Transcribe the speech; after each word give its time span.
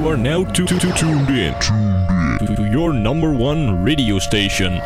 Are 0.00 0.16
now 0.16 0.44
to, 0.44 0.64
to, 0.64 0.78
to 0.78 0.92
tuned 0.94 1.28
in 1.28 1.52
to 1.60 2.62
your 2.72 2.94
number 2.94 3.28
one 3.30 3.84
radio 3.84 4.18
station. 4.18 4.80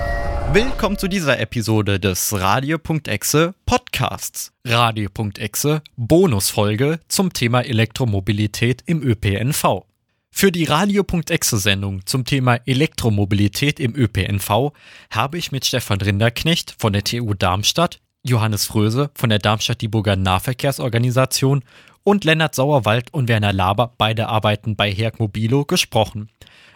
Willkommen 0.53 0.99
zu 0.99 1.07
dieser 1.07 1.39
Episode 1.39 2.01
des 2.01 2.33
Radio.exe 2.33 3.55
Podcasts. 3.65 4.53
Radio.exe 4.67 5.83
Bonusfolge 5.97 6.99
zum 7.07 7.33
Thema 7.33 7.61
Elektromobilität 7.61 8.83
im 8.87 9.03
ÖPNV. 9.03 9.85
Für 10.31 10.51
die 10.51 10.65
Radio.exe 10.65 11.59
Sendung 11.59 12.05
zum 12.07 12.25
Thema 12.25 12.57
Elektromobilität 12.67 13.79
im 13.79 13.95
ÖPNV 13.95 14.73
habe 15.11 15.39
ich 15.39 15.53
mit 15.53 15.65
Stefan 15.65 16.01
Rinderknecht 16.01 16.75
von 16.77 16.93
der 16.93 17.05
TU 17.05 17.35
Darmstadt, 17.35 18.01
Johannes 18.25 18.67
Fröse 18.67 19.11
von 19.15 19.31
der 19.31 19.39
Darmstadt-Dieburger 19.39 20.17
Nahverkehrsorganisation 20.17 21.63
und 22.05 22.25
Lennart 22.25 22.55
Sauerwald 22.55 23.13
und 23.13 23.29
Werner 23.29 23.53
Laber, 23.53 23.95
beide 23.99 24.29
arbeiten 24.29 24.77
bei 24.77 24.93
Herk 24.93 25.19
Mobilo, 25.19 25.65
gesprochen. 25.65 26.29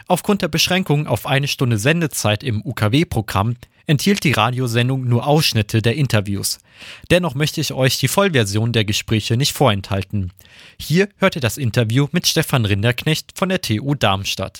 Aufgrund 0.09 0.43
der 0.43 0.49
Beschränkung 0.49 1.07
auf 1.07 1.27
eine 1.27 1.49
Stunde 1.49 1.79
Sendezeit 1.79 2.43
im 2.43 2.65
UKW-Programm 2.65 3.57
enthielt 3.87 4.25
die 4.25 4.33
Radiosendung 4.33 5.05
nur 5.05 5.27
Ausschnitte 5.27 5.83
der 5.83 5.97
Interviews. 5.97 6.59
Dennoch 7.11 7.35
möchte 7.35 7.61
ich 7.61 7.73
euch 7.73 7.99
die 7.99 8.09
Vollversion 8.09 8.73
der 8.73 8.85
Gespräche 8.85 9.37
nicht 9.37 9.53
vorenthalten. 9.53 10.33
Hier 10.79 11.09
hört 11.19 11.37
ihr 11.37 11.43
das 11.43 11.59
Interview 11.59 12.07
mit 12.13 12.27
Stefan 12.27 12.65
Rinderknecht 12.65 13.33
von 13.37 13.49
der 13.49 13.61
TU 13.61 13.95
Darmstadt. 13.95 14.59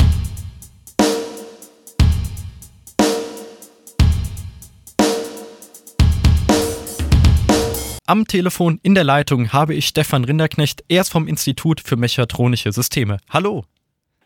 Am 8.11 8.25
Telefon 8.25 8.81
in 8.83 8.95
der 8.95 9.05
Leitung 9.05 9.53
habe 9.53 9.75
ich 9.75 9.85
Stefan 9.85 10.25
Rinderknecht, 10.25 10.83
erst 10.89 11.13
vom 11.13 11.29
Institut 11.29 11.83
für 11.85 11.99
Mechatronische 11.99 12.73
Systeme. 12.73 13.19
Hallo. 13.29 13.65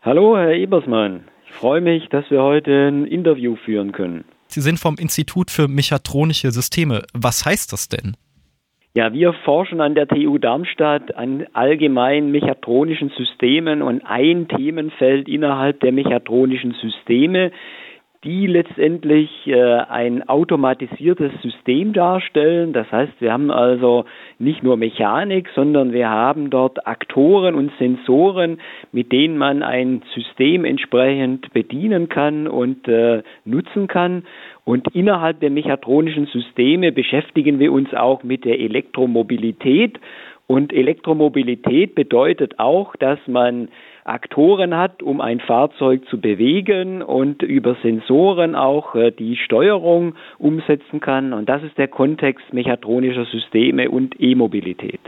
Hallo, 0.01 0.37
Herr 0.37 0.53
Ebersmann. 0.53 1.25
Ich 1.45 1.51
freue 1.51 1.81
mich, 1.81 2.07
dass 2.07 2.23
wir 2.31 2.41
heute 2.41 2.71
ein 2.71 3.05
Interview 3.05 3.57
führen 3.57 3.91
können. 3.91 4.23
Sie 4.47 4.61
sind 4.61 4.79
vom 4.79 4.95
Institut 4.97 5.51
für 5.51 5.67
Mechatronische 5.67 6.51
Systeme. 6.51 7.01
Was 7.13 7.45
heißt 7.45 7.73
das 7.73 7.89
denn? 7.89 8.15
Ja, 8.93 9.11
wir 9.11 9.33
forschen 9.33 9.81
an 9.81 9.95
der 9.95 10.07
TU 10.07 10.37
Darmstadt 10.37 11.13
an 11.15 11.45
allgemeinen 11.51 12.31
mechatronischen 12.31 13.11
Systemen 13.17 13.81
und 13.81 14.01
ein 14.05 14.47
Themenfeld 14.47 15.27
innerhalb 15.27 15.81
der 15.81 15.91
mechatronischen 15.91 16.73
Systeme 16.81 17.51
die 18.23 18.47
letztendlich 18.47 19.29
äh, 19.47 19.61
ein 19.61 20.27
automatisiertes 20.27 21.31
System 21.41 21.93
darstellen. 21.93 22.71
Das 22.71 22.89
heißt, 22.91 23.13
wir 23.19 23.33
haben 23.33 23.51
also 23.51 24.05
nicht 24.39 24.63
nur 24.63 24.77
Mechanik, 24.77 25.49
sondern 25.55 25.91
wir 25.91 26.09
haben 26.09 26.49
dort 26.49 26.87
Aktoren 26.87 27.55
und 27.55 27.71
Sensoren, 27.77 28.59
mit 28.91 29.11
denen 29.11 29.37
man 29.37 29.61
ein 29.61 30.03
System 30.13 30.63
entsprechend 30.63 31.51
bedienen 31.53 32.07
kann 32.07 32.47
und 32.47 32.87
äh, 32.87 33.23
nutzen 33.45 33.87
kann. 33.87 34.23
Und 34.65 34.87
innerhalb 34.95 35.41
der 35.41 35.49
mechatronischen 35.49 36.27
Systeme 36.27 36.91
beschäftigen 36.91 37.59
wir 37.59 37.73
uns 37.73 37.93
auch 37.93 38.23
mit 38.23 38.45
der 38.45 38.59
Elektromobilität. 38.59 39.99
Und 40.47 40.71
Elektromobilität 40.71 41.95
bedeutet 41.95 42.59
auch, 42.59 42.95
dass 42.97 43.19
man 43.27 43.69
Aktoren 44.05 44.75
hat, 44.75 45.01
um 45.01 45.21
ein 45.21 45.39
Fahrzeug 45.39 46.03
zu 46.09 46.19
bewegen 46.19 47.01
und 47.01 47.41
über 47.41 47.75
Sensoren 47.81 48.55
auch 48.55 48.95
äh, 48.95 49.11
die 49.11 49.37
Steuerung 49.37 50.15
umsetzen 50.37 50.99
kann. 50.99 51.33
Und 51.33 51.47
das 51.47 51.63
ist 51.63 51.77
der 51.77 51.87
Kontext 51.87 52.53
mechatronischer 52.53 53.25
Systeme 53.25 53.89
und 53.89 54.15
E-Mobilität. 54.19 54.99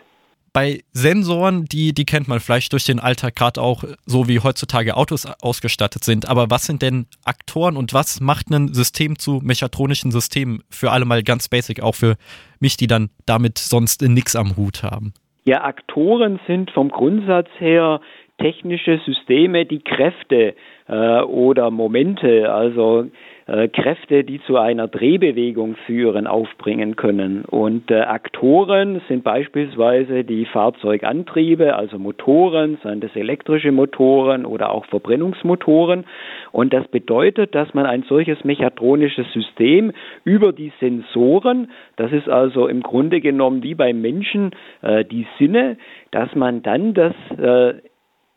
Bei 0.55 0.79
Sensoren, 0.93 1.65
die, 1.65 1.93
die 1.93 2.05
kennt 2.05 2.29
man 2.29 2.39
vielleicht 2.39 2.71
durch 2.71 2.85
den 2.85 3.01
Alltag 3.01 3.35
gerade 3.35 3.61
auch, 3.61 3.83
so 4.05 4.29
wie 4.29 4.39
heutzutage 4.39 4.95
Autos 4.95 5.25
ausgestattet 5.41 6.05
sind. 6.05 6.29
Aber 6.29 6.49
was 6.49 6.65
sind 6.65 6.81
denn 6.81 7.07
Aktoren 7.25 7.75
und 7.75 7.93
was 7.93 8.21
macht 8.21 8.49
ein 8.49 8.73
System 8.73 9.19
zu 9.19 9.41
mechatronischen 9.43 10.11
Systemen 10.11 10.63
für 10.69 10.91
alle 10.91 11.03
mal 11.03 11.23
ganz 11.23 11.49
basic, 11.49 11.83
auch 11.83 11.95
für 11.95 12.15
mich, 12.61 12.77
die 12.77 12.87
dann 12.87 13.09
damit 13.25 13.57
sonst 13.57 14.01
nichts 14.01 14.37
am 14.37 14.55
Hut 14.55 14.81
haben? 14.81 15.13
Ja, 15.43 15.65
Aktoren 15.65 16.39
sind 16.47 16.71
vom 16.71 16.89
Grundsatz 16.89 17.49
her 17.59 17.99
technische 18.37 18.99
Systeme, 19.05 19.65
die 19.65 19.79
Kräfte 19.79 20.55
äh, 20.87 21.21
oder 21.21 21.71
Momente, 21.71 22.51
also 22.51 23.07
äh, 23.47 23.67
Kräfte, 23.67 24.23
die 24.23 24.41
zu 24.43 24.57
einer 24.57 24.87
Drehbewegung 24.87 25.75
führen, 25.85 26.27
aufbringen 26.27 26.95
können. 26.95 27.45
Und 27.45 27.91
äh, 27.91 28.01
Aktoren 28.01 29.01
sind 29.07 29.23
beispielsweise 29.23 30.23
die 30.23 30.45
Fahrzeugantriebe, 30.45 31.75
also 31.75 31.97
Motoren, 31.97 32.77
seien 32.83 33.01
das 33.01 33.15
elektrische 33.15 33.71
Motoren 33.71 34.45
oder 34.45 34.71
auch 34.71 34.85
Verbrennungsmotoren. 34.87 36.05
Und 36.51 36.73
das 36.73 36.87
bedeutet, 36.87 37.55
dass 37.55 37.73
man 37.73 37.85
ein 37.85 38.03
solches 38.03 38.43
mechatronisches 38.43 39.31
System 39.31 39.91
über 40.23 40.51
die 40.51 40.73
Sensoren, 40.79 41.71
das 41.95 42.11
ist 42.11 42.27
also 42.27 42.67
im 42.67 42.81
Grunde 42.81 43.21
genommen 43.21 43.63
wie 43.63 43.75
beim 43.75 44.01
Menschen 44.01 44.51
äh, 44.81 45.05
die 45.05 45.27
Sinne, 45.37 45.77
dass 46.11 46.33
man 46.35 46.63
dann 46.63 46.93
das 46.93 47.13
äh, 47.37 47.75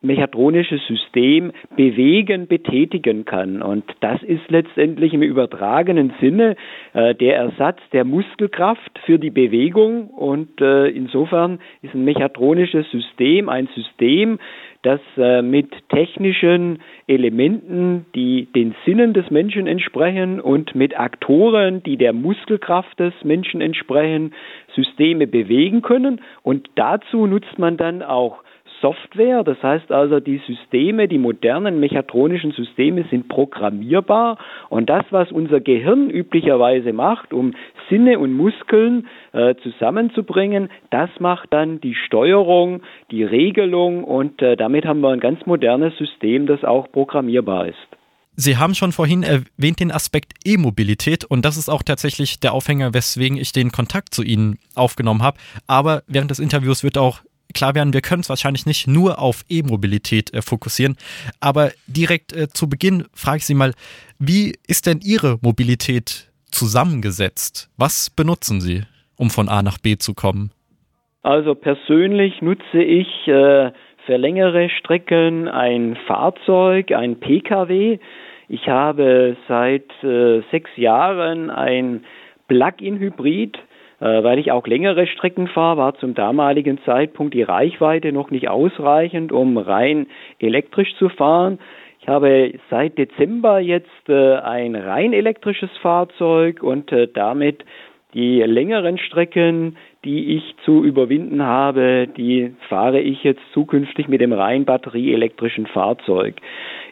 mechatronisches 0.00 0.81
System 0.86 1.50
bewegen, 1.76 2.47
betätigen 2.47 3.25
kann. 3.25 3.62
Und 3.62 3.84
das 4.00 4.22
ist 4.22 4.48
letztendlich 4.48 5.12
im 5.12 5.22
übertragenen 5.22 6.12
Sinne 6.20 6.56
äh, 6.92 7.14
der 7.16 7.36
Ersatz 7.36 7.78
der 7.92 8.04
Muskelkraft 8.04 8.98
für 9.04 9.19
die 9.19 9.31
Bewegung. 9.31 10.08
Und 10.10 10.60
äh, 10.60 10.88
insofern 10.88 11.58
ist 11.82 11.94
ein 11.94 12.04
mechatronisches 12.04 12.88
System 12.91 13.48
ein 13.48 13.69
System, 13.75 14.38
das 14.82 15.00
äh, 15.16 15.42
mit 15.42 15.70
technischen 15.88 16.78
Elementen, 17.08 18.06
die 18.14 18.47
den 18.54 18.76
Sinnen 18.87 19.12
des 19.14 19.28
Menschen 19.31 19.66
entsprechen 19.66 20.41
und 20.41 20.76
mit 20.76 20.98
Aktoren, 20.98 21.82
die 21.82 21.97
der 21.97 22.12
Muskelkraft 22.12 23.00
des 23.00 23.12
Menschen 23.25 23.60
entsprechen, 23.60 24.32
Systeme 24.76 25.26
bewegen 25.26 25.82
können. 25.82 26.20
Und 26.42 26.70
dazu 26.76 27.26
nutzt 27.26 27.58
man 27.58 27.76
dann 27.76 28.03
auch 28.03 28.44
Software. 28.80 29.44
Das 29.44 29.62
heißt 29.62 29.90
also, 29.92 30.20
die 30.20 30.40
Systeme, 30.46 31.08
die 31.08 31.18
modernen 31.18 31.80
mechatronischen 31.80 32.52
Systeme 32.52 33.04
sind 33.10 33.28
programmierbar. 33.28 34.38
Und 34.68 34.88
das, 34.88 35.04
was 35.10 35.32
unser 35.32 35.60
Gehirn 35.60 36.10
üblicherweise 36.10 36.92
macht, 36.92 37.32
um 37.32 37.54
Sinne 37.88 38.18
und 38.18 38.32
Muskeln 38.32 39.06
äh, 39.32 39.54
zusammenzubringen, 39.62 40.68
das 40.90 41.10
macht 41.18 41.52
dann 41.52 41.80
die 41.80 41.94
Steuerung, 41.94 42.82
die 43.10 43.24
Regelung. 43.24 44.04
Und 44.04 44.42
äh, 44.42 44.56
damit 44.56 44.84
haben 44.84 45.00
wir 45.00 45.10
ein 45.10 45.20
ganz 45.20 45.44
modernes 45.46 45.96
System, 45.98 46.46
das 46.46 46.64
auch 46.64 46.90
programmierbar 46.90 47.68
ist. 47.68 47.98
Sie 48.40 48.56
haben 48.56 48.76
schon 48.76 48.92
vorhin 48.92 49.24
erwähnt 49.24 49.80
den 49.80 49.90
Aspekt 49.90 50.32
E-Mobilität 50.44 51.24
und 51.24 51.44
das 51.44 51.56
ist 51.56 51.68
auch 51.68 51.82
tatsächlich 51.82 52.38
der 52.38 52.52
Aufhänger, 52.52 52.94
weswegen 52.94 53.36
ich 53.36 53.50
den 53.50 53.72
Kontakt 53.72 54.14
zu 54.14 54.22
Ihnen 54.22 54.60
aufgenommen 54.76 55.24
habe. 55.24 55.38
Aber 55.66 56.04
während 56.06 56.30
des 56.30 56.38
Interviews 56.38 56.84
wird 56.84 56.98
auch 56.98 57.22
klar 57.54 57.75
werden, 57.75 57.92
wir 57.92 58.00
können 58.00 58.20
es 58.20 58.28
wahrscheinlich 58.28 58.66
nicht 58.66 58.86
nur 58.86 59.19
auf 59.19 59.44
E-Mobilität 59.48 60.32
äh, 60.34 60.42
fokussieren, 60.42 60.97
aber 61.41 61.70
direkt 61.86 62.32
äh, 62.34 62.48
zu 62.48 62.69
Beginn 62.69 63.04
frage 63.14 63.38
ich 63.38 63.47
Sie 63.47 63.54
mal, 63.54 63.72
wie 64.19 64.54
ist 64.66 64.86
denn 64.86 65.00
Ihre 65.03 65.38
Mobilität 65.42 66.31
zusammengesetzt? 66.50 67.70
Was 67.76 68.10
benutzen 68.10 68.60
Sie, 68.60 68.82
um 69.16 69.31
von 69.31 69.48
A 69.48 69.62
nach 69.62 69.78
B 69.78 69.97
zu 69.97 70.14
kommen? 70.14 70.50
Also 71.22 71.54
persönlich 71.54 72.41
nutze 72.41 72.82
ich 72.82 73.08
äh, 73.26 73.72
für 74.06 74.16
längere 74.16 74.70
Strecken 74.70 75.48
ein 75.48 75.97
Fahrzeug, 76.06 76.92
ein 76.92 77.20
Pkw. 77.20 77.98
Ich 78.48 78.66
habe 78.66 79.37
seit 79.47 79.91
äh, 80.03 80.41
sechs 80.50 80.70
Jahren 80.76 81.50
ein 81.50 82.04
Plug-in-Hybrid 82.48 83.58
weil 84.00 84.38
ich 84.38 84.53
auch 84.53 84.66
längere 84.66 85.06
Strecken 85.06 85.48
fahre, 85.48 85.78
war 85.78 85.94
zum 85.97 86.14
damaligen 86.14 86.78
Zeitpunkt 86.84 87.34
die 87.34 87.42
Reichweite 87.42 88.12
noch 88.12 88.31
nicht 88.31 88.48
ausreichend, 88.48 89.32
um 89.32 89.58
rein 89.58 90.06
elektrisch 90.38 90.94
zu 90.99 91.08
fahren. 91.08 91.58
Ich 92.00 92.08
habe 92.08 92.52
seit 92.70 92.96
Dezember 92.96 93.58
jetzt 93.61 94.08
äh, 94.08 94.37
ein 94.37 94.76
rein 94.76 95.12
elektrisches 95.12 95.70
Fahrzeug 95.82 96.62
und 96.62 96.90
äh, 96.93 97.08
damit 97.12 97.64
die 98.14 98.40
längeren 98.40 98.96
Strecken, 98.96 99.76
die 100.06 100.37
ich 100.37 100.55
zu 100.64 100.82
überwinden 100.82 101.43
habe, 101.43 102.08
die 102.17 102.55
fahre 102.70 103.00
ich 103.00 103.22
jetzt 103.25 103.43
zukünftig 103.52 104.08
mit 104.08 104.22
dem 104.22 104.32
rein 104.32 104.64
batterieelektrischen 104.64 105.67
Fahrzeug. 105.67 106.37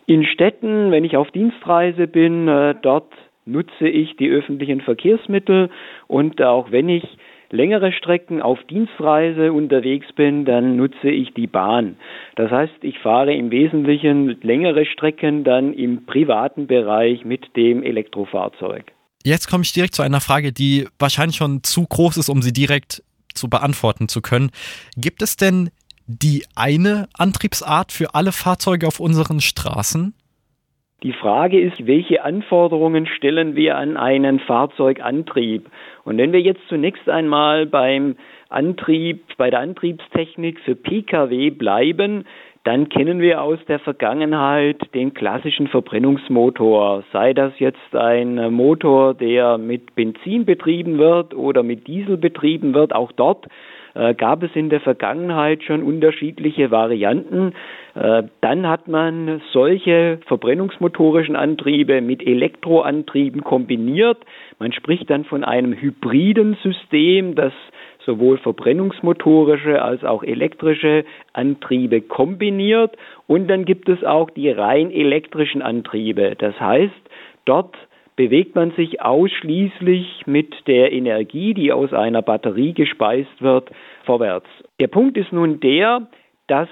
In 0.05 0.25
Städten, 0.27 0.91
wenn 0.91 1.05
ich 1.05 1.17
auf 1.17 1.31
Dienstreise 1.31 2.07
bin, 2.07 2.47
dort 2.83 3.11
nutze 3.47 3.89
ich 3.89 4.17
die 4.17 4.29
öffentlichen 4.29 4.81
Verkehrsmittel 4.81 5.71
und 6.09 6.43
auch 6.43 6.71
wenn 6.71 6.89
ich 6.89 7.05
längere 7.51 7.93
Strecken 7.93 8.43
auf 8.43 8.59
Dienstreise 8.65 9.53
unterwegs 9.53 10.07
bin, 10.15 10.45
dann 10.45 10.77
nutze 10.77 11.09
ich 11.09 11.33
die 11.35 11.47
Bahn. 11.47 11.97
Das 12.35 12.51
heißt, 12.51 12.75
ich 12.83 12.99
fahre 12.99 13.33
im 13.35 13.51
Wesentlichen 13.51 14.41
längere 14.43 14.85
Strecken 14.85 15.45
dann 15.45 15.73
im 15.73 16.07
privaten 16.07 16.67
Bereich 16.67 17.25
mit 17.25 17.57
dem 17.57 17.83
Elektrofahrzeug. 17.83 18.93
Jetzt 19.25 19.49
komme 19.49 19.63
ich 19.63 19.73
direkt 19.73 19.95
zu 19.95 20.03
einer 20.03 20.21
Frage, 20.21 20.53
die 20.53 20.87
wahrscheinlich 20.99 21.37
schon 21.37 21.63
zu 21.63 21.87
groß 21.87 22.17
ist, 22.17 22.29
um 22.29 22.43
sie 22.43 22.53
direkt 22.53 23.03
zu 23.35 23.49
beantworten 23.49 24.09
zu 24.09 24.23
können. 24.23 24.51
Gibt 24.97 25.23
es 25.23 25.37
denn 25.37 25.71
die 26.07 26.45
eine 26.55 27.09
Antriebsart 27.15 27.93
für 27.93 28.15
alle 28.15 28.33
Fahrzeuge 28.33 28.87
auf 28.87 29.01
unseren 29.01 29.41
Straßen? 29.41 30.15
Die 31.03 31.13
Frage 31.13 31.61
ist, 31.61 31.87
welche 31.87 32.25
Anforderungen 32.25 33.07
stellen 33.07 33.55
wir 33.55 33.77
an 33.77 33.99
einen 33.99 34.41
Fahrzeugantrieb? 34.41 35.69
Und 36.05 36.17
wenn 36.17 36.33
wir 36.33 36.41
jetzt 36.41 36.67
zunächst 36.69 37.09
einmal 37.09 37.67
beim 37.67 38.17
Antrieb, 38.49 39.23
bei 39.37 39.51
der 39.51 39.61
Antriebstechnik 39.61 40.59
für 40.61 40.75
Pkw 40.75 41.51
bleiben, 41.51 42.25
dann 42.65 42.89
kennen 42.89 43.21
wir 43.21 43.43
aus 43.43 43.59
der 43.69 43.79
Vergangenheit 43.79 44.93
den 44.95 45.13
klassischen 45.13 45.69
Verbrennungsmotor, 45.69 47.05
sei 47.13 47.35
das 47.35 47.53
jetzt 47.59 47.95
ein 47.95 48.53
Motor, 48.53 49.15
der 49.15 49.59
mit 49.59 49.95
Benzin 49.95 50.47
betrieben 50.47 50.99
wird 50.99 51.35
oder 51.35 51.63
mit 51.63 51.87
Diesel 51.87 52.17
betrieben 52.17 52.75
wird. 52.75 52.95
Auch 52.95 53.13
dort 53.13 53.47
äh, 53.97 54.15
gab 54.15 54.43
es 54.43 54.51
in 54.55 54.69
der 54.69 54.81
Vergangenheit 54.81 55.63
schon 55.63 55.83
unterschiedliche 55.83 56.71
Varianten. 56.71 57.53
Äh, 57.95 58.25
dann 58.41 58.69
hat 58.69 58.89
man 58.89 59.41
solche 59.53 60.19
verbrennungsmotorischen 60.27 61.37
Antriebe 61.37 62.01
mit 62.01 62.27
Elektroantrieben 62.27 63.43
kombiniert. 63.43 64.19
Man 64.59 64.73
spricht 64.73 65.09
dann 65.09 65.25
von 65.25 65.45
einem 65.45 65.73
hybriden 65.73 66.57
System, 66.63 67.35
das 67.35 67.53
sowohl 68.05 68.39
verbrennungsmotorische 68.39 69.83
als 69.83 70.05
auch 70.05 70.23
elektrische 70.23 71.05
Antriebe 71.33 72.01
kombiniert. 72.03 72.97
Und 73.27 73.49
dann 73.49 73.65
gibt 73.65 73.89
es 73.89 74.05
auch 74.05 74.31
die 74.31 74.51
rein 74.51 74.91
elektrischen 74.91 75.63
Antriebe. 75.63 76.35
Das 76.39 76.59
heißt, 76.61 76.95
dort 77.47 77.75
bewegt 78.17 78.55
man 78.55 78.73
sich 78.73 79.03
ausschließlich 79.03 80.25
mit 80.27 80.67
der 80.67 80.93
Energie, 80.93 81.55
die 81.55 81.73
aus 81.73 81.93
einer 81.93 82.23
Batterie 82.23 82.73
gespeist 82.73 83.41
wird, 83.41 83.71
vorwärts. 84.05 84.49
Der 84.81 84.89
Punkt 84.89 85.17
ist 85.17 85.33
nun 85.33 85.61
der, 85.61 86.09
dass 86.47 86.69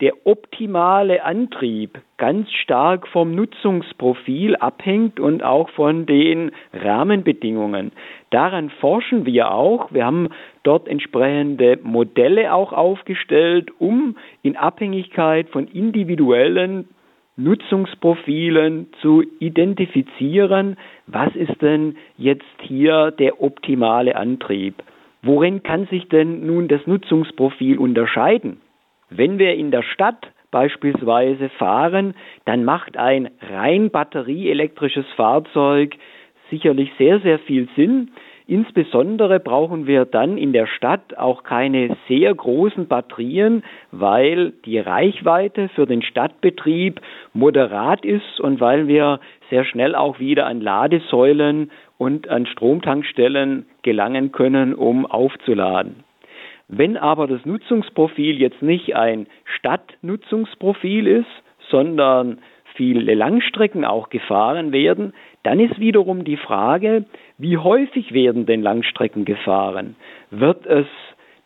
der 0.00 0.14
optimale 0.26 1.24
Antrieb 1.24 1.98
ganz 2.18 2.50
stark 2.52 3.08
vom 3.08 3.34
Nutzungsprofil 3.34 4.54
abhängt 4.54 5.18
und 5.18 5.42
auch 5.42 5.70
von 5.70 6.06
den 6.06 6.52
Rahmenbedingungen. 6.72 7.90
Daran 8.30 8.70
forschen 8.70 9.26
wir 9.26 9.50
auch. 9.50 9.92
Wir 9.92 10.06
haben 10.06 10.28
dort 10.62 10.86
entsprechende 10.86 11.80
Modelle 11.82 12.54
auch 12.54 12.72
aufgestellt, 12.72 13.70
um 13.80 14.16
in 14.42 14.56
Abhängigkeit 14.56 15.48
von 15.48 15.66
individuellen 15.66 16.88
Nutzungsprofilen 17.38 18.88
zu 19.00 19.22
identifizieren, 19.38 20.76
was 21.06 21.34
ist 21.36 21.62
denn 21.62 21.96
jetzt 22.16 22.44
hier 22.60 23.12
der 23.12 23.40
optimale 23.40 24.16
Antrieb. 24.16 24.74
Worin 25.22 25.62
kann 25.62 25.86
sich 25.86 26.08
denn 26.08 26.46
nun 26.46 26.68
das 26.68 26.86
Nutzungsprofil 26.86 27.78
unterscheiden? 27.78 28.60
Wenn 29.08 29.38
wir 29.38 29.54
in 29.54 29.70
der 29.70 29.82
Stadt 29.82 30.26
beispielsweise 30.50 31.48
fahren, 31.50 32.14
dann 32.44 32.64
macht 32.64 32.96
ein 32.96 33.30
rein 33.40 33.90
batterieelektrisches 33.90 35.06
Fahrzeug 35.16 35.94
sicherlich 36.50 36.90
sehr, 36.98 37.20
sehr 37.20 37.38
viel 37.38 37.68
Sinn. 37.76 38.10
Insbesondere 38.48 39.40
brauchen 39.40 39.86
wir 39.86 40.06
dann 40.06 40.38
in 40.38 40.54
der 40.54 40.66
Stadt 40.66 41.18
auch 41.18 41.42
keine 41.42 41.98
sehr 42.08 42.34
großen 42.34 42.88
Batterien, 42.88 43.62
weil 43.92 44.52
die 44.64 44.78
Reichweite 44.78 45.68
für 45.68 45.84
den 45.84 46.00
Stadtbetrieb 46.00 47.02
moderat 47.34 48.06
ist 48.06 48.40
und 48.40 48.58
weil 48.58 48.88
wir 48.88 49.20
sehr 49.50 49.66
schnell 49.66 49.94
auch 49.94 50.18
wieder 50.18 50.46
an 50.46 50.62
Ladesäulen 50.62 51.70
und 51.98 52.30
an 52.30 52.46
Stromtankstellen 52.46 53.66
gelangen 53.82 54.32
können, 54.32 54.74
um 54.74 55.04
aufzuladen. 55.04 56.04
Wenn 56.68 56.96
aber 56.96 57.26
das 57.26 57.44
Nutzungsprofil 57.44 58.40
jetzt 58.40 58.62
nicht 58.62 58.96
ein 58.96 59.26
Stadtnutzungsprofil 59.44 61.06
ist, 61.06 61.26
sondern 61.68 62.38
viele 62.76 63.14
Langstrecken 63.14 63.84
auch 63.84 64.08
gefahren 64.08 64.72
werden, 64.72 65.12
dann 65.48 65.60
ist 65.60 65.80
wiederum 65.80 66.24
die 66.24 66.36
Frage, 66.36 67.06
wie 67.38 67.56
häufig 67.56 68.12
werden 68.12 68.44
denn 68.44 68.60
Langstrecken 68.60 69.24
gefahren? 69.24 69.96
Wird 70.30 70.66
es 70.66 70.86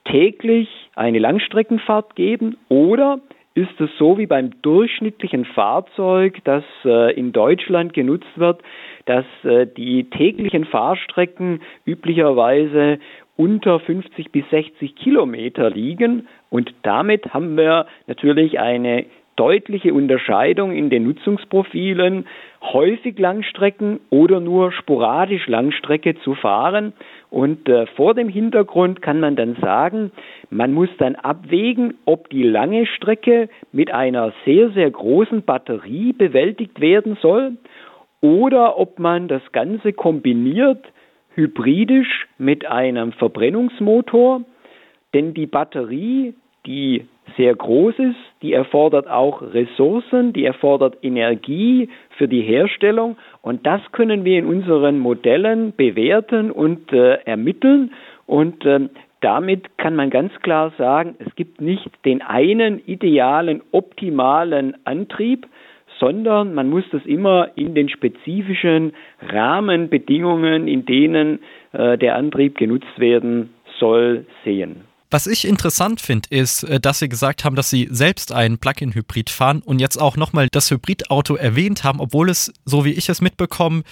täglich 0.05 0.69
eine 0.97 1.21
Langstreckenfahrt 1.21 2.17
geben 2.17 2.57
oder 2.69 3.21
ist 3.55 3.81
es 3.81 3.91
so 3.99 4.19
wie 4.19 4.27
beim 4.27 4.61
durchschnittlichen 4.63 5.45
Fahrzeug, 5.45 6.39
das 6.43 6.65
äh, 6.85 7.15
in 7.15 7.31
Deutschland 7.31 7.95
genutzt 7.95 8.33
wird, 8.35 8.61
dass 9.05 9.25
äh, 9.45 9.69
die 9.69 10.11
täglichen 10.11 10.65
Fahrstrecken 10.65 11.61
üblicherweise 11.87 12.99
unter 13.37 13.79
50 13.79 14.33
bis 14.33 14.43
60 14.51 14.97
Kilometer 14.97 15.71
liegen. 15.71 16.27
Und 16.51 16.75
damit 16.83 17.33
haben 17.33 17.57
wir 17.57 17.87
natürlich 18.09 18.59
eine 18.59 19.07
deutliche 19.37 19.95
Unterscheidung 19.95 20.73
in 20.73 20.91
den 20.91 21.05
Nutzungsprofilen, 21.05 22.27
häufig 22.63 23.19
Langstrecken 23.19 24.01
oder 24.11 24.41
nur 24.41 24.73
sporadisch 24.73 25.47
Langstrecke 25.49 26.15
zu 26.21 26.35
fahren. 26.35 26.93
Und 27.31 27.69
äh, 27.69 27.87
vor 27.97 28.15
dem 28.15 28.29
Hintergrund 28.29 29.03
kann 29.03 29.21
man 29.21 29.37
dann 29.37 29.57
sagen, 29.57 30.13
man 30.51 30.73
muss 30.73 30.91
dann 30.99 31.17
abwägen, 31.17 31.95
ob 32.05 32.31
die 32.31 32.45
lange 32.45 32.87
Strecke 32.87 33.49
mit 33.73 33.93
einer 33.93 34.33
sehr, 34.45 34.71
sehr 34.71 34.91
großen 34.91 35.43
Batterie 35.43 36.13
bewältigt 36.13 36.81
werden 36.81 37.17
soll 37.21 37.57
oder 38.21 38.79
ob 38.79 38.99
man 38.99 39.29
das 39.29 39.43
Ganze 39.53 39.93
kombiniert 39.93 40.87
hybridisch 41.35 42.27
mit 42.39 42.67
einem 42.67 43.13
Verbrennungsmotor, 43.13 44.43
denn 45.15 45.35
die 45.35 45.47
Batterie, 45.47 46.35
die 46.67 47.07
sehr 47.37 47.55
groß 47.55 47.99
ist, 47.99 48.17
die 48.43 48.53
erfordert 48.53 49.09
auch 49.09 49.43
Ressourcen, 49.43 50.33
die 50.33 50.45
erfordert 50.45 50.99
Energie 51.03 51.89
für 52.19 52.29
die 52.29 52.43
Herstellung. 52.43 53.17
Und 53.41 53.67
das 53.67 53.81
können 53.93 54.25
wir 54.25 54.39
in 54.39 54.47
unseren 54.47 54.99
Modellen 54.99 55.75
bewerten 55.77 56.51
und 56.51 56.93
äh, 56.93 57.15
ermitteln. 57.25 57.93
Und 58.27 58.65
äh, 58.65 58.89
damit 59.21 59.79
kann 59.79 59.95
man 59.95 60.11
ganz 60.11 60.33
klar 60.43 60.73
sagen, 60.77 61.15
es 61.21 61.35
gibt 61.37 61.61
nicht 61.61 61.89
den 62.05 62.23
einen 62.23 62.85
idealen, 62.87 63.63
optimalen 63.71 64.77
Antrieb, 64.85 65.47
sondern 66.01 66.55
man 66.55 66.69
muss 66.69 66.85
das 66.91 67.05
immer 67.07 67.51
in 67.55 67.75
den 67.75 67.89
spezifischen 67.89 68.93
Rahmenbedingungen, 69.21 70.67
in 70.67 70.85
denen 70.85 71.39
äh, 71.73 71.97
der 71.97 72.17
Antrieb 72.17 72.59
genutzt 72.59 72.99
werden 72.99 73.51
soll, 73.79 74.27
sehen. 74.45 74.92
Was 75.13 75.27
ich 75.27 75.47
interessant 75.47 76.01
finde, 76.01 76.27
ist, 76.31 76.63
äh, 76.65 76.81
dass 76.81 77.01
Sie 77.01 77.09
gesagt 77.11 77.45
haben, 77.45 77.55
dass 77.55 77.69
Sie 77.69 77.87
selbst 77.91 78.33
einen 78.33 78.57
Plug-in-Hybrid 78.57 79.29
fahren 79.29 79.61
und 79.61 79.79
jetzt 79.79 80.01
auch 80.01 80.17
nochmal 80.17 80.49
das 80.51 80.71
Hybridauto 80.71 81.35
erwähnt 81.35 81.85
haben, 81.85 82.01
obwohl 82.01 82.31
es, 82.31 82.51
so 82.65 82.87
wie 82.87 82.93
ich 82.93 83.11
es 83.11 83.21
mitbekomme, 83.21 83.83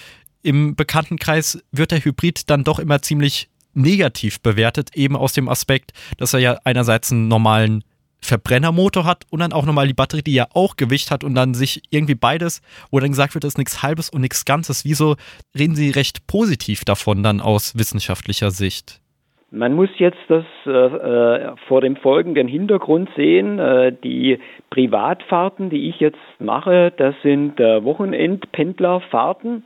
im 0.42 0.74
Bekanntenkreis 0.76 1.58
wird 1.72 1.90
der 1.90 2.02
Hybrid 2.02 2.48
dann 2.48 2.64
doch 2.64 2.78
immer 2.78 3.02
ziemlich 3.02 3.50
negativ 3.74 4.40
bewertet, 4.40 4.96
eben 4.96 5.14
aus 5.14 5.34
dem 5.34 5.50
Aspekt, 5.50 5.92
dass 6.16 6.32
er 6.32 6.40
ja 6.40 6.58
einerseits 6.64 7.12
einen 7.12 7.28
normalen 7.28 7.84
Verbrennermotor 8.22 9.04
hat 9.04 9.26
und 9.28 9.40
dann 9.40 9.52
auch 9.52 9.66
nochmal 9.66 9.88
die 9.88 9.94
Batterie, 9.94 10.22
die 10.22 10.32
ja 10.32 10.48
auch 10.54 10.76
Gewicht 10.76 11.10
hat 11.10 11.22
und 11.22 11.34
dann 11.34 11.52
sich 11.52 11.82
irgendwie 11.90 12.14
beides, 12.14 12.62
wo 12.90 12.98
dann 12.98 13.10
gesagt 13.10 13.34
wird, 13.34 13.44
das 13.44 13.52
ist 13.52 13.58
nichts 13.58 13.82
Halbes 13.82 14.08
und 14.08 14.22
nichts 14.22 14.46
Ganzes. 14.46 14.86
Wieso 14.86 15.16
reden 15.54 15.76
Sie 15.76 15.90
recht 15.90 16.26
positiv 16.26 16.86
davon 16.86 17.22
dann 17.22 17.42
aus 17.42 17.76
wissenschaftlicher 17.76 18.50
Sicht? 18.50 18.99
Man 19.52 19.74
muss 19.74 19.90
jetzt 19.96 20.20
das 20.28 20.44
äh, 20.64 20.70
äh, 20.70 21.56
vor 21.66 21.80
dem 21.80 21.96
folgenden 21.96 22.46
Hintergrund 22.46 23.10
sehen. 23.16 23.58
Äh, 23.58 23.92
die 23.92 24.38
Privatfahrten, 24.70 25.70
die 25.70 25.88
ich 25.88 25.98
jetzt 25.98 26.18
mache, 26.38 26.92
das 26.96 27.16
sind 27.22 27.58
äh, 27.58 27.82
Wochenendpendlerfahrten. 27.82 29.64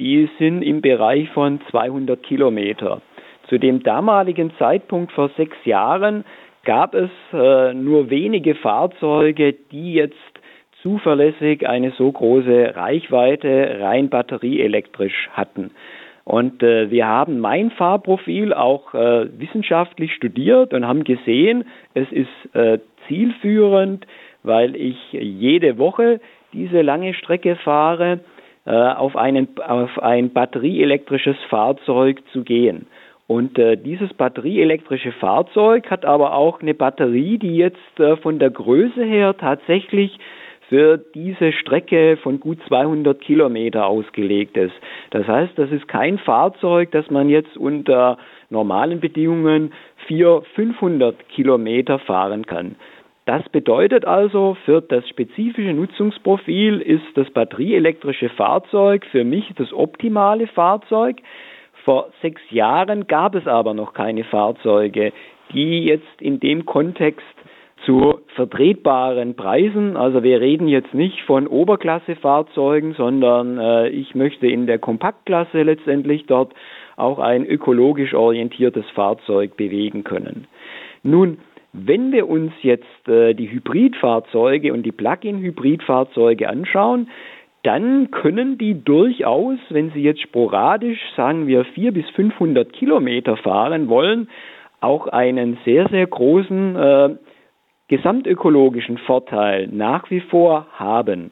Die 0.00 0.28
sind 0.38 0.62
im 0.62 0.80
Bereich 0.80 1.30
von 1.30 1.60
200 1.70 2.20
Kilometer. 2.22 3.00
Zu 3.48 3.58
dem 3.58 3.84
damaligen 3.84 4.50
Zeitpunkt 4.58 5.12
vor 5.12 5.30
sechs 5.36 5.56
Jahren 5.64 6.24
gab 6.64 6.94
es 6.94 7.10
äh, 7.32 7.74
nur 7.74 8.10
wenige 8.10 8.56
Fahrzeuge, 8.56 9.52
die 9.70 9.94
jetzt 9.94 10.16
zuverlässig 10.82 11.68
eine 11.68 11.92
so 11.92 12.10
große 12.10 12.74
Reichweite 12.74 13.78
rein 13.80 14.08
batterieelektrisch 14.08 15.28
hatten. 15.32 15.70
Und 16.24 16.62
äh, 16.62 16.90
wir 16.90 17.06
haben 17.06 17.40
mein 17.40 17.70
Fahrprofil 17.70 18.52
auch 18.52 18.94
äh, 18.94 19.26
wissenschaftlich 19.38 20.14
studiert 20.14 20.72
und 20.72 20.86
haben 20.86 21.04
gesehen, 21.04 21.64
es 21.94 22.10
ist 22.12 22.54
äh, 22.54 22.78
zielführend, 23.08 24.06
weil 24.42 24.76
ich 24.76 24.96
jede 25.12 25.78
Woche 25.78 26.20
diese 26.52 26.82
lange 26.82 27.14
Strecke 27.14 27.56
fahre, 27.56 28.20
äh, 28.64 28.70
auf, 28.70 29.16
einen, 29.16 29.48
auf 29.58 29.98
ein 30.00 30.32
batterieelektrisches 30.32 31.36
Fahrzeug 31.48 32.22
zu 32.32 32.44
gehen. 32.44 32.86
Und 33.26 33.58
äh, 33.58 33.76
dieses 33.76 34.12
batterieelektrische 34.14 35.12
Fahrzeug 35.12 35.90
hat 35.90 36.04
aber 36.04 36.34
auch 36.34 36.60
eine 36.60 36.74
Batterie, 36.74 37.38
die 37.38 37.56
jetzt 37.56 37.98
äh, 37.98 38.16
von 38.18 38.38
der 38.38 38.50
Größe 38.50 39.02
her 39.02 39.36
tatsächlich 39.36 40.18
für 40.72 40.96
diese 40.96 41.52
Strecke 41.52 42.16
von 42.22 42.40
gut 42.40 42.56
200 42.66 43.20
Kilometer 43.20 43.84
ausgelegt 43.84 44.56
ist. 44.56 44.72
Das 45.10 45.28
heißt, 45.28 45.52
das 45.56 45.70
ist 45.70 45.86
kein 45.86 46.16
Fahrzeug, 46.16 46.90
das 46.92 47.10
man 47.10 47.28
jetzt 47.28 47.58
unter 47.58 48.16
normalen 48.48 48.98
Bedingungen 48.98 49.74
400, 50.06 50.46
500 50.54 51.28
Kilometer 51.28 51.98
fahren 51.98 52.46
kann. 52.46 52.76
Das 53.26 53.46
bedeutet 53.50 54.06
also, 54.06 54.56
für 54.64 54.80
das 54.80 55.06
spezifische 55.10 55.74
Nutzungsprofil 55.74 56.80
ist 56.80 57.04
das 57.16 57.28
batterieelektrische 57.28 58.30
Fahrzeug 58.30 59.04
für 59.10 59.24
mich 59.24 59.52
das 59.56 59.74
optimale 59.74 60.46
Fahrzeug. 60.46 61.18
Vor 61.84 62.08
sechs 62.22 62.40
Jahren 62.48 63.06
gab 63.08 63.34
es 63.34 63.46
aber 63.46 63.74
noch 63.74 63.92
keine 63.92 64.24
Fahrzeuge, 64.24 65.12
die 65.52 65.84
jetzt 65.84 66.22
in 66.22 66.40
dem 66.40 66.64
Kontext 66.64 67.26
zu 67.84 68.20
vertretbaren 68.34 69.34
Preisen. 69.34 69.96
Also 69.96 70.22
wir 70.22 70.40
reden 70.40 70.68
jetzt 70.68 70.94
nicht 70.94 71.20
von 71.22 71.46
Oberklassefahrzeugen, 71.46 72.94
sondern 72.94 73.58
äh, 73.58 73.88
ich 73.88 74.14
möchte 74.14 74.46
in 74.46 74.66
der 74.66 74.78
Kompaktklasse 74.78 75.62
letztendlich 75.62 76.26
dort 76.26 76.52
auch 76.96 77.18
ein 77.18 77.44
ökologisch 77.44 78.14
orientiertes 78.14 78.84
Fahrzeug 78.94 79.56
bewegen 79.56 80.04
können. 80.04 80.46
Nun, 81.02 81.38
wenn 81.72 82.12
wir 82.12 82.28
uns 82.28 82.52
jetzt 82.62 83.08
äh, 83.08 83.34
die 83.34 83.50
Hybridfahrzeuge 83.50 84.72
und 84.72 84.84
die 84.84 84.92
Plug-in-Hybridfahrzeuge 84.92 86.48
anschauen, 86.48 87.08
dann 87.62 88.10
können 88.10 88.58
die 88.58 88.82
durchaus, 88.82 89.58
wenn 89.70 89.90
sie 89.92 90.02
jetzt 90.02 90.20
sporadisch, 90.20 91.00
sagen 91.16 91.46
wir, 91.46 91.64
400 91.64 91.94
bis 91.94 92.10
500 92.14 92.72
Kilometer 92.72 93.36
fahren 93.36 93.88
wollen, 93.88 94.28
auch 94.80 95.06
einen 95.06 95.58
sehr, 95.64 95.88
sehr 95.88 96.06
großen 96.06 96.76
äh, 96.76 97.10
gesamtökologischen 97.92 98.96
Vorteil 98.96 99.68
nach 99.70 100.10
wie 100.10 100.20
vor 100.20 100.66
haben. 100.72 101.30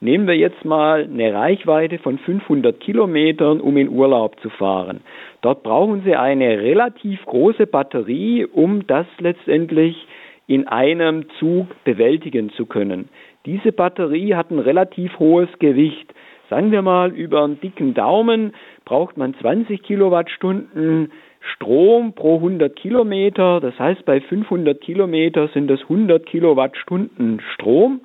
Nehmen 0.00 0.26
wir 0.26 0.36
jetzt 0.36 0.64
mal 0.64 1.04
eine 1.04 1.32
Reichweite 1.32 1.98
von 1.98 2.18
500 2.18 2.80
Kilometern, 2.80 3.60
um 3.60 3.76
in 3.76 3.88
Urlaub 3.88 4.40
zu 4.40 4.50
fahren. 4.50 5.02
Dort 5.40 5.62
brauchen 5.62 6.02
Sie 6.04 6.16
eine 6.16 6.58
relativ 6.58 7.24
große 7.26 7.68
Batterie, 7.68 8.44
um 8.44 8.88
das 8.88 9.06
letztendlich 9.20 10.04
in 10.48 10.66
einem 10.66 11.26
Zug 11.38 11.68
bewältigen 11.84 12.50
zu 12.54 12.66
können. 12.66 13.08
Diese 13.46 13.70
Batterie 13.70 14.34
hat 14.34 14.50
ein 14.50 14.58
relativ 14.58 15.16
hohes 15.20 15.50
Gewicht. 15.60 16.12
Sagen 16.48 16.72
wir 16.72 16.82
mal, 16.82 17.12
über 17.12 17.44
einen 17.44 17.60
dicken 17.60 17.94
Daumen 17.94 18.52
braucht 18.84 19.16
man 19.16 19.34
20 19.34 19.80
Kilowattstunden 19.84 21.12
Strom 21.40 22.12
pro 22.12 22.36
100 22.36 22.74
Kilometer. 22.76 23.60
Das 23.60 23.78
heißt, 23.78 24.04
bei 24.04 24.20
500 24.20 24.80
Kilometer 24.80 25.48
sind 25.48 25.68
das 25.68 25.80
100 25.82 26.26
Kilowattstunden 26.26 27.40
Strom. 27.54 28.00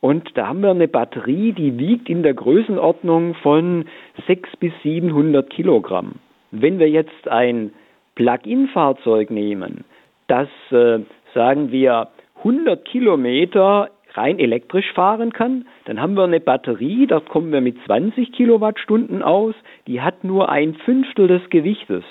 Und 0.00 0.30
da 0.34 0.48
haben 0.48 0.60
wir 0.60 0.70
eine 0.70 0.88
Batterie, 0.88 1.52
die 1.52 1.78
wiegt 1.78 2.08
in 2.08 2.22
der 2.22 2.34
Größenordnung 2.34 3.34
von 3.42 3.86
600 4.26 4.60
bis 4.60 4.72
700 4.82 5.50
Kilogramm. 5.50 6.16
Wenn 6.50 6.78
wir 6.78 6.88
jetzt 6.88 7.28
ein 7.28 7.72
Plug-in-Fahrzeug 8.14 9.30
nehmen, 9.30 9.84
das, 10.28 10.48
äh, 10.70 11.00
sagen 11.34 11.72
wir, 11.72 12.08
100 12.44 12.84
Kilometer 12.84 13.90
rein 14.14 14.38
elektrisch 14.38 14.92
fahren 14.92 15.32
kann, 15.32 15.66
dann 15.84 16.00
haben 16.00 16.14
wir 16.14 16.24
eine 16.24 16.40
Batterie, 16.40 17.06
dort 17.06 17.28
kommen 17.28 17.52
wir 17.52 17.60
mit 17.60 17.76
20 17.84 18.32
Kilowattstunden 18.32 19.22
aus, 19.22 19.54
die 19.86 20.00
hat 20.00 20.24
nur 20.24 20.48
ein 20.48 20.74
Fünftel 20.74 21.28
des 21.28 21.42
Gewichtes. 21.50 22.04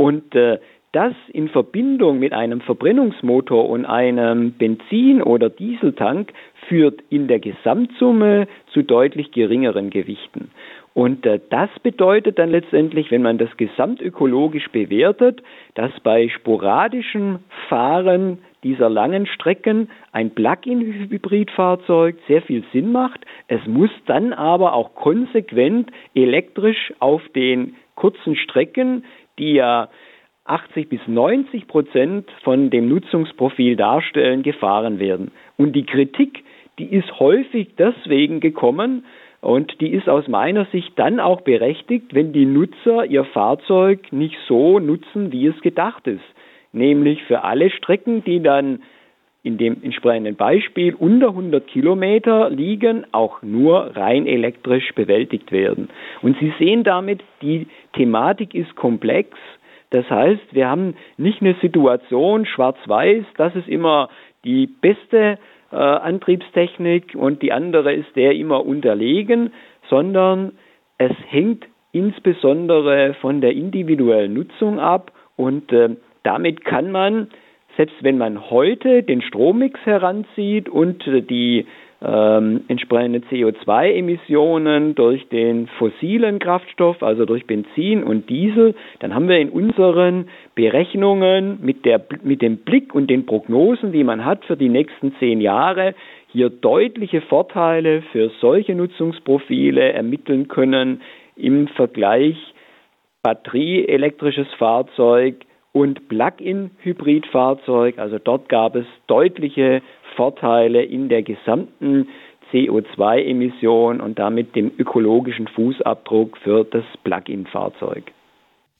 Und 0.00 0.34
äh, 0.34 0.58
das 0.92 1.12
in 1.30 1.50
Verbindung 1.50 2.18
mit 2.20 2.32
einem 2.32 2.62
Verbrennungsmotor 2.62 3.68
und 3.68 3.84
einem 3.84 4.52
Benzin- 4.52 5.22
oder 5.22 5.50
Dieseltank 5.50 6.32
führt 6.68 7.02
in 7.10 7.28
der 7.28 7.38
Gesamtsumme 7.38 8.48
zu 8.72 8.82
deutlich 8.82 9.30
geringeren 9.30 9.90
Gewichten. 9.90 10.52
Und 10.94 11.26
äh, 11.26 11.38
das 11.50 11.68
bedeutet 11.82 12.38
dann 12.38 12.48
letztendlich, 12.50 13.10
wenn 13.10 13.20
man 13.20 13.36
das 13.36 13.54
gesamtökologisch 13.58 14.70
bewertet, 14.70 15.42
dass 15.74 15.92
bei 16.00 16.30
sporadischem 16.30 17.40
Fahren 17.68 18.38
dieser 18.64 18.88
langen 18.88 19.26
Strecken 19.26 19.90
ein 20.12 20.30
Plug-in-Hybridfahrzeug 20.30 22.16
sehr 22.26 22.40
viel 22.40 22.64
Sinn 22.72 22.90
macht. 22.90 23.20
Es 23.48 23.60
muss 23.66 23.90
dann 24.06 24.32
aber 24.32 24.72
auch 24.72 24.94
konsequent 24.94 25.90
elektrisch 26.14 26.94
auf 27.00 27.20
den 27.34 27.76
kurzen 27.96 28.34
Strecken, 28.34 29.04
die 29.40 29.54
ja 29.54 29.88
80 30.44 30.88
bis 30.88 31.00
90 31.06 31.66
Prozent 31.66 32.30
von 32.42 32.70
dem 32.70 32.88
Nutzungsprofil 32.88 33.76
darstellen, 33.76 34.42
gefahren 34.42 34.98
werden. 34.98 35.32
Und 35.56 35.74
die 35.74 35.86
Kritik, 35.86 36.44
die 36.78 36.86
ist 36.86 37.18
häufig 37.18 37.68
deswegen 37.78 38.40
gekommen 38.40 39.04
und 39.40 39.80
die 39.80 39.90
ist 39.90 40.08
aus 40.08 40.28
meiner 40.28 40.66
Sicht 40.66 40.92
dann 40.96 41.20
auch 41.20 41.40
berechtigt, 41.40 42.14
wenn 42.14 42.32
die 42.32 42.46
Nutzer 42.46 43.04
ihr 43.06 43.24
Fahrzeug 43.24 44.12
nicht 44.12 44.36
so 44.46 44.78
nutzen, 44.78 45.32
wie 45.32 45.46
es 45.46 45.60
gedacht 45.62 46.06
ist. 46.06 46.24
Nämlich 46.72 47.22
für 47.24 47.42
alle 47.42 47.70
Strecken, 47.70 48.22
die 48.24 48.42
dann 48.42 48.80
in 49.42 49.56
dem 49.56 49.82
entsprechenden 49.82 50.36
Beispiel 50.36 50.94
unter 50.94 51.28
100 51.28 51.66
Kilometer 51.66 52.50
liegen, 52.50 53.06
auch 53.12 53.40
nur 53.42 53.96
rein 53.96 54.26
elektrisch 54.26 54.92
bewältigt 54.94 55.50
werden. 55.50 55.88
Und 56.20 56.38
Sie 56.38 56.52
sehen 56.58 56.84
damit, 56.84 57.22
die 57.40 57.66
Thematik 57.92 58.54
ist 58.54 58.74
komplex. 58.76 59.36
Das 59.90 60.08
heißt, 60.08 60.52
wir 60.52 60.68
haben 60.68 60.94
nicht 61.16 61.40
eine 61.40 61.54
Situation 61.60 62.46
schwarz-weiß, 62.46 63.24
das 63.36 63.54
ist 63.56 63.68
immer 63.68 64.08
die 64.44 64.66
beste 64.66 65.38
äh, 65.72 65.76
Antriebstechnik 65.76 67.14
und 67.14 67.42
die 67.42 67.52
andere 67.52 67.92
ist 67.92 68.14
der 68.14 68.32
immer 68.32 68.64
unterlegen, 68.64 69.52
sondern 69.88 70.52
es 70.98 71.12
hängt 71.28 71.66
insbesondere 71.92 73.14
von 73.14 73.40
der 73.40 73.52
individuellen 73.52 74.34
Nutzung 74.34 74.78
ab 74.78 75.12
und 75.36 75.72
äh, 75.72 75.96
damit 76.22 76.64
kann 76.64 76.92
man, 76.92 77.28
selbst 77.76 77.96
wenn 78.02 78.18
man 78.18 78.50
heute 78.50 79.02
den 79.02 79.22
Strommix 79.22 79.80
heranzieht 79.84 80.68
und 80.68 81.06
äh, 81.06 81.22
die 81.22 81.66
ähm, 82.02 82.62
entsprechende 82.68 83.18
CO2-Emissionen 83.30 84.94
durch 84.94 85.28
den 85.28 85.66
fossilen 85.78 86.38
Kraftstoff, 86.38 87.02
also 87.02 87.26
durch 87.26 87.46
Benzin 87.46 88.02
und 88.02 88.30
Diesel, 88.30 88.74
dann 89.00 89.14
haben 89.14 89.28
wir 89.28 89.38
in 89.38 89.50
unseren 89.50 90.28
Berechnungen 90.54 91.58
mit, 91.62 91.84
der, 91.84 92.00
mit 92.22 92.40
dem 92.40 92.58
Blick 92.58 92.94
und 92.94 93.10
den 93.10 93.26
Prognosen, 93.26 93.92
die 93.92 94.04
man 94.04 94.24
hat 94.24 94.44
für 94.46 94.56
die 94.56 94.70
nächsten 94.70 95.14
zehn 95.18 95.40
Jahre, 95.40 95.94
hier 96.28 96.48
deutliche 96.48 97.20
Vorteile 97.22 98.02
für 98.12 98.30
solche 98.40 98.74
Nutzungsprofile 98.74 99.92
ermitteln 99.92 100.48
können 100.48 101.02
im 101.36 101.68
Vergleich 101.68 102.36
batterieelektrisches 103.22 104.46
Fahrzeug 104.58 105.44
und 105.72 106.08
Plug-in-Hybridfahrzeug. 106.08 107.98
Also 107.98 108.18
dort 108.18 108.48
gab 108.48 108.74
es 108.74 108.86
deutliche 109.06 109.82
Vorteile 110.20 110.82
in 110.82 111.08
der 111.08 111.22
gesamten 111.22 112.06
CO2-Emission 112.52 114.02
und 114.02 114.18
damit 114.18 114.54
dem 114.54 114.70
ökologischen 114.76 115.48
Fußabdruck 115.48 116.36
für 116.44 116.64
das 116.64 116.84
Plug-in-Fahrzeug. 117.04 118.12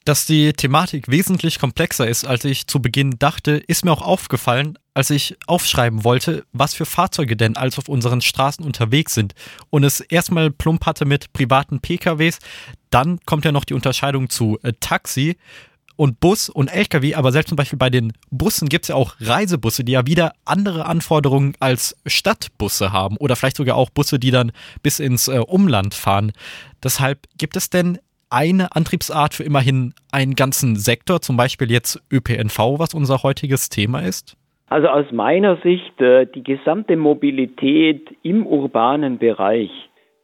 Dass 0.05 0.27
die 0.27 0.53
Thematik 0.53 1.11
wesentlich 1.11 1.59
komplexer 1.59 2.07
ist, 2.07 2.27
als 2.27 2.45
ich 2.45 2.67
zu 2.67 2.83
Beginn 2.83 3.13
dachte, 3.19 3.53
ist 3.53 3.87
mir 3.87 3.93
auch 3.93 4.07
aufgefallen, 4.07 4.79
als 4.93 5.09
ich 5.09 5.39
aufschreiben 5.47 6.05
wollte, 6.05 6.45
was 6.53 6.75
für 6.75 6.85
Fahrzeuge 6.85 7.37
denn 7.37 7.57
als 7.57 7.79
auf 7.79 7.89
unseren 7.89 8.21
Straßen 8.21 8.63
unterwegs 8.63 9.15
sind 9.15 9.33
und 9.71 9.83
es 9.85 10.01
erstmal 10.01 10.51
plump 10.51 10.85
hatte 10.85 11.07
mit 11.07 11.33
privaten 11.33 11.81
PKWs, 11.81 12.39
dann 12.91 13.19
kommt 13.25 13.47
ja 13.47 13.53
noch 13.53 13.65
die 13.65 13.75
Unterscheidung 13.75 14.29
zu 14.29 14.59
äh, 14.63 14.73
Taxi 14.79 15.37
und 16.01 16.19
Bus 16.19 16.49
und 16.49 16.75
LKW, 16.75 17.15
aber 17.15 17.31
selbst 17.31 17.51
zum 17.51 17.57
Beispiel 17.57 17.79
bei 17.79 17.91
den 17.91 18.15
Bussen 18.31 18.71
gibt 18.71 18.85
es 18.85 18.89
ja 18.89 18.95
auch 18.95 19.17
Reisebusse, 19.21 19.85
die 19.85 19.93
ja 19.93 20.07
wieder 20.07 20.33
andere 20.47 20.87
Anforderungen 20.87 21.53
als 21.61 21.95
Stadtbusse 22.07 22.91
haben 22.91 23.19
oder 23.19 23.37
vielleicht 23.37 23.59
sogar 23.59 23.77
auch 23.77 23.91
Busse, 23.91 24.19
die 24.19 24.31
dann 24.31 24.51
bis 24.83 24.99
ins 24.99 25.29
äh, 25.29 25.41
Umland 25.41 25.93
fahren. 25.93 26.33
Deshalb 26.83 27.19
gibt 27.37 27.55
es 27.55 27.69
denn 27.69 27.99
eine 28.31 28.75
Antriebsart 28.75 29.35
für 29.35 29.45
immerhin 29.45 29.93
einen 30.11 30.37
ganzen 30.37 30.77
Sektor, 30.77 31.21
zum 31.21 31.37
Beispiel 31.37 31.71
jetzt 31.71 32.03
ÖPNV, 32.11 32.79
was 32.79 32.95
unser 32.95 33.23
heutiges 33.23 33.69
Thema 33.69 34.01
ist? 34.01 34.39
Also 34.71 34.89
aus 34.89 35.05
meiner 35.13 35.59
Sicht 35.59 36.01
äh, 36.01 36.25
die 36.25 36.43
gesamte 36.43 36.97
Mobilität 36.97 38.09
im 38.23 38.47
urbanen 38.47 39.19
Bereich 39.19 39.71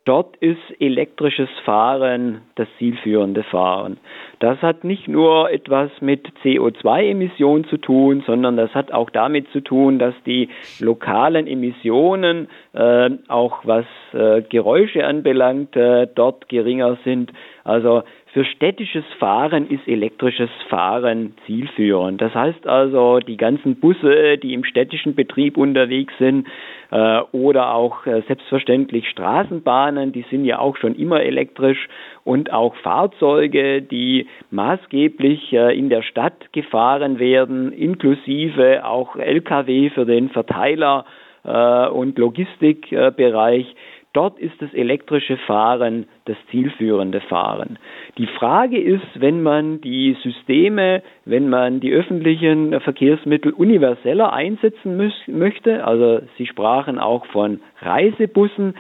Dort 0.06 0.36
ist 0.36 0.60
elektrisches 0.78 1.48
Fahren 1.64 2.42
das 2.54 2.68
zielführende 2.78 3.42
Fahren. 3.42 3.98
Das 4.38 4.60
hat 4.60 4.84
nicht 4.84 5.08
nur 5.08 5.50
etwas 5.50 5.90
mit 6.00 6.28
CO2-Emissionen 6.44 7.64
zu 7.64 7.78
tun, 7.78 8.22
sondern 8.26 8.56
das 8.56 8.74
hat 8.74 8.92
auch 8.92 9.08
damit 9.08 9.48
zu 9.50 9.60
tun, 9.60 9.98
dass 9.98 10.14
die 10.26 10.50
lokalen 10.78 11.46
Emissionen, 11.46 12.48
äh, 12.74 13.10
auch 13.28 13.60
was 13.64 13.86
äh, 14.12 14.42
Geräusche 14.42 15.06
anbelangt, 15.06 15.74
äh, 15.74 16.06
dort 16.14 16.48
geringer 16.50 16.98
sind. 17.04 17.32
Also 17.64 18.02
Für 18.36 18.44
städtisches 18.44 19.06
Fahren 19.18 19.70
ist 19.70 19.88
elektrisches 19.88 20.50
Fahren 20.68 21.32
zielführend. 21.46 22.20
Das 22.20 22.34
heißt 22.34 22.66
also, 22.66 23.18
die 23.18 23.38
ganzen 23.38 23.76
Busse, 23.76 24.36
die 24.36 24.52
im 24.52 24.62
städtischen 24.62 25.14
Betrieb 25.14 25.56
unterwegs 25.56 26.12
sind, 26.18 26.46
äh, 26.90 27.20
oder 27.32 27.74
auch 27.74 28.04
äh, 28.04 28.20
selbstverständlich 28.28 29.08
Straßenbahnen, 29.08 30.12
die 30.12 30.26
sind 30.30 30.44
ja 30.44 30.58
auch 30.58 30.76
schon 30.76 30.94
immer 30.96 31.22
elektrisch 31.22 31.88
und 32.24 32.52
auch 32.52 32.74
Fahrzeuge, 32.76 33.80
die 33.80 34.25
maßgeblich 34.50 35.52
äh, 35.52 35.78
in 35.78 35.88
der 35.88 36.02
Stadt 36.02 36.52
gefahren 36.52 37.18
werden, 37.18 37.72
inklusive 37.72 38.84
auch 38.84 39.16
Lkw 39.16 39.90
für 39.90 40.06
den 40.06 40.30
Verteiler 40.30 41.04
äh, 41.44 41.88
und 41.88 42.18
Logistikbereich. 42.18 43.74
Dort 44.16 44.38
ist 44.38 44.54
das 44.62 44.72
elektrische 44.72 45.36
Fahren 45.36 46.06
das 46.24 46.38
zielführende 46.50 47.20
Fahren. 47.20 47.78
Die 48.16 48.26
Frage 48.26 48.80
ist, 48.80 49.06
wenn 49.16 49.42
man 49.42 49.82
die 49.82 50.16
Systeme, 50.22 51.02
wenn 51.26 51.50
man 51.50 51.80
die 51.80 51.92
öffentlichen 51.92 52.80
Verkehrsmittel 52.80 53.52
universeller 53.52 54.32
einsetzen 54.32 54.96
möchte, 55.28 55.84
also 55.84 56.20
Sie 56.38 56.46
sprachen 56.46 56.98
auch 56.98 57.26
von 57.26 57.60
Reisebussen, 57.82 58.74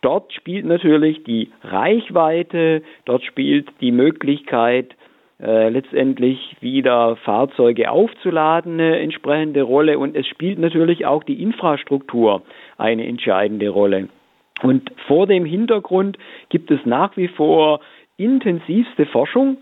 dort 0.00 0.32
spielt 0.32 0.64
natürlich 0.64 1.24
die 1.24 1.50
Reichweite, 1.62 2.82
dort 3.04 3.24
spielt 3.24 3.68
die 3.80 3.92
Möglichkeit, 3.92 4.94
äh, 5.40 5.68
letztendlich 5.68 6.56
wieder 6.60 7.16
Fahrzeuge 7.16 7.90
aufzuladen 7.90 8.74
eine 8.74 8.98
entsprechende 8.98 9.62
Rolle 9.62 9.98
und 9.98 10.16
es 10.16 10.26
spielt 10.26 10.58
natürlich 10.58 11.06
auch 11.06 11.22
die 11.22 11.40
Infrastruktur 11.40 12.42
eine 12.76 13.06
entscheidende 13.06 13.68
Rolle. 13.68 14.08
Und 14.62 14.90
vor 15.06 15.28
dem 15.28 15.44
Hintergrund 15.44 16.18
gibt 16.48 16.72
es 16.72 16.84
nach 16.84 17.16
wie 17.16 17.28
vor 17.28 17.78
intensivste 18.16 19.06
Forschung, 19.06 19.58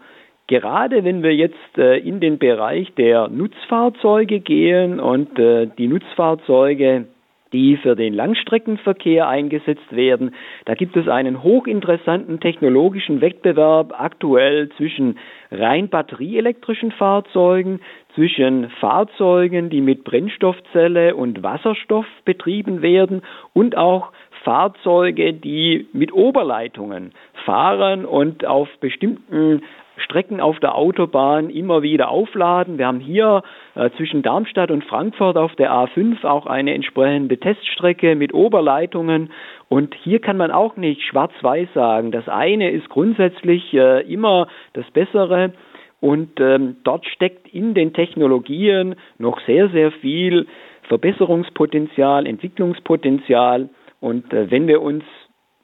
gerade 0.46 1.04
wenn 1.04 1.22
wir 1.22 1.34
jetzt 1.34 1.76
äh, 1.76 1.98
in 1.98 2.20
den 2.20 2.38
Bereich 2.38 2.94
der 2.94 3.28
Nutzfahrzeuge 3.28 4.40
gehen 4.40 4.98
und 4.98 5.38
äh, 5.38 5.68
die 5.76 5.88
Nutzfahrzeuge 5.88 7.06
die 7.52 7.76
für 7.76 7.96
den 7.96 8.14
Langstreckenverkehr 8.14 9.28
eingesetzt 9.28 9.94
werden. 9.94 10.34
Da 10.64 10.74
gibt 10.74 10.96
es 10.96 11.08
einen 11.08 11.42
hochinteressanten 11.42 12.40
technologischen 12.40 13.20
Wettbewerb 13.20 13.94
aktuell 13.98 14.68
zwischen 14.76 15.18
rein 15.50 15.88
batterieelektrischen 15.88 16.92
Fahrzeugen, 16.92 17.80
zwischen 18.14 18.70
Fahrzeugen, 18.80 19.70
die 19.70 19.80
mit 19.80 20.04
Brennstoffzelle 20.04 21.14
und 21.14 21.42
Wasserstoff 21.42 22.06
betrieben 22.24 22.82
werden 22.82 23.22
und 23.52 23.76
auch 23.76 24.12
Fahrzeuge, 24.42 25.32
die 25.32 25.88
mit 25.92 26.12
Oberleitungen 26.12 27.12
fahren 27.44 28.04
und 28.04 28.46
auf 28.46 28.68
bestimmten 28.80 29.62
Strecken 29.96 30.40
auf 30.40 30.60
der 30.60 30.74
Autobahn 30.74 31.50
immer 31.50 31.82
wieder 31.82 32.10
aufladen. 32.10 32.78
Wir 32.78 32.86
haben 32.86 33.00
hier 33.00 33.42
äh, 33.74 33.90
zwischen 33.96 34.22
Darmstadt 34.22 34.70
und 34.70 34.84
Frankfurt 34.84 35.36
auf 35.36 35.54
der 35.56 35.72
A5 35.72 36.24
auch 36.24 36.46
eine 36.46 36.74
entsprechende 36.74 37.38
Teststrecke 37.38 38.14
mit 38.14 38.34
Oberleitungen. 38.34 39.30
Und 39.68 39.94
hier 39.94 40.20
kann 40.20 40.36
man 40.36 40.50
auch 40.50 40.76
nicht 40.76 41.02
schwarz-weiß 41.02 41.68
sagen. 41.74 42.12
Das 42.12 42.28
eine 42.28 42.70
ist 42.70 42.88
grundsätzlich 42.88 43.72
äh, 43.74 44.02
immer 44.02 44.48
das 44.74 44.88
Bessere. 44.90 45.52
Und 46.00 46.38
ähm, 46.40 46.76
dort 46.84 47.06
steckt 47.06 47.48
in 47.52 47.74
den 47.74 47.94
Technologien 47.94 48.96
noch 49.18 49.40
sehr, 49.46 49.70
sehr 49.70 49.90
viel 49.92 50.46
Verbesserungspotenzial, 50.88 52.26
Entwicklungspotenzial. 52.26 53.70
Und 54.00 54.32
äh, 54.32 54.50
wenn 54.50 54.68
wir 54.68 54.82
uns 54.82 55.04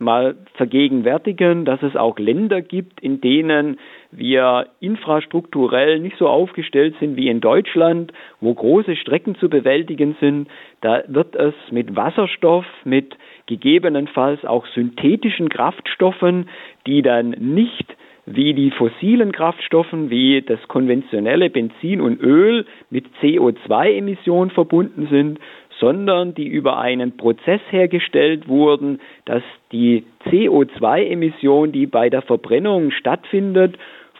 mal 0.03 0.37
vergegenwärtigen, 0.55 1.65
dass 1.65 1.83
es 1.83 1.97
auch 1.97 2.19
Länder 2.19 2.61
gibt, 2.61 3.01
in 3.01 3.21
denen 3.21 3.79
wir 4.11 4.67
infrastrukturell 4.81 5.99
nicht 6.01 6.17
so 6.19 6.29
aufgestellt 6.29 6.95
sind 7.01 7.17
wie 7.17 7.29
in 7.29 7.41
Deutschland, 7.41 8.13
wo 8.41 8.53
große 8.53 8.97
Strecken 8.97 9.37
zu 9.37 9.49
bewältigen 9.49 10.17
sind, 10.21 10.49
da 10.81 11.03
wird 11.07 11.35
es 11.35 11.55
mit 11.71 11.97
Wasserstoff, 11.97 12.67
mit 12.85 13.17
gegebenenfalls 13.47 14.45
auch 14.45 14.67
synthetischen 14.75 15.49
Kraftstoffen, 15.49 16.49
die 16.87 17.03
dann 17.03 17.31
nicht 17.31 17.97
wie 18.27 18.55
die 18.55 18.71
fossilen 18.71 19.33
Kraftstoffen, 19.33 20.11
wie 20.11 20.43
das 20.43 20.61
konventionelle 20.69 21.51
Benzin 21.51 22.01
und 22.01 22.21
Öl 22.21 22.67
mit 22.91 23.07
CO2-Emissionen 23.21 24.51
verbunden 24.51 25.09
sind, 25.11 25.41
sondern 25.81 26.33
die 26.35 26.47
über 26.47 26.79
einen 26.79 27.17
Prozess 27.17 27.61
hergestellt 27.71 28.47
wurden, 28.47 29.01
dass 29.25 29.43
die 29.73 30.05
CO2-Emission, 30.27 31.73
die 31.73 31.87
bei 31.87 32.09
der 32.09 32.23
Verbrennung 32.23 32.93
stattfindet, 32.93 33.77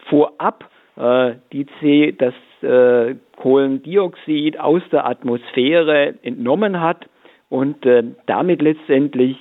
vorab 0.09 0.69
äh, 0.97 1.35
die 1.53 1.65
C, 1.79 2.11
das 2.11 2.33
äh, 2.61 3.15
Kohlendioxid 3.37 4.59
aus 4.59 4.81
der 4.91 5.05
Atmosphäre 5.07 6.15
entnommen 6.23 6.81
hat 6.81 7.07
und 7.49 7.85
äh, 7.85 8.03
damit 8.25 8.61
letztendlich 8.61 9.37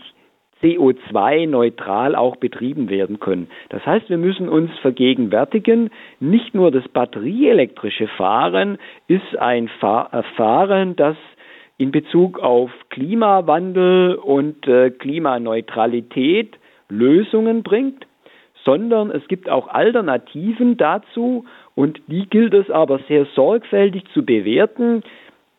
CO2-neutral 0.63 2.15
auch 2.15 2.37
betrieben 2.37 2.89
werden 2.89 3.21
können. 3.21 3.49
Das 3.69 3.85
heißt, 3.85 4.09
wir 4.09 4.19
müssen 4.19 4.49
uns 4.49 4.71
vergegenwärtigen, 4.81 5.91
nicht 6.21 6.55
nur 6.55 6.71
das 6.71 6.87
batterieelektrische 6.89 8.09
Fahren 8.09 8.79
ist 9.09 9.37
ein 9.39 9.69
Fahren, 9.69 10.97
das 10.97 11.17
in 11.79 11.91
Bezug 11.91 12.39
auf 12.39 12.71
Klimawandel 12.91 14.15
und 14.15 14.67
äh, 14.69 14.91
Klimaneutralität 14.91 16.57
Lösungen 16.89 17.63
bringt, 17.63 18.07
sondern 18.65 19.11
es 19.11 19.27
gibt 19.27 19.49
auch 19.49 19.69
Alternativen 19.69 20.77
dazu 20.77 21.45
und 21.75 22.01
die 22.07 22.29
gilt 22.29 22.55
es 22.55 22.71
aber 22.71 23.01
sehr 23.09 23.27
sorgfältig 23.35 24.05
zu 24.13 24.25
bewerten, 24.25 25.03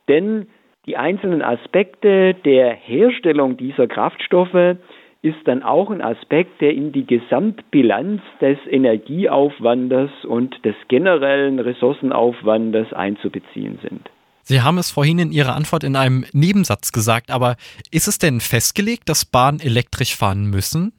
denn 0.08 0.48
die 0.86 0.98
einzelnen 0.98 1.42
Aspekte 1.42 2.34
der 2.34 2.74
Herstellung 2.74 3.58
dieser 3.58 3.88
Kraftstoffe 3.88 4.78
ist 5.22 5.38
dann 5.46 5.64
auch 5.64 5.90
ein 5.90 6.02
Aspekt, 6.02 6.60
der 6.60 6.74
in 6.74 6.92
die 6.92 7.06
Gesamtbilanz 7.06 8.22
des 8.42 8.58
Energieaufwandes 8.70 10.12
und 10.28 10.54
des 10.66 10.76
generellen 10.90 11.60
Ressourcenaufwandes 11.60 12.92
einzubeziehen 12.92 13.80
sind. 13.82 14.10
Sie 14.42 14.62
haben 14.62 14.78
es 14.78 14.92
vorhin 14.92 15.20
in 15.20 15.32
Ihrer 15.32 15.56
Antwort 15.56 15.86
in 15.86 15.96
einem 15.96 16.26
Nebensatz 16.34 16.92
gesagt, 16.92 17.32
aber 17.32 17.56
ist 17.92 18.10
es 18.10 18.18
denn 18.18 18.42
festgelegt, 18.42 19.08
dass 19.08 19.24
Bahnen 19.24 19.62
elektrisch 19.62 20.18
fahren 20.18 20.50
müssen? 20.50 20.92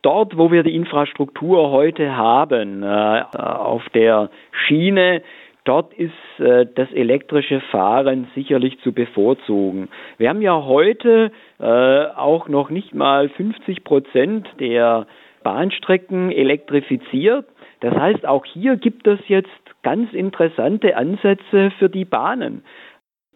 Dort, 0.00 0.38
wo 0.38 0.50
wir 0.50 0.62
die 0.62 0.74
Infrastruktur 0.74 1.70
heute 1.70 2.16
haben, 2.16 2.82
äh, 2.82 2.86
auf 2.86 3.82
der 3.92 4.30
Schiene, 4.66 5.22
dort 5.68 5.92
ist 5.92 6.12
äh, 6.38 6.66
das 6.74 6.90
elektrische 6.92 7.60
Fahren 7.60 8.28
sicherlich 8.34 8.80
zu 8.80 8.92
bevorzugen. 8.92 9.88
Wir 10.16 10.30
haben 10.30 10.40
ja 10.40 10.64
heute 10.64 11.30
äh, 11.60 11.64
auch 11.64 12.48
noch 12.48 12.70
nicht 12.70 12.94
mal 12.94 13.28
50 13.28 13.84
Prozent 13.84 14.48
der 14.58 15.06
Bahnstrecken 15.42 16.32
elektrifiziert. 16.32 17.46
Das 17.80 17.94
heißt, 17.94 18.26
auch 18.26 18.44
hier 18.44 18.76
gibt 18.76 19.06
es 19.06 19.20
jetzt 19.28 19.48
ganz 19.82 20.12
interessante 20.12 20.96
Ansätze 20.96 21.70
für 21.78 21.88
die 21.88 22.04
Bahnen. 22.04 22.64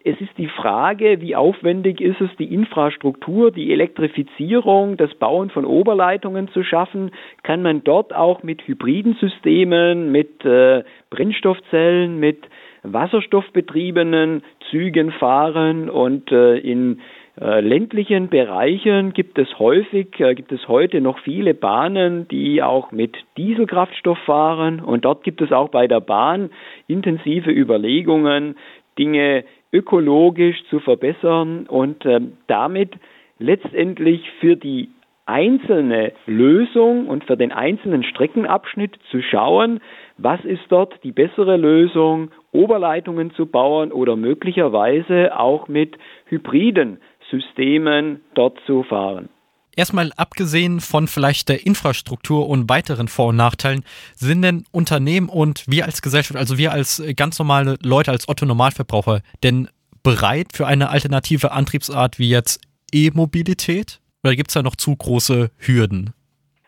Es 0.05 0.19
ist 0.19 0.37
die 0.37 0.49
Frage, 0.49 1.21
wie 1.21 1.33
aufwendig 1.33 2.01
ist 2.01 2.19
es, 2.19 2.29
die 2.37 2.53
Infrastruktur, 2.53 3.51
die 3.51 3.71
Elektrifizierung, 3.71 4.97
das 4.97 5.13
Bauen 5.15 5.49
von 5.49 5.63
Oberleitungen 5.63 6.49
zu 6.49 6.63
schaffen? 6.63 7.11
Kann 7.41 7.61
man 7.61 7.85
dort 7.85 8.13
auch 8.13 8.43
mit 8.43 8.67
hybriden 8.67 9.15
Systemen, 9.21 10.11
mit 10.11 10.43
äh, 10.43 10.83
Brennstoffzellen, 11.09 12.19
mit 12.19 12.39
wasserstoffbetriebenen 12.83 14.43
Zügen 14.69 15.11
fahren 15.13 15.89
und 15.89 16.29
äh, 16.33 16.57
in 16.57 16.99
äh, 17.39 17.61
ländlichen 17.61 18.27
Bereichen 18.27 19.13
gibt 19.13 19.39
es 19.39 19.57
häufig, 19.57 20.19
äh, 20.19 20.35
gibt 20.35 20.51
es 20.51 20.67
heute 20.67 20.99
noch 20.99 21.19
viele 21.19 21.53
Bahnen, 21.53 22.27
die 22.27 22.61
auch 22.61 22.91
mit 22.91 23.15
Dieselkraftstoff 23.37 24.19
fahren 24.25 24.81
und 24.81 25.05
dort 25.05 25.23
gibt 25.23 25.41
es 25.41 25.53
auch 25.53 25.69
bei 25.69 25.87
der 25.87 26.01
Bahn 26.01 26.49
intensive 26.87 27.51
Überlegungen, 27.51 28.55
Dinge 28.99 29.45
ökologisch 29.73 30.63
zu 30.69 30.79
verbessern 30.79 31.65
und 31.67 32.05
äh, 32.05 32.21
damit 32.47 32.91
letztendlich 33.39 34.21
für 34.39 34.55
die 34.55 34.89
einzelne 35.25 36.11
Lösung 36.25 37.07
und 37.07 37.23
für 37.23 37.37
den 37.37 37.51
einzelnen 37.51 38.03
Streckenabschnitt 38.03 38.97
zu 39.09 39.21
schauen, 39.21 39.79
was 40.17 40.43
ist 40.43 40.63
dort 40.69 41.01
die 41.03 41.11
bessere 41.11 41.57
Lösung, 41.57 42.31
Oberleitungen 42.51 43.31
zu 43.31 43.45
bauen 43.45 43.91
oder 43.91 44.15
möglicherweise 44.15 45.37
auch 45.39 45.67
mit 45.67 45.97
Hybriden 46.25 46.99
Systemen 47.31 48.21
dort 48.35 48.59
zu 48.65 48.83
fahren. 48.83 49.29
Erstmal 49.75 50.11
abgesehen 50.17 50.79
von 50.79 51.07
vielleicht 51.07 51.49
der 51.49 51.65
Infrastruktur 51.65 52.47
und 52.47 52.69
weiteren 52.69 53.07
Vor- 53.07 53.29
und 53.29 53.37
Nachteilen, 53.37 53.83
sind 54.15 54.43
denn 54.43 54.65
Unternehmen 54.71 55.29
und 55.29 55.65
wir 55.67 55.85
als 55.85 56.01
Gesellschaft, 56.01 56.37
also 56.37 56.57
wir 56.57 56.71
als 56.71 57.03
ganz 57.15 57.39
normale 57.39 57.77
Leute, 57.81 58.11
als 58.11 58.29
Otto-Normalverbraucher, 58.29 59.21
denn 59.43 59.67
bereit 60.03 60.49
für 60.53 60.67
eine 60.67 60.89
alternative 60.89 61.51
Antriebsart 61.51 62.19
wie 62.19 62.29
jetzt 62.29 62.61
E-Mobilität? 62.93 63.99
Oder 64.23 64.35
gibt 64.35 64.49
es 64.49 64.53
da 64.53 64.61
noch 64.61 64.75
zu 64.75 64.95
große 64.95 65.49
Hürden? 65.57 66.13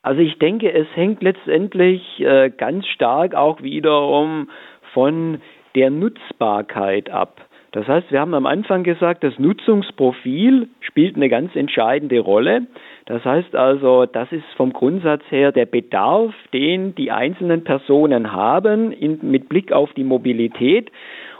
Also 0.01 0.21
ich 0.21 0.37
denke, 0.39 0.71
es 0.71 0.87
hängt 0.93 1.23
letztendlich 1.23 2.01
äh, 2.19 2.49
ganz 2.49 2.85
stark 2.87 3.33
auch 3.33 3.61
wiederum 3.61 4.49
von 4.93 5.41
der 5.75 5.89
Nutzbarkeit 5.89 7.09
ab. 7.09 7.44
Das 7.75 7.89
heißt, 7.89 8.09
wir 8.09 8.21
haben 8.21 8.33
am 8.33 8.45
Anfang 8.45 8.83
gesagt, 8.83 9.21
das 9.25 9.37
Nutzungsprofil 9.37 10.69
spielt 10.79 11.17
eine 11.17 11.27
ganz 11.27 11.53
entscheidende 11.57 12.19
Rolle. 12.19 12.67
Das 13.05 13.25
heißt 13.25 13.53
also, 13.53 14.05
das 14.05 14.31
ist 14.31 14.45
vom 14.55 14.71
Grundsatz 14.71 15.23
her 15.29 15.51
der 15.51 15.65
Bedarf, 15.65 16.33
den 16.53 16.95
die 16.95 17.11
einzelnen 17.11 17.65
Personen 17.65 18.31
haben 18.31 18.93
in, 18.93 19.19
mit 19.29 19.49
Blick 19.49 19.73
auf 19.73 19.91
die 19.91 20.05
Mobilität. 20.05 20.89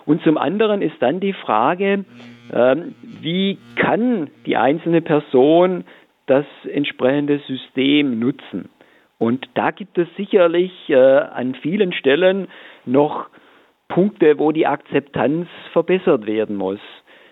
Und 0.05 0.23
zum 0.23 0.37
anderen 0.37 0.81
ist 0.81 0.97
dann 0.99 1.21
die 1.21 1.31
Frage, 1.31 2.03
äh, 2.51 2.75
wie 3.21 3.57
kann 3.77 4.29
die 4.45 4.57
einzelne 4.57 4.99
Person 4.99 5.85
das 6.25 6.45
entsprechende 6.69 7.39
System 7.47 8.19
nutzen? 8.19 8.67
Und 9.19 9.47
da 9.53 9.71
gibt 9.71 9.97
es 9.97 10.09
sicherlich 10.17 10.73
äh, 10.89 10.95
an 10.97 11.55
vielen 11.55 11.93
Stellen 11.93 12.49
noch 12.85 13.29
Punkte, 13.87 14.39
wo 14.39 14.51
die 14.51 14.67
Akzeptanz 14.67 15.47
verbessert 15.71 16.25
werden 16.25 16.55
muss. 16.55 16.79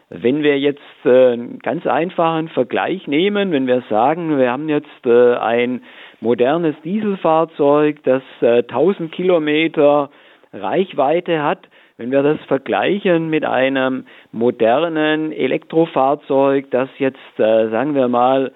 Wenn 0.09 0.43
wir 0.43 0.59
jetzt 0.59 0.81
äh, 1.05 1.33
einen 1.33 1.59
ganz 1.59 1.87
einfachen 1.87 2.49
Vergleich 2.49 3.07
nehmen, 3.07 3.51
wenn 3.51 3.65
wir 3.65 3.81
sagen, 3.89 4.37
wir 4.37 4.51
haben 4.51 4.69
jetzt 4.69 5.05
äh, 5.05 5.35
ein 5.35 5.81
modernes 6.21 6.75
Dieselfahrzeug, 6.83 8.03
das 8.03 8.21
äh, 8.41 8.59
1000 8.59 9.11
Kilometer 9.11 10.11
Reichweite 10.53 11.41
hat, 11.41 11.67
wenn 11.97 12.11
wir 12.11 12.21
das 12.21 12.39
vergleichen 12.47 13.29
mit 13.29 13.45
einem 13.45 14.05
modernen 14.31 15.31
Elektrofahrzeug, 15.31 16.69
das 16.69 16.89
jetzt, 16.97 17.17
äh, 17.37 17.69
sagen 17.69 17.95
wir 17.95 18.07
mal, 18.07 18.51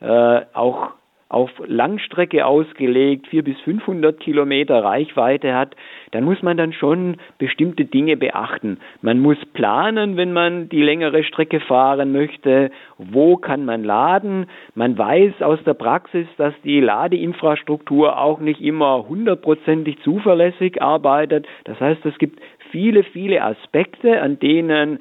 äh, 0.00 0.40
auch 0.52 0.92
auf 1.30 1.50
Langstrecke 1.64 2.44
ausgelegt, 2.44 3.28
400 3.28 3.54
bis 3.54 3.62
500 3.62 4.20
Kilometer 4.20 4.82
Reichweite 4.82 5.54
hat, 5.54 5.76
dann 6.10 6.24
muss 6.24 6.42
man 6.42 6.56
dann 6.56 6.72
schon 6.72 7.18
bestimmte 7.38 7.84
Dinge 7.84 8.16
beachten. 8.16 8.78
Man 9.00 9.20
muss 9.20 9.38
planen, 9.54 10.16
wenn 10.16 10.32
man 10.32 10.68
die 10.68 10.82
längere 10.82 11.22
Strecke 11.22 11.60
fahren 11.60 12.10
möchte, 12.10 12.72
wo 12.98 13.36
kann 13.36 13.64
man 13.64 13.84
laden. 13.84 14.46
Man 14.74 14.98
weiß 14.98 15.40
aus 15.42 15.62
der 15.64 15.74
Praxis, 15.74 16.26
dass 16.36 16.52
die 16.64 16.80
Ladeinfrastruktur 16.80 18.18
auch 18.18 18.40
nicht 18.40 18.60
immer 18.60 19.08
hundertprozentig 19.08 20.02
zuverlässig 20.02 20.82
arbeitet. 20.82 21.46
Das 21.62 21.78
heißt, 21.78 22.04
es 22.06 22.18
gibt 22.18 22.40
viele, 22.72 23.04
viele 23.04 23.42
Aspekte, 23.44 24.20
an 24.20 24.40
denen 24.40 24.98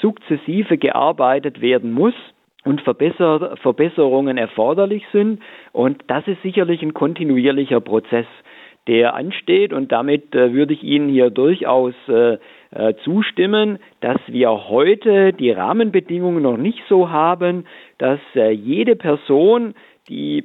sukzessive 0.00 0.78
gearbeitet 0.78 1.60
werden 1.60 1.92
muss 1.92 2.14
und 2.64 2.80
Verbesser 2.82 3.56
Verbesserungen 3.56 4.38
erforderlich 4.38 5.04
sind. 5.12 5.42
Und 5.72 6.02
das 6.06 6.26
ist 6.26 6.42
sicherlich 6.42 6.82
ein 6.82 6.94
kontinuierlicher 6.94 7.80
Prozess, 7.80 8.26
der 8.86 9.14
ansteht. 9.14 9.72
Und 9.72 9.92
damit 9.92 10.34
äh, 10.34 10.52
würde 10.52 10.74
ich 10.74 10.82
Ihnen 10.82 11.08
hier 11.08 11.30
durchaus 11.30 11.94
äh, 12.08 12.38
äh, 12.70 12.94
zustimmen, 13.04 13.78
dass 14.00 14.18
wir 14.26 14.50
heute 14.68 15.32
die 15.32 15.50
Rahmenbedingungen 15.50 16.42
noch 16.42 16.56
nicht 16.56 16.82
so 16.88 17.10
haben, 17.10 17.66
dass 17.98 18.20
äh, 18.34 18.50
jede 18.50 18.96
Person, 18.96 19.74
die 20.08 20.44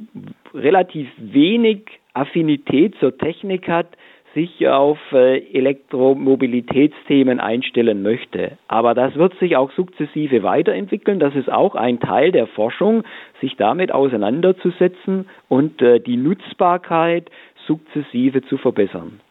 relativ 0.54 1.08
wenig 1.18 1.86
Affinität 2.14 2.96
zur 3.00 3.18
Technik 3.18 3.68
hat, 3.68 3.88
sich 4.38 4.68
auf 4.68 5.00
äh, 5.14 5.40
Elektromobilitätsthemen 5.52 7.40
einstellen 7.40 8.04
möchte. 8.04 8.60
Aber 8.68 8.94
das 8.94 9.16
wird 9.16 9.34
sich 9.40 9.56
auch 9.56 9.72
sukzessive 9.72 10.44
weiterentwickeln. 10.44 11.20
Das 11.20 11.34
ist 11.34 11.52
auch 11.52 11.74
ein 11.74 12.00
Teil 12.00 12.32
der 12.32 12.46
Forschung, 12.46 13.04
sich 13.42 13.56
damit 13.58 13.92
auseinanderzusetzen 13.92 15.28
und 15.48 15.82
äh, 15.82 16.00
die 16.00 16.18
Nutzbarkeit 16.18 17.32
sukzessive 17.66 18.44
zu 18.44 18.60
verbessern. 18.60 19.22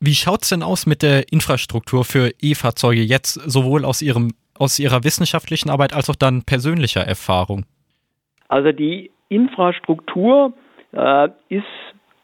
Wie 0.00 0.14
schaut 0.14 0.42
es 0.42 0.48
denn 0.48 0.64
aus 0.64 0.86
mit 0.86 1.02
der 1.02 1.32
Infrastruktur 1.32 2.04
für 2.04 2.32
E-Fahrzeuge 2.40 3.02
jetzt, 3.02 3.34
sowohl 3.34 3.84
aus, 3.84 4.02
Ihrem, 4.02 4.32
aus 4.58 4.80
Ihrer 4.80 5.04
wissenschaftlichen 5.04 5.70
Arbeit 5.70 5.92
als 5.94 6.10
auch 6.10 6.16
dann 6.16 6.42
persönlicher 6.42 7.02
Erfahrung? 7.02 7.64
Also 8.48 8.72
die 8.72 9.12
Infrastruktur 9.28 10.52
äh, 10.92 11.28
ist 11.48 11.62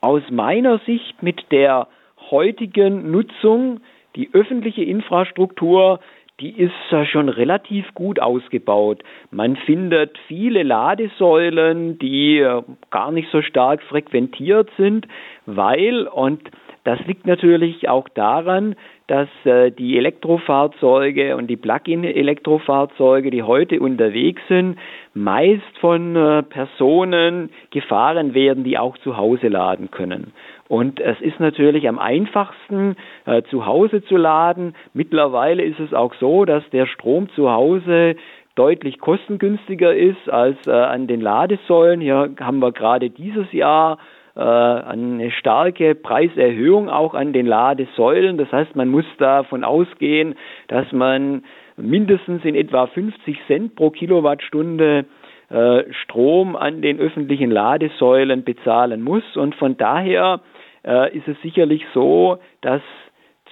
aus 0.00 0.22
meiner 0.30 0.80
Sicht 0.80 1.22
mit 1.22 1.40
der 1.52 1.86
heutigen 2.30 3.10
Nutzung, 3.10 3.80
die 4.16 4.30
öffentliche 4.32 4.82
Infrastruktur, 4.82 6.00
die 6.40 6.50
ist 6.50 6.72
schon 7.10 7.28
relativ 7.28 7.94
gut 7.94 8.18
ausgebaut. 8.18 9.02
Man 9.30 9.56
findet 9.56 10.18
viele 10.26 10.64
Ladesäulen, 10.64 11.98
die 11.98 12.38
äh, 12.38 12.62
gar 12.90 13.12
nicht 13.12 13.30
so 13.30 13.40
stark 13.40 13.82
frequentiert 13.82 14.68
sind, 14.76 15.06
weil, 15.46 16.08
und 16.08 16.40
das 16.84 17.00
liegt 17.06 17.26
natürlich 17.26 17.88
auch 17.88 18.08
daran, 18.10 18.76
dass 19.06 19.28
äh, 19.44 19.70
die 19.70 19.96
Elektrofahrzeuge 19.96 21.36
und 21.36 21.48
die 21.48 21.56
Plug-in-Elektrofahrzeuge, 21.56 23.30
die 23.30 23.42
heute 23.42 23.80
unterwegs 23.80 24.42
sind, 24.48 24.78
meist 25.14 25.78
von 25.80 26.14
äh, 26.14 26.42
Personen 26.42 27.50
gefahren 27.70 28.34
werden, 28.34 28.64
die 28.64 28.78
auch 28.78 28.98
zu 28.98 29.16
Hause 29.16 29.48
laden 29.48 29.90
können. 29.90 30.32
Und 30.68 31.00
es 31.00 31.20
ist 31.20 31.40
natürlich 31.40 31.88
am 31.88 31.98
einfachsten, 31.98 32.96
äh, 33.26 33.42
zu 33.44 33.66
Hause 33.66 34.02
zu 34.04 34.16
laden. 34.16 34.74
Mittlerweile 34.92 35.62
ist 35.62 35.80
es 35.80 35.92
auch 35.92 36.14
so, 36.20 36.44
dass 36.44 36.68
der 36.70 36.86
Strom 36.86 37.28
zu 37.30 37.50
Hause 37.50 38.16
deutlich 38.54 39.00
kostengünstiger 39.00 39.94
ist 39.94 40.28
als 40.28 40.56
äh, 40.66 40.70
an 40.70 41.06
den 41.06 41.20
Ladesäulen. 41.20 42.00
Hier 42.00 42.34
haben 42.40 42.60
wir 42.60 42.72
gerade 42.72 43.10
dieses 43.10 43.50
Jahr 43.52 43.98
eine 44.40 45.30
starke 45.30 45.94
Preiserhöhung 45.94 46.88
auch 46.88 47.14
an 47.14 47.32
den 47.32 47.46
Ladesäulen. 47.46 48.36
Das 48.36 48.50
heißt, 48.50 48.74
man 48.74 48.88
muss 48.88 49.04
davon 49.18 49.62
ausgehen, 49.62 50.34
dass 50.68 50.90
man 50.92 51.44
mindestens 51.76 52.44
in 52.44 52.54
etwa 52.54 52.86
50 52.86 53.38
Cent 53.46 53.76
pro 53.76 53.90
Kilowattstunde 53.90 55.04
äh, 55.50 55.84
Strom 56.02 56.56
an 56.56 56.82
den 56.82 56.98
öffentlichen 56.98 57.50
Ladesäulen 57.50 58.44
bezahlen 58.44 59.02
muss. 59.02 59.36
Und 59.36 59.54
von 59.54 59.76
daher 59.76 60.40
äh, 60.84 61.16
ist 61.16 61.28
es 61.28 61.40
sicherlich 61.42 61.84
so, 61.92 62.38
dass 62.60 62.82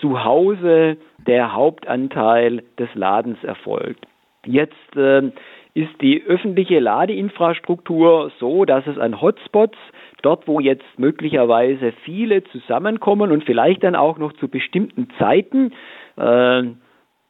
zu 0.01 0.25
Hause 0.25 0.97
der 1.19 1.55
Hauptanteil 1.55 2.65
des 2.79 2.89
Ladens 2.95 3.43
erfolgt. 3.45 4.07
Jetzt 4.45 4.97
äh, 4.97 5.31
ist 5.75 6.01
die 6.01 6.23
öffentliche 6.25 6.81
Ladeinfrastruktur 6.81 8.33
so, 8.39 8.65
dass 8.65 8.87
es 8.87 8.99
an 8.99 9.21
Hotspots, 9.21 9.79
dort 10.23 10.49
wo 10.49 10.61
jetzt 10.61 10.85
möglicherweise 10.99 11.93
viele 12.05 12.45
zusammenkommen 12.45 13.31
und 13.33 13.45
vielleicht 13.45 13.85
dann 13.85 13.97
auch 13.97 14.19
noch 14.19 14.33
zu 14.35 14.49
bestimmten 14.49 15.09
Zeiten, 15.19 15.73
äh, 16.17 16.63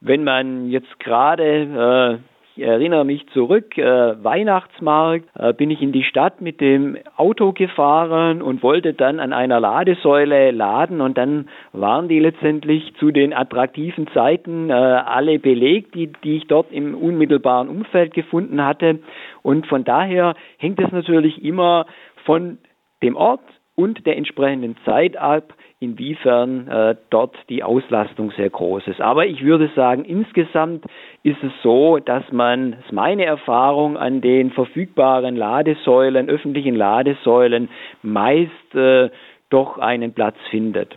wenn 0.00 0.24
man 0.24 0.70
jetzt 0.70 0.98
gerade 1.00 2.20
äh, 2.20 2.32
ich 2.54 2.64
erinnere 2.64 3.04
mich 3.04 3.26
zurück, 3.28 3.78
äh, 3.78 4.22
Weihnachtsmarkt, 4.22 5.26
äh, 5.38 5.54
bin 5.54 5.70
ich 5.70 5.80
in 5.80 5.92
die 5.92 6.04
Stadt 6.04 6.40
mit 6.42 6.60
dem 6.60 6.98
Auto 7.16 7.52
gefahren 7.52 8.42
und 8.42 8.62
wollte 8.62 8.92
dann 8.92 9.20
an 9.20 9.32
einer 9.32 9.58
Ladesäule 9.58 10.50
laden 10.50 11.00
und 11.00 11.16
dann 11.16 11.48
waren 11.72 12.08
die 12.08 12.18
letztendlich 12.18 12.94
zu 12.96 13.10
den 13.10 13.32
attraktiven 13.32 14.06
Zeiten 14.08 14.68
äh, 14.68 14.74
alle 14.74 15.38
belegt, 15.38 15.94
die, 15.94 16.12
die 16.24 16.36
ich 16.36 16.46
dort 16.46 16.70
im 16.72 16.94
unmittelbaren 16.94 17.68
Umfeld 17.68 18.12
gefunden 18.12 18.62
hatte. 18.64 18.98
Und 19.42 19.66
von 19.66 19.84
daher 19.84 20.34
hängt 20.58 20.78
es 20.78 20.92
natürlich 20.92 21.42
immer 21.42 21.86
von 22.24 22.58
dem 23.02 23.16
Ort 23.16 23.40
und 23.74 24.06
der 24.06 24.16
entsprechenden 24.16 24.76
Zeit 24.84 25.16
ab, 25.16 25.54
inwiefern 25.80 26.68
äh, 26.68 26.94
dort 27.10 27.34
die 27.48 27.62
Auslastung 27.62 28.30
sehr 28.36 28.50
groß 28.50 28.86
ist. 28.86 29.00
Aber 29.00 29.26
ich 29.26 29.42
würde 29.42 29.70
sagen, 29.74 30.04
insgesamt 30.04 30.84
ist 31.22 31.42
es 31.42 31.52
so, 31.62 31.98
dass 31.98 32.30
man, 32.30 32.72
das 32.72 32.80
ist 32.86 32.92
meine 32.92 33.24
Erfahrung, 33.24 33.96
an 33.96 34.20
den 34.20 34.50
verfügbaren 34.50 35.36
Ladesäulen, 35.36 36.28
öffentlichen 36.28 36.76
Ladesäulen 36.76 37.68
meist 38.02 38.74
äh, 38.74 39.10
doch 39.50 39.78
einen 39.78 40.12
Platz 40.12 40.36
findet. 40.50 40.96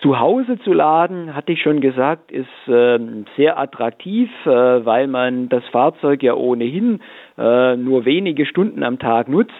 Zu 0.00 0.18
Hause 0.18 0.58
zu 0.60 0.72
laden, 0.72 1.34
hatte 1.34 1.52
ich 1.52 1.60
schon 1.60 1.82
gesagt, 1.82 2.32
ist 2.32 2.48
äh, 2.68 2.98
sehr 3.36 3.58
attraktiv, 3.58 4.30
äh, 4.46 4.48
weil 4.48 5.08
man 5.08 5.50
das 5.50 5.62
Fahrzeug 5.66 6.22
ja 6.22 6.34
ohnehin 6.34 7.00
äh, 7.36 7.76
nur 7.76 8.06
wenige 8.06 8.46
Stunden 8.46 8.82
am 8.82 8.98
Tag 8.98 9.28
nutzt. 9.28 9.52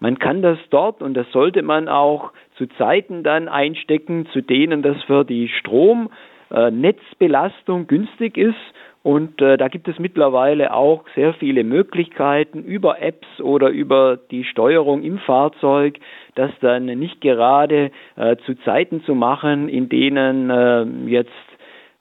Man 0.00 0.18
kann 0.18 0.42
das 0.42 0.58
dort 0.70 1.00
und 1.02 1.14
das 1.14 1.30
sollte 1.32 1.62
man 1.62 1.88
auch 1.88 2.32
zu 2.56 2.66
Zeiten 2.78 3.22
dann 3.22 3.48
einstecken, 3.48 4.26
zu 4.32 4.42
denen 4.42 4.82
das 4.82 5.02
für 5.04 5.24
die 5.24 5.48
Stromnetzbelastung 5.48 7.86
günstig 7.86 8.36
ist. 8.36 8.56
Und 9.02 9.40
äh, 9.40 9.56
da 9.56 9.68
gibt 9.68 9.88
es 9.88 9.98
mittlerweile 9.98 10.74
auch 10.74 11.04
sehr 11.14 11.32
viele 11.34 11.64
Möglichkeiten 11.64 12.62
über 12.64 13.00
Apps 13.00 13.26
oder 13.40 13.70
über 13.70 14.18
die 14.30 14.44
Steuerung 14.44 15.02
im 15.02 15.18
Fahrzeug, 15.18 15.98
das 16.34 16.50
dann 16.60 16.84
nicht 16.86 17.20
gerade 17.20 17.90
äh, 18.16 18.36
zu 18.44 18.54
Zeiten 18.64 19.02
zu 19.04 19.14
machen, 19.14 19.68
in 19.68 19.88
denen 19.88 20.50
äh, 20.50 20.84
jetzt 21.06 21.30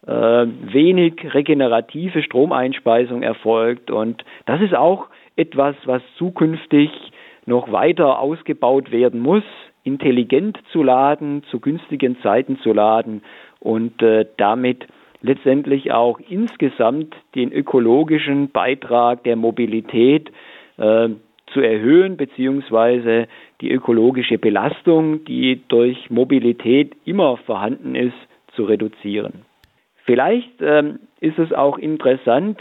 äh, 0.05 0.11
wenig 0.11 1.33
regenerative 1.33 2.21
Stromeinspeisung 2.23 3.23
erfolgt. 3.23 3.91
Und 3.91 4.25
das 4.45 4.61
ist 4.61 4.75
auch 4.75 5.07
etwas, 5.35 5.75
was 5.85 6.01
zukünftig 6.17 6.89
noch 7.47 7.71
weiter 7.71 8.19
ausgebaut 8.19 8.91
werden 8.91 9.19
muss, 9.19 9.43
intelligent 9.83 10.59
zu 10.71 10.83
laden, 10.83 11.43
zu 11.49 11.59
günstigen 11.59 12.21
Zeiten 12.21 12.59
zu 12.59 12.73
laden 12.73 13.23
und 13.59 14.01
äh, 14.03 14.25
damit 14.37 14.85
letztendlich 15.21 15.91
auch 15.91 16.19
insgesamt 16.29 17.15
den 17.35 17.51
ökologischen 17.51 18.51
Beitrag 18.51 19.23
der 19.23 19.35
Mobilität 19.35 20.29
äh, 20.77 21.09
zu 21.53 21.61
erhöhen, 21.61 22.17
beziehungsweise 22.17 23.27
die 23.61 23.71
ökologische 23.71 24.37
Belastung, 24.37 25.23
die 25.23 25.61
durch 25.69 26.09
Mobilität 26.09 26.95
immer 27.05 27.37
vorhanden 27.37 27.95
ist, 27.95 28.17
zu 28.55 28.65
reduzieren. 28.65 29.45
Vielleicht 30.03 30.61
ähm, 30.61 30.99
ist 31.21 31.39
es 31.39 31.53
auch 31.53 31.77
interessant, 31.77 32.59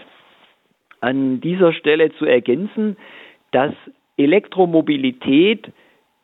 an 1.00 1.40
dieser 1.40 1.72
Stelle 1.72 2.12
zu 2.14 2.24
ergänzen, 2.24 2.96
dass 3.50 3.74
Elektromobilität 4.16 5.72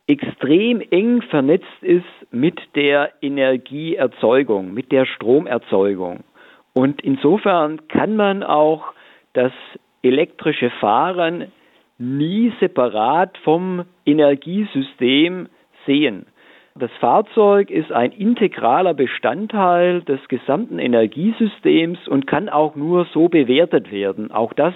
extrem 0.07 0.81
eng 0.91 1.21
vernetzt 1.23 1.81
ist 1.81 2.03
mit 2.31 2.59
der 2.75 3.11
Energieerzeugung, 3.21 4.73
mit 4.73 4.91
der 4.91 5.05
Stromerzeugung. 5.05 6.23
Und 6.73 7.01
insofern 7.01 7.87
kann 7.87 8.15
man 8.15 8.43
auch 8.43 8.93
das 9.33 9.51
elektrische 10.01 10.69
Fahren 10.71 11.51
nie 11.97 12.51
separat 12.59 13.37
vom 13.39 13.85
Energiesystem 14.05 15.47
sehen. 15.85 16.25
Das 16.75 16.91
Fahrzeug 16.99 17.69
ist 17.69 17.91
ein 17.91 18.11
integraler 18.11 18.95
Bestandteil 18.95 20.01
des 20.01 20.19
gesamten 20.27 20.79
Energiesystems 20.79 22.07
und 22.07 22.25
kann 22.25 22.49
auch 22.49 22.75
nur 22.75 23.05
so 23.13 23.29
bewertet 23.29 23.91
werden. 23.91 24.31
Auch 24.31 24.53
das 24.53 24.73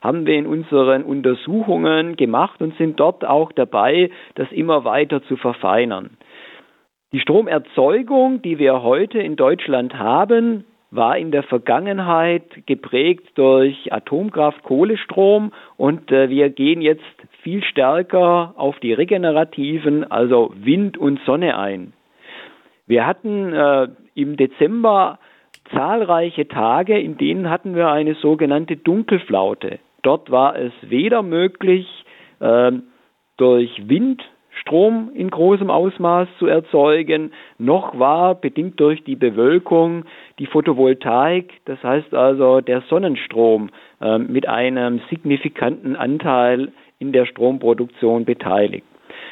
haben 0.00 0.26
wir 0.26 0.34
in 0.34 0.46
unseren 0.46 1.02
Untersuchungen 1.02 2.16
gemacht 2.16 2.60
und 2.60 2.76
sind 2.76 3.00
dort 3.00 3.24
auch 3.24 3.52
dabei, 3.52 4.10
das 4.34 4.50
immer 4.52 4.84
weiter 4.84 5.22
zu 5.24 5.36
verfeinern. 5.36 6.16
Die 7.12 7.20
Stromerzeugung, 7.20 8.42
die 8.42 8.58
wir 8.58 8.82
heute 8.82 9.18
in 9.18 9.36
Deutschland 9.36 9.98
haben, 9.98 10.64
war 10.90 11.18
in 11.18 11.30
der 11.30 11.42
Vergangenheit 11.42 12.66
geprägt 12.66 13.30
durch 13.34 13.92
Atomkraft, 13.92 14.62
Kohlestrom 14.62 15.52
und 15.76 16.10
äh, 16.10 16.30
wir 16.30 16.50
gehen 16.50 16.80
jetzt 16.80 17.02
viel 17.42 17.62
stärker 17.62 18.54
auf 18.56 18.78
die 18.80 18.92
regenerativen, 18.92 20.10
also 20.10 20.52
Wind 20.56 20.96
und 20.96 21.20
Sonne 21.26 21.58
ein. 21.58 21.92
Wir 22.86 23.06
hatten 23.06 23.52
äh, 23.52 23.88
im 24.14 24.36
Dezember 24.36 25.18
zahlreiche 25.74 26.48
Tage, 26.48 26.98
in 26.98 27.18
denen 27.18 27.50
hatten 27.50 27.74
wir 27.74 27.88
eine 27.88 28.14
sogenannte 28.14 28.76
Dunkelflaute. 28.76 29.78
Dort 30.02 30.30
war 30.30 30.56
es 30.56 30.72
weder 30.82 31.22
möglich, 31.22 31.86
äh, 32.40 32.72
durch 33.36 33.88
Wind 33.88 34.22
Strom 34.60 35.10
in 35.14 35.30
großem 35.30 35.70
Ausmaß 35.70 36.28
zu 36.38 36.46
erzeugen, 36.46 37.32
noch 37.58 37.98
war 37.98 38.34
bedingt 38.34 38.80
durch 38.80 39.04
die 39.04 39.16
Bewölkung 39.16 40.04
die 40.38 40.46
Photovoltaik, 40.46 41.52
das 41.64 41.82
heißt 41.82 42.12
also 42.14 42.60
der 42.60 42.82
Sonnenstrom, 42.82 43.70
äh, 44.00 44.18
mit 44.18 44.48
einem 44.48 45.00
signifikanten 45.10 45.96
Anteil 45.96 46.72
in 46.98 47.12
der 47.12 47.26
Stromproduktion 47.26 48.24
beteiligt. 48.24 48.84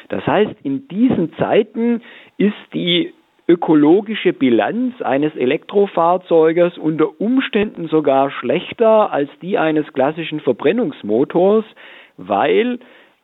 Das 0.09 0.25
heißt, 0.25 0.55
in 0.63 0.87
diesen 0.87 1.33
Zeiten 1.35 2.01
ist 2.37 2.55
die 2.73 3.13
ökologische 3.47 4.33
Bilanz 4.33 5.01
eines 5.01 5.35
Elektrofahrzeuges 5.35 6.77
unter 6.77 7.19
Umständen 7.21 7.87
sogar 7.87 8.29
schlechter 8.31 9.11
als 9.11 9.29
die 9.41 9.57
eines 9.57 9.91
klassischen 9.93 10.41
Verbrennungsmotors, 10.41 11.65
weil 12.17 12.79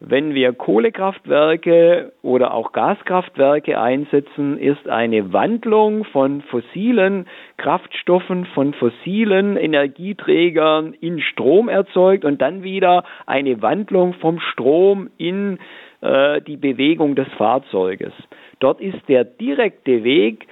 wenn 0.05 0.33
wir 0.33 0.51
Kohlekraftwerke 0.51 2.11
oder 2.21 2.53
auch 2.53 2.73
Gaskraftwerke 2.73 3.79
einsetzen, 3.79 4.57
ist 4.57 4.87
eine 4.89 5.31
Wandlung 5.31 6.03
von 6.03 6.41
fossilen 6.41 7.25
Kraftstoffen, 7.55 8.45
von 8.47 8.73
fossilen 8.73 9.55
Energieträgern 9.55 10.93
in 10.93 11.21
Strom 11.21 11.69
erzeugt 11.69 12.25
und 12.25 12.41
dann 12.41 12.63
wieder 12.63 13.05
eine 13.25 13.61
Wandlung 13.61 14.13
vom 14.15 14.41
Strom 14.41 15.09
in 15.17 15.57
äh, 16.01 16.41
die 16.41 16.57
Bewegung 16.57 17.15
des 17.15 17.29
Fahrzeuges. 17.37 18.11
Dort 18.59 18.81
ist 18.81 19.07
der 19.07 19.23
direkte 19.23 20.03
Weg, 20.03 20.47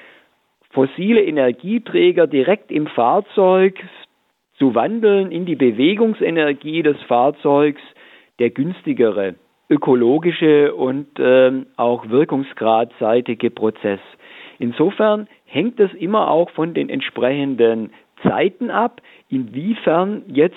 fossile 0.71 1.23
Energieträger 1.23 2.27
direkt 2.27 2.71
im 2.71 2.87
Fahrzeug 2.87 3.79
zu 4.57 4.75
wandeln 4.75 5.31
in 5.31 5.45
die 5.45 5.55
Bewegungsenergie 5.55 6.83
des 6.83 7.01
Fahrzeugs 7.03 7.81
der 8.39 8.49
günstigere 8.49 9.35
ökologische 9.69 10.75
und 10.75 11.07
ähm, 11.17 11.67
auch 11.77 12.09
wirkungsgradseitige 12.09 13.49
Prozess. 13.51 14.01
Insofern 14.59 15.27
hängt 15.45 15.79
es 15.79 15.93
immer 15.93 16.29
auch 16.29 16.49
von 16.51 16.73
den 16.73 16.89
entsprechenden 16.89 17.91
Zeiten 18.21 18.69
ab, 18.69 19.01
inwiefern 19.29 20.23
jetzt 20.27 20.55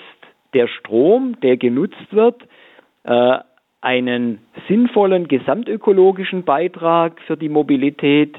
der 0.53 0.67
Strom, 0.67 1.39
der 1.41 1.57
genutzt 1.57 2.11
wird, 2.11 2.43
äh, 3.03 3.39
einen 3.85 4.39
sinnvollen 4.67 5.27
gesamtökologischen 5.27 6.43
Beitrag 6.43 7.21
für 7.27 7.37
die 7.37 7.49
Mobilität 7.49 8.35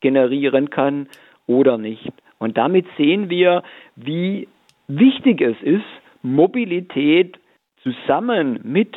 generieren 0.00 0.70
kann 0.70 1.08
oder 1.48 1.78
nicht. 1.78 2.12
Und 2.38 2.56
damit 2.56 2.86
sehen 2.96 3.28
wir, 3.28 3.64
wie 3.96 4.46
wichtig 4.86 5.40
es 5.40 5.60
ist, 5.62 5.84
Mobilität 6.22 7.38
zusammen 7.82 8.60
mit 8.62 8.94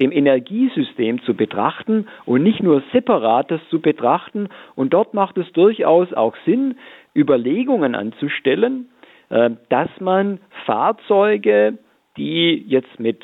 dem 0.00 0.12
Energiesystem 0.12 1.22
zu 1.22 1.34
betrachten 1.34 2.06
und 2.24 2.44
nicht 2.44 2.62
nur 2.62 2.82
separates 2.92 3.60
zu 3.70 3.80
betrachten. 3.80 4.48
Und 4.76 4.94
dort 4.94 5.12
macht 5.12 5.38
es 5.38 5.50
durchaus 5.52 6.12
auch 6.12 6.36
Sinn, 6.44 6.76
Überlegungen 7.16 7.96
anzustellen, 7.96 8.88
äh, 9.30 9.50
dass 9.70 9.88
man 9.98 10.38
Fahrzeuge, 10.66 11.78
die 12.16 12.64
jetzt 12.68 13.00
mit, 13.00 13.20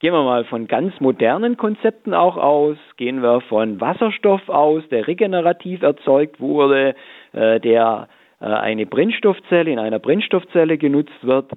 gehen 0.00 0.12
wir 0.12 0.24
mal 0.24 0.44
von 0.44 0.66
ganz 0.66 0.98
modernen 1.00 1.56
Konzepten 1.56 2.14
auch 2.14 2.36
aus, 2.36 2.76
gehen 2.96 3.22
wir 3.22 3.40
von 3.42 3.80
Wasserstoff 3.80 4.48
aus, 4.48 4.82
der 4.90 5.06
regenerativ 5.06 5.82
erzeugt 5.82 6.40
wurde, 6.40 6.94
äh, 7.32 7.60
der 7.60 8.08
äh, 8.40 8.46
eine 8.46 8.86
Brennstoffzelle 8.86 9.70
in 9.70 9.78
einer 9.78 9.98
Brennstoffzelle 9.98 10.78
genutzt 10.78 11.22
wird, 11.22 11.52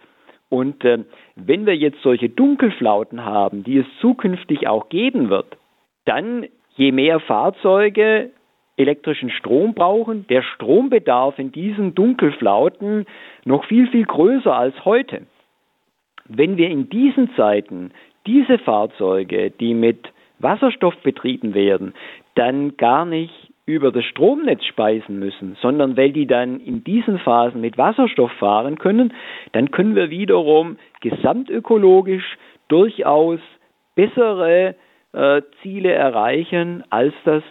und 0.54 0.86
äh, 0.86 1.00
wenn 1.36 1.66
wir 1.66 1.76
jetzt 1.76 2.04
solche 2.04 2.30
Dunkelflauten 2.30 3.26
haben, 3.26 3.64
die 3.64 3.80
es 3.80 3.88
zukünftig 4.02 4.68
auch 4.68 4.88
geben 4.88 5.32
wird, 5.32 5.58
dann 6.06 6.46
je 6.76 6.92
mehr 6.92 7.20
Fahrzeuge 7.20 8.30
elektrischen 8.78 9.32
Strom 9.32 9.74
brauchen, 9.74 10.28
der 10.28 10.44
Strombedarf 10.44 11.40
in 11.40 11.52
diesen 11.52 11.96
Dunkelflauten 11.96 13.08
noch 13.46 13.66
viel, 13.66 13.88
viel 13.88 14.06
größer 14.06 14.56
als 14.56 14.86
heute. 14.86 15.24
Wenn 16.26 16.56
wir 16.58 16.70
in 16.70 16.88
diesen 16.88 17.34
Zeiten 17.36 17.90
diese 18.26 18.58
Fahrzeuge, 18.60 19.52
die 19.52 19.74
mit 19.74 20.12
Wasserstoff 20.40 20.96
betrieben 21.04 21.54
werden, 21.54 21.94
dann 22.36 22.78
gar 22.78 23.06
nicht 23.06 23.34
über 23.66 23.92
das 23.92 24.04
Stromnetz 24.06 24.66
speisen 24.66 25.20
müssen, 25.20 25.56
sondern 25.62 25.96
weil 25.96 26.12
die 26.12 26.28
dann 26.28 26.60
in 26.60 26.84
diesen 26.84 27.18
Phasen 27.20 27.62
mit 27.62 27.78
Wasserstoff 27.78 28.32
fahren 28.34 28.78
können, 28.78 29.14
dann 29.54 29.72
können 29.72 29.96
wir 29.96 30.10
wiederum 30.10 30.78
gesamtökologisch 31.00 32.38
durchaus 32.68 33.40
bessere 33.96 34.76
äh, 35.14 35.42
Ziele 35.62 35.94
erreichen, 35.94 36.84
als 36.90 37.14
das 37.24 37.44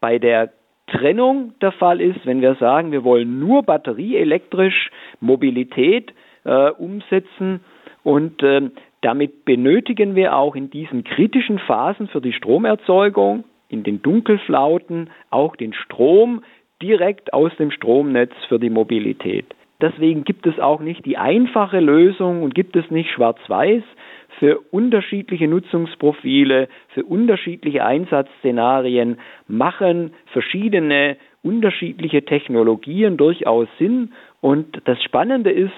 bei 0.00 0.18
der 0.18 0.52
Trennung 0.88 1.54
der 1.60 1.72
Fall 1.72 2.00
ist, 2.00 2.26
wenn 2.26 2.40
wir 2.42 2.56
sagen, 2.56 2.90
wir 2.90 3.04
wollen 3.04 3.38
nur 3.38 3.62
batterieelektrisch 3.62 4.90
Mobilität 5.20 6.12
äh, 6.44 6.70
umsetzen 6.70 7.60
und 8.02 8.42
äh, 8.42 8.70
damit 9.02 9.44
benötigen 9.44 10.14
wir 10.14 10.36
auch 10.36 10.56
in 10.56 10.70
diesen 10.70 11.04
kritischen 11.04 11.58
Phasen 11.58 12.08
für 12.08 12.20
die 12.20 12.32
Stromerzeugung 12.32 13.44
in 13.68 13.82
den 13.82 14.02
Dunkelflauten 14.02 15.10
auch 15.30 15.56
den 15.56 15.72
Strom 15.72 16.42
direkt 16.80 17.32
aus 17.32 17.52
dem 17.58 17.70
Stromnetz 17.70 18.32
für 18.48 18.58
die 18.58 18.70
Mobilität. 18.70 19.46
Deswegen 19.80 20.22
gibt 20.24 20.46
es 20.46 20.58
auch 20.60 20.80
nicht 20.80 21.04
die 21.04 21.18
einfache 21.18 21.80
Lösung 21.80 22.42
und 22.42 22.54
gibt 22.54 22.76
es 22.76 22.88
nicht 22.90 23.10
schwarz-weiß. 23.10 23.82
Für 24.38 24.60
unterschiedliche 24.70 25.48
Nutzungsprofile, 25.48 26.68
für 26.94 27.04
unterschiedliche 27.04 27.84
Einsatzszenarien 27.84 29.18
machen 29.48 30.12
verschiedene 30.26 31.16
unterschiedliche 31.42 32.24
Technologien 32.24 33.16
durchaus 33.16 33.68
Sinn. 33.78 34.12
Und 34.40 34.82
das 34.84 35.02
Spannende 35.02 35.50
ist, 35.50 35.72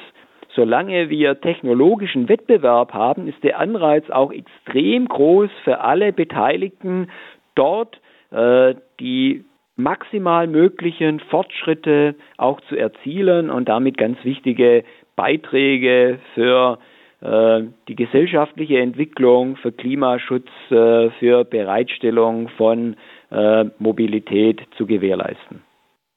solange 0.55 1.11
wir 1.11 1.41
technologischen 1.41 2.29
Wettbewerb 2.29 2.93
haben, 2.93 3.29
ist 3.29 3.43
der 3.43 3.59
Anreiz 3.59 4.09
auch 4.11 4.33
extrem 4.33 5.09
groß 5.09 5.51
für 5.65 5.81
alle 5.81 6.13
Beteiligten, 6.13 7.11
dort 7.55 8.01
äh, 8.31 8.75
die 9.01 9.45
maximal 9.77 10.47
möglichen 10.47 11.21
Fortschritte 11.21 12.15
auch 12.37 12.61
zu 12.69 12.77
erzielen 12.77 13.51
und 13.51 13.69
damit 13.69 13.99
ganz 13.99 14.19
wichtige 14.23 14.85
Beiträge 15.17 16.21
für 16.35 16.79
äh, 17.21 17.63
die 17.89 17.97
gesellschaftliche 17.97 18.79
Entwicklung 18.79 19.57
für 19.57 19.73
Klimaschutz, 19.73 20.49
äh, 20.71 21.11
für 21.19 21.45
Bereitstellung 21.45 22.49
von 22.57 22.97
äh, 23.31 23.65
Mobilität 23.79 24.61
zu 24.77 24.87
gewährleisten. 24.87 25.63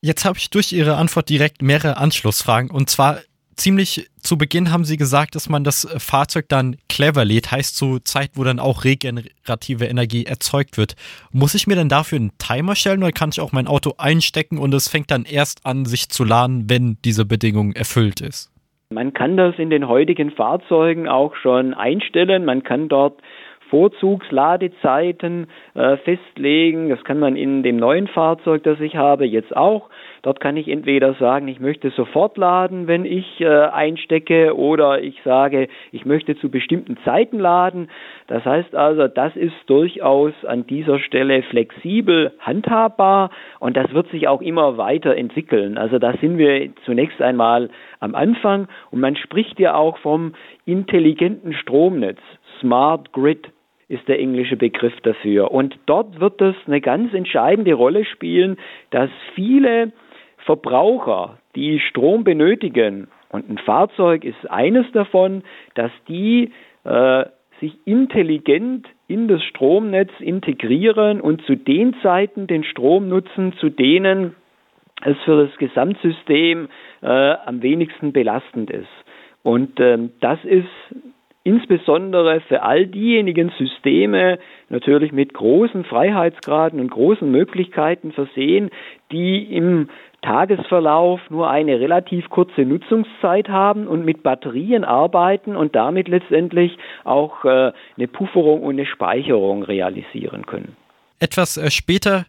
Jetzt 0.01 0.25
habe 0.25 0.37
ich 0.37 0.51
durch 0.51 0.71
Ihre 0.73 0.95
Antwort 0.95 1.29
direkt 1.29 1.63
mehrere 1.63 1.97
Anschlussfragen. 1.97 2.69
Und 2.69 2.89
zwar 2.89 3.17
ziemlich 3.57 4.09
zu 4.19 4.37
Beginn 4.37 4.71
haben 4.71 4.85
Sie 4.85 4.97
gesagt, 4.97 5.35
dass 5.35 5.49
man 5.49 5.63
das 5.63 5.87
Fahrzeug 5.97 6.45
dann 6.47 6.77
clever 6.87 7.25
lädt, 7.25 7.51
heißt 7.51 7.75
zu 7.75 7.99
Zeit, 7.99 8.31
wo 8.35 8.43
dann 8.43 8.59
auch 8.59 8.83
regenerative 8.83 9.85
Energie 9.85 10.25
erzeugt 10.25 10.77
wird. 10.77 10.95
Muss 11.31 11.55
ich 11.55 11.67
mir 11.67 11.75
dann 11.75 11.89
dafür 11.89 12.19
einen 12.19 12.31
Timer 12.37 12.75
stellen 12.75 13.03
oder 13.03 13.11
kann 13.11 13.29
ich 13.31 13.41
auch 13.41 13.51
mein 13.51 13.67
Auto 13.67 13.93
einstecken 13.97 14.57
und 14.57 14.73
es 14.73 14.87
fängt 14.87 15.11
dann 15.11 15.25
erst 15.25 15.65
an, 15.65 15.85
sich 15.85 16.09
zu 16.09 16.23
laden, 16.23 16.69
wenn 16.69 16.97
diese 17.03 17.25
Bedingung 17.25 17.73
erfüllt 17.73 18.21
ist? 18.21 18.51
Man 18.89 19.13
kann 19.13 19.35
das 19.35 19.55
in 19.57 19.69
den 19.69 19.87
heutigen 19.89 20.31
Fahrzeugen 20.31 21.09
auch 21.09 21.35
schon 21.35 21.73
einstellen. 21.73 22.45
Man 22.45 22.63
kann 22.63 22.87
dort 22.87 23.19
Vorzugsladezeiten 23.69 25.47
äh, 25.73 25.97
festlegen. 25.97 26.89
Das 26.89 27.03
kann 27.03 27.19
man 27.19 27.35
in 27.35 27.63
dem 27.63 27.77
neuen 27.77 28.07
Fahrzeug, 28.07 28.63
das 28.63 28.79
ich 28.79 28.95
habe, 28.95 29.25
jetzt 29.25 29.55
auch. 29.55 29.89
Dort 30.21 30.39
kann 30.39 30.57
ich 30.57 30.67
entweder 30.67 31.13
sagen, 31.15 31.47
ich 31.47 31.59
möchte 31.59 31.89
sofort 31.91 32.37
laden, 32.37 32.87
wenn 32.87 33.05
ich 33.05 33.39
äh, 33.41 33.47
einstecke, 33.47 34.55
oder 34.55 35.01
ich 35.01 35.21
sage, 35.23 35.67
ich 35.91 36.05
möchte 36.05 36.37
zu 36.37 36.49
bestimmten 36.49 36.97
Zeiten 37.03 37.39
laden. 37.39 37.89
Das 38.27 38.43
heißt 38.45 38.75
also, 38.75 39.07
das 39.07 39.35
ist 39.35 39.55
durchaus 39.67 40.33
an 40.45 40.67
dieser 40.67 40.99
Stelle 40.99 41.43
flexibel 41.43 42.33
handhabbar 42.39 43.29
und 43.59 43.77
das 43.77 43.93
wird 43.93 44.09
sich 44.09 44.27
auch 44.27 44.41
immer 44.41 44.77
weiter 44.77 45.15
entwickeln. 45.15 45.77
Also 45.77 45.99
da 45.99 46.13
sind 46.17 46.37
wir 46.37 46.69
zunächst 46.85 47.21
einmal 47.21 47.69
am 47.99 48.15
Anfang 48.15 48.67
und 48.91 48.99
man 48.99 49.15
spricht 49.15 49.59
ja 49.59 49.75
auch 49.75 49.97
vom 49.99 50.33
intelligenten 50.65 51.53
Stromnetz, 51.53 52.19
Smart 52.59 53.11
Grid 53.13 53.49
ist 53.89 54.07
der 54.07 54.19
englische 54.19 54.57
Begriff 54.57 54.93
dafür. 55.03 55.51
Und 55.51 55.77
dort 55.85 56.19
wird 56.19 56.41
es 56.41 56.55
eine 56.65 56.81
ganz 56.81 57.13
entscheidende 57.13 57.73
Rolle 57.73 58.03
spielen, 58.03 58.57
dass 58.89 59.09
viele 59.33 59.93
Verbraucher, 60.47 61.37
die 61.55 61.79
Strom 61.79 62.23
benötigen, 62.23 63.09
und 63.29 63.49
ein 63.49 63.57
Fahrzeug 63.57 64.23
ist 64.23 64.49
eines 64.49 64.89
davon, 64.93 65.43
dass 65.75 65.91
die 66.07 66.51
äh, 66.85 67.25
sich 67.59 67.73
intelligent 67.85 68.87
in 69.07 69.27
das 69.27 69.43
Stromnetz 69.43 70.11
integrieren 70.19 71.19
und 71.19 71.41
zu 71.43 71.55
den 71.55 71.95
Zeiten 72.01 72.47
den 72.47 72.63
Strom 72.63 73.09
nutzen, 73.09 73.53
zu 73.59 73.69
denen 73.69 74.35
es 75.03 75.17
für 75.25 75.45
das 75.45 75.57
Gesamtsystem 75.57 76.69
äh, 77.01 77.07
am 77.07 77.61
wenigsten 77.61 78.13
belastend 78.13 78.71
ist. 78.71 78.87
Und 79.43 79.79
ähm, 79.79 80.11
das 80.21 80.39
ist 80.43 80.67
insbesondere 81.47 82.41
für 82.41 82.61
all 82.63 82.87
diejenigen 82.87 83.53
Systeme 83.57 84.37
natürlich 84.67 85.13
mit 85.13 85.33
großen 85.33 85.85
Freiheitsgraden 85.85 86.81
und 86.81 86.91
großen 86.91 87.29
Möglichkeiten 87.31 88.11
versehen, 88.11 88.69
die 89.13 89.43
im 89.55 89.87
Tagesverlauf 90.21 91.21
nur 91.29 91.49
eine 91.49 91.79
relativ 91.79 92.29
kurze 92.29 92.61
Nutzungszeit 92.61 93.49
haben 93.49 93.87
und 93.87 94.03
mit 94.03 94.23
Batterien 94.23 94.83
arbeiten 94.83 95.55
und 95.55 95.75
damit 95.75 96.07
letztendlich 96.07 96.77
auch 97.03 97.45
äh, 97.45 97.71
eine 97.97 98.07
Pufferung 98.07 98.63
und 98.63 98.75
eine 98.75 98.85
Speicherung 98.85 99.63
realisieren 99.63 100.45
können. 100.45 100.75
Etwas 101.19 101.57
äh, 101.57 101.69
später 101.69 102.25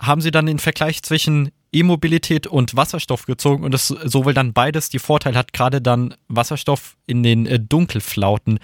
haben 0.00 0.20
Sie 0.20 0.30
dann 0.30 0.46
den 0.46 0.58
Vergleich 0.58 1.02
zwischen 1.02 1.50
E-Mobilität 1.72 2.46
und 2.46 2.76
Wasserstoff 2.76 3.26
gezogen 3.26 3.64
und 3.64 3.74
es 3.74 3.88
sowohl 3.88 4.32
dann 4.32 4.52
beides 4.52 4.88
die 4.88 5.00
Vorteile 5.00 5.36
hat, 5.36 5.52
gerade 5.52 5.80
dann 5.80 6.14
Wasserstoff 6.28 6.96
in 7.06 7.22
den 7.22 7.46
äh, 7.46 7.58
Dunkelflauten. 7.58 8.60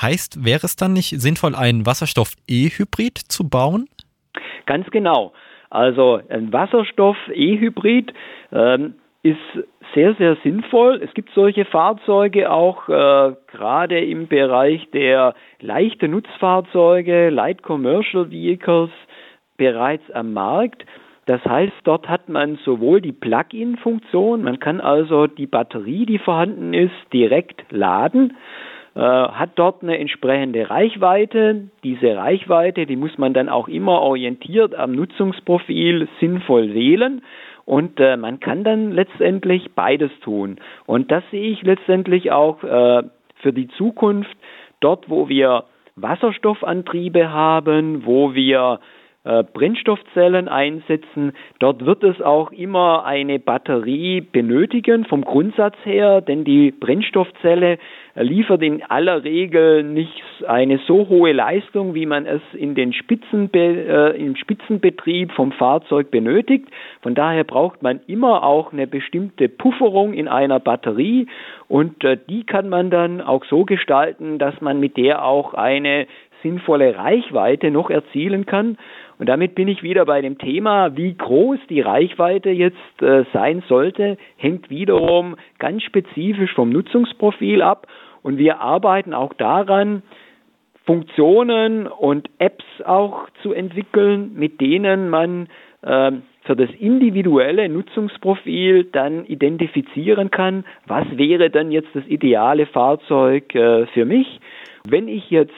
Heißt, 0.00 0.44
wäre 0.44 0.66
es 0.66 0.76
dann 0.76 0.92
nicht 0.92 1.20
sinnvoll, 1.20 1.54
einen 1.54 1.86
Wasserstoff-E-Hybrid 1.86 3.18
zu 3.18 3.48
bauen? 3.48 3.88
Ganz 4.66 4.88
genau. 4.90 5.32
Also 5.70 6.20
ein 6.28 6.52
Wasserstoff-E-Hybrid 6.52 8.12
ähm, 8.52 8.94
ist 9.22 9.36
sehr, 9.94 10.14
sehr 10.14 10.36
sinnvoll. 10.42 11.00
Es 11.02 11.12
gibt 11.14 11.30
solche 11.34 11.64
Fahrzeuge 11.64 12.50
auch 12.50 12.88
äh, 12.88 13.34
gerade 13.48 14.00
im 14.00 14.28
Bereich 14.28 14.88
der 14.90 15.34
leichten 15.60 16.12
Nutzfahrzeuge, 16.12 17.30
Light 17.30 17.62
Commercial 17.62 18.30
Vehicles 18.30 18.90
bereits 19.56 20.10
am 20.12 20.32
Markt. 20.32 20.84
Das 21.26 21.44
heißt, 21.44 21.74
dort 21.84 22.08
hat 22.08 22.30
man 22.30 22.56
sowohl 22.64 23.02
die 23.02 23.12
Plug-in-Funktion, 23.12 24.42
man 24.42 24.60
kann 24.60 24.80
also 24.80 25.26
die 25.26 25.46
Batterie, 25.46 26.06
die 26.06 26.18
vorhanden 26.18 26.72
ist, 26.72 26.94
direkt 27.12 27.70
laden, 27.70 28.34
hat 29.02 29.50
dort 29.54 29.82
eine 29.82 29.98
entsprechende 29.98 30.70
Reichweite. 30.70 31.68
Diese 31.84 32.16
Reichweite, 32.16 32.86
die 32.86 32.96
muss 32.96 33.16
man 33.16 33.32
dann 33.32 33.48
auch 33.48 33.68
immer 33.68 34.00
orientiert 34.00 34.74
am 34.74 34.92
Nutzungsprofil 34.92 36.08
sinnvoll 36.20 36.74
wählen. 36.74 37.22
Und 37.64 38.00
äh, 38.00 38.16
man 38.16 38.40
kann 38.40 38.64
dann 38.64 38.92
letztendlich 38.92 39.72
beides 39.74 40.10
tun. 40.20 40.56
Und 40.86 41.10
das 41.10 41.22
sehe 41.30 41.50
ich 41.50 41.62
letztendlich 41.62 42.32
auch 42.32 42.64
äh, 42.64 43.02
für 43.42 43.52
die 43.52 43.68
Zukunft. 43.68 44.36
Dort, 44.80 45.10
wo 45.10 45.28
wir 45.28 45.64
Wasserstoffantriebe 45.96 47.30
haben, 47.30 48.06
wo 48.06 48.34
wir 48.34 48.80
äh, 49.24 49.44
Brennstoffzellen 49.44 50.48
einsetzen. 50.48 51.32
Dort 51.58 51.84
wird 51.84 52.04
es 52.04 52.22
auch 52.22 52.52
immer 52.52 53.04
eine 53.04 53.38
Batterie 53.38 54.22
benötigen 54.22 55.04
vom 55.04 55.22
Grundsatz 55.22 55.76
her, 55.84 56.22
denn 56.22 56.44
die 56.44 56.70
Brennstoffzelle 56.70 57.78
liefert 58.22 58.62
in 58.62 58.82
aller 58.82 59.24
Regel 59.24 59.82
nicht 59.84 60.22
eine 60.46 60.78
so 60.86 61.08
hohe 61.08 61.32
Leistung, 61.32 61.94
wie 61.94 62.06
man 62.06 62.26
es 62.26 62.40
in 62.52 62.74
den 62.74 62.92
Spitzenbe 62.92 63.58
äh, 63.58 64.20
im 64.20 64.36
Spitzenbetrieb 64.36 65.32
vom 65.32 65.52
Fahrzeug 65.52 66.10
benötigt. 66.10 66.68
Von 67.02 67.14
daher 67.14 67.44
braucht 67.44 67.82
man 67.82 68.00
immer 68.06 68.42
auch 68.44 68.72
eine 68.72 68.86
bestimmte 68.86 69.48
Pufferung 69.48 70.14
in 70.14 70.28
einer 70.28 70.60
Batterie 70.60 71.26
und 71.68 72.02
äh, 72.04 72.18
die 72.28 72.44
kann 72.44 72.68
man 72.68 72.90
dann 72.90 73.20
auch 73.20 73.44
so 73.44 73.64
gestalten, 73.64 74.38
dass 74.38 74.60
man 74.60 74.80
mit 74.80 74.96
der 74.96 75.24
auch 75.24 75.54
eine 75.54 76.06
sinnvolle 76.42 76.96
Reichweite 76.96 77.70
noch 77.70 77.90
erzielen 77.90 78.46
kann. 78.46 78.78
Und 79.18 79.28
damit 79.28 79.54
bin 79.54 79.66
ich 79.68 79.82
wieder 79.82 80.04
bei 80.04 80.20
dem 80.20 80.38
Thema, 80.38 80.96
wie 80.96 81.14
groß 81.14 81.58
die 81.68 81.80
Reichweite 81.80 82.50
jetzt 82.50 83.02
äh, 83.02 83.24
sein 83.32 83.62
sollte, 83.68 84.16
hängt 84.36 84.70
wiederum 84.70 85.36
ganz 85.58 85.82
spezifisch 85.82 86.52
vom 86.54 86.70
Nutzungsprofil 86.70 87.62
ab. 87.62 87.86
Und 88.28 88.36
wir 88.36 88.60
arbeiten 88.60 89.14
auch 89.14 89.32
daran, 89.32 90.02
Funktionen 90.84 91.86
und 91.86 92.28
Apps 92.38 92.66
auch 92.84 93.30
zu 93.40 93.54
entwickeln, 93.54 94.34
mit 94.34 94.60
denen 94.60 95.08
man 95.08 95.48
äh, 95.80 96.12
für 96.42 96.54
das 96.54 96.68
individuelle 96.78 97.70
Nutzungsprofil 97.70 98.84
dann 98.84 99.24
identifizieren 99.24 100.30
kann, 100.30 100.66
was 100.86 101.06
wäre 101.16 101.48
denn 101.48 101.70
jetzt 101.72 101.88
das 101.94 102.06
ideale 102.06 102.66
Fahrzeug 102.66 103.54
äh, 103.54 103.86
für 103.86 104.04
mich. 104.04 104.40
Wenn 104.86 105.08
ich 105.08 105.30
jetzt 105.30 105.54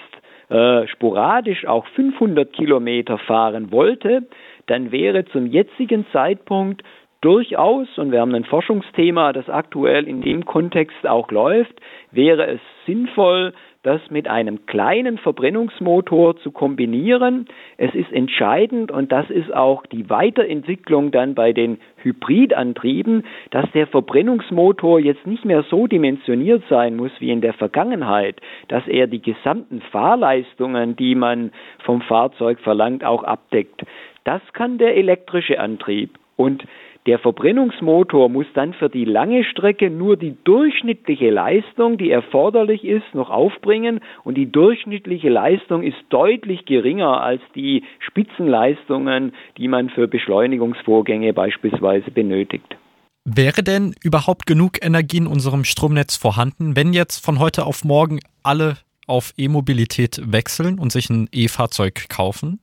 äh, 0.48 0.87
sporadisch 0.87 1.66
auch 1.66 1.88
500 1.96 2.52
Kilometer 2.52 3.18
fahren 3.18 3.72
wollte, 3.72 4.28
dann 4.66 4.92
wäre 4.92 5.24
zum 5.24 5.46
jetzigen 5.46 6.06
Zeitpunkt 6.12 6.85
durchaus, 7.20 7.87
und 7.98 8.12
wir 8.12 8.20
haben 8.20 8.35
ein 8.35 8.44
Forschungsthema, 8.44 9.33
das 9.33 9.48
aktuell 9.48 10.09
in 10.09 10.22
dem 10.22 10.44
Kontext 10.46 11.06
auch 11.06 11.30
läuft, 11.30 11.74
wäre 12.11 12.46
es 12.46 12.61
sinnvoll, 12.87 13.52
das 13.83 14.00
mit 14.11 14.28
einem 14.28 14.66
kleinen 14.66 15.16
Verbrennungsmotor 15.16 16.37
zu 16.38 16.50
kombinieren. 16.50 17.46
Es 17.78 17.94
ist 17.94 18.12
entscheidend 18.12 18.90
und 18.92 19.11
das 19.11 19.30
ist 19.30 19.54
auch 19.54 19.87
die 19.87 20.11
Weiterentwicklung 20.11 21.11
dann 21.12 21.35
bei 21.35 21.52
den 21.52 21.78
Hybridantrieben, 22.02 23.24
dass 23.50 23.70
der 23.72 23.87
Verbrennungsmotor 23.87 25.00
jetzt 25.00 25.26
nicht 25.26 25.46
mehr 25.46 25.62
so 25.70 25.87
dimensioniert 25.87 26.62
sein 26.68 26.96
muss 26.96 27.12
wie 27.20 27.30
in 27.30 27.40
der 27.40 27.54
Vergangenheit, 27.54 28.37
dass 28.68 28.87
er 28.87 29.06
die 29.06 29.22
gesamten 29.22 29.80
Fahrleistungen, 29.90 30.96
die 30.96 31.14
man 31.14 31.50
vom 31.83 32.02
Fahrzeug 32.02 32.61
verlangt, 32.61 33.02
auch 33.02 33.24
abdeckt. 33.24 33.83
Das 34.24 34.42
kann 34.52 34.76
der 34.76 34.96
elektrische 34.96 35.59
Antrieb. 35.59 36.18
Und 36.37 36.64
der 37.10 37.18
Verbrennungsmotor 37.18 38.28
muss 38.28 38.46
dann 38.54 38.72
für 38.72 38.88
die 38.88 39.04
lange 39.04 39.42
Strecke 39.42 39.90
nur 39.90 40.16
die 40.16 40.36
durchschnittliche 40.44 41.28
Leistung, 41.28 41.98
die 41.98 42.08
erforderlich 42.08 42.84
ist, 42.84 43.14
noch 43.14 43.30
aufbringen 43.30 43.98
und 44.22 44.36
die 44.36 44.46
durchschnittliche 44.46 45.28
Leistung 45.28 45.82
ist 45.82 45.96
deutlich 46.10 46.66
geringer 46.66 47.20
als 47.20 47.42
die 47.56 47.82
Spitzenleistungen, 47.98 49.32
die 49.56 49.66
man 49.66 49.90
für 49.90 50.06
Beschleunigungsvorgänge 50.06 51.32
beispielsweise 51.32 52.12
benötigt. 52.12 52.76
Wäre 53.24 53.64
denn 53.64 53.92
überhaupt 54.04 54.46
genug 54.46 54.78
Energie 54.80 55.18
in 55.18 55.26
unserem 55.26 55.64
Stromnetz 55.64 56.16
vorhanden, 56.16 56.76
wenn 56.76 56.92
jetzt 56.92 57.24
von 57.24 57.40
heute 57.40 57.66
auf 57.66 57.82
morgen 57.82 58.20
alle 58.44 58.76
auf 59.08 59.32
E-Mobilität 59.36 60.20
wechseln 60.30 60.78
und 60.78 60.92
sich 60.92 61.11
ein 61.11 61.28
E-Fahrzeug 61.32 62.08
kaufen? 62.08 62.61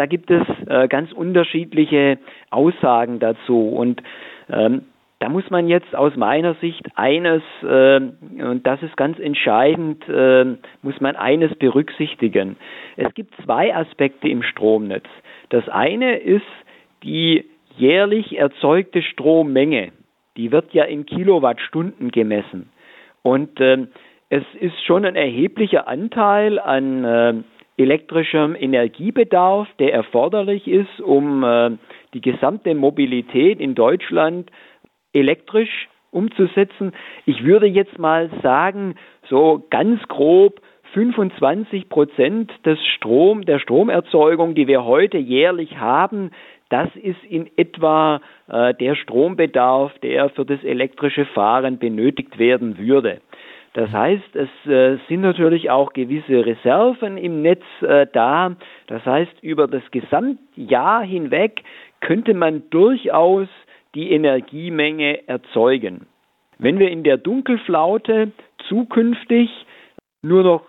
Da 0.00 0.06
gibt 0.06 0.30
es 0.30 0.40
äh, 0.66 0.88
ganz 0.88 1.12
unterschiedliche 1.12 2.16
Aussagen 2.48 3.18
dazu. 3.18 3.68
Und 3.68 4.02
ähm, 4.48 4.86
da 5.18 5.28
muss 5.28 5.50
man 5.50 5.68
jetzt 5.68 5.94
aus 5.94 6.16
meiner 6.16 6.54
Sicht 6.54 6.88
eines, 6.94 7.42
äh, 7.62 8.00
und 8.00 8.62
das 8.66 8.82
ist 8.82 8.96
ganz 8.96 9.18
entscheidend, 9.18 10.02
äh, 10.08 10.56
muss 10.80 10.98
man 11.02 11.16
eines 11.16 11.54
berücksichtigen. 11.56 12.56
Es 12.96 13.12
gibt 13.12 13.34
zwei 13.44 13.76
Aspekte 13.76 14.26
im 14.26 14.42
Stromnetz. 14.42 15.04
Das 15.50 15.68
eine 15.68 16.16
ist 16.16 16.48
die 17.02 17.44
jährlich 17.76 18.38
erzeugte 18.38 19.02
Strommenge. 19.02 19.92
Die 20.38 20.50
wird 20.50 20.72
ja 20.72 20.84
in 20.84 21.04
Kilowattstunden 21.04 22.10
gemessen. 22.10 22.70
Und 23.20 23.60
äh, 23.60 23.86
es 24.30 24.44
ist 24.58 24.82
schon 24.86 25.04
ein 25.04 25.16
erheblicher 25.16 25.86
Anteil 25.86 26.58
an 26.58 27.04
äh, 27.04 27.34
elektrischem 27.80 28.54
Energiebedarf, 28.54 29.68
der 29.78 29.92
erforderlich 29.92 30.68
ist, 30.68 31.00
um 31.00 31.42
äh, 31.42 31.70
die 32.14 32.20
gesamte 32.20 32.74
Mobilität 32.74 33.60
in 33.60 33.74
Deutschland 33.74 34.50
elektrisch 35.12 35.88
umzusetzen. 36.10 36.92
Ich 37.24 37.44
würde 37.44 37.66
jetzt 37.66 37.98
mal 37.98 38.30
sagen, 38.42 38.96
so 39.28 39.64
ganz 39.70 40.02
grob 40.08 40.60
25 40.92 41.88
Prozent 41.88 42.52
des 42.64 42.78
Strom, 42.96 43.44
der 43.44 43.60
Stromerzeugung, 43.60 44.54
die 44.54 44.66
wir 44.66 44.84
heute 44.84 45.18
jährlich 45.18 45.78
haben, 45.78 46.30
das 46.68 46.88
ist 46.94 47.22
in 47.28 47.50
etwa 47.56 48.20
äh, 48.48 48.74
der 48.74 48.94
Strombedarf, 48.94 49.92
der 50.00 50.30
für 50.30 50.44
das 50.44 50.62
elektrische 50.62 51.26
Fahren 51.26 51.78
benötigt 51.78 52.38
werden 52.38 52.78
würde. 52.78 53.20
Das 53.74 53.90
heißt, 53.90 54.34
es 54.34 54.48
äh, 54.66 54.98
sind 55.08 55.20
natürlich 55.20 55.70
auch 55.70 55.92
gewisse 55.92 56.44
Reserven 56.44 57.16
im 57.16 57.40
Netz 57.42 57.62
äh, 57.82 58.06
da. 58.12 58.56
Das 58.88 59.04
heißt, 59.06 59.42
über 59.42 59.68
das 59.68 59.82
Gesamtjahr 59.92 61.02
hinweg 61.02 61.62
könnte 62.00 62.34
man 62.34 62.68
durchaus 62.70 63.48
die 63.94 64.10
Energiemenge 64.10 65.28
erzeugen. 65.28 66.06
Wenn 66.58 66.78
wir 66.78 66.90
in 66.90 67.04
der 67.04 67.16
Dunkelflaute 67.16 68.32
zukünftig 68.68 69.50
nur 70.22 70.42
noch 70.42 70.62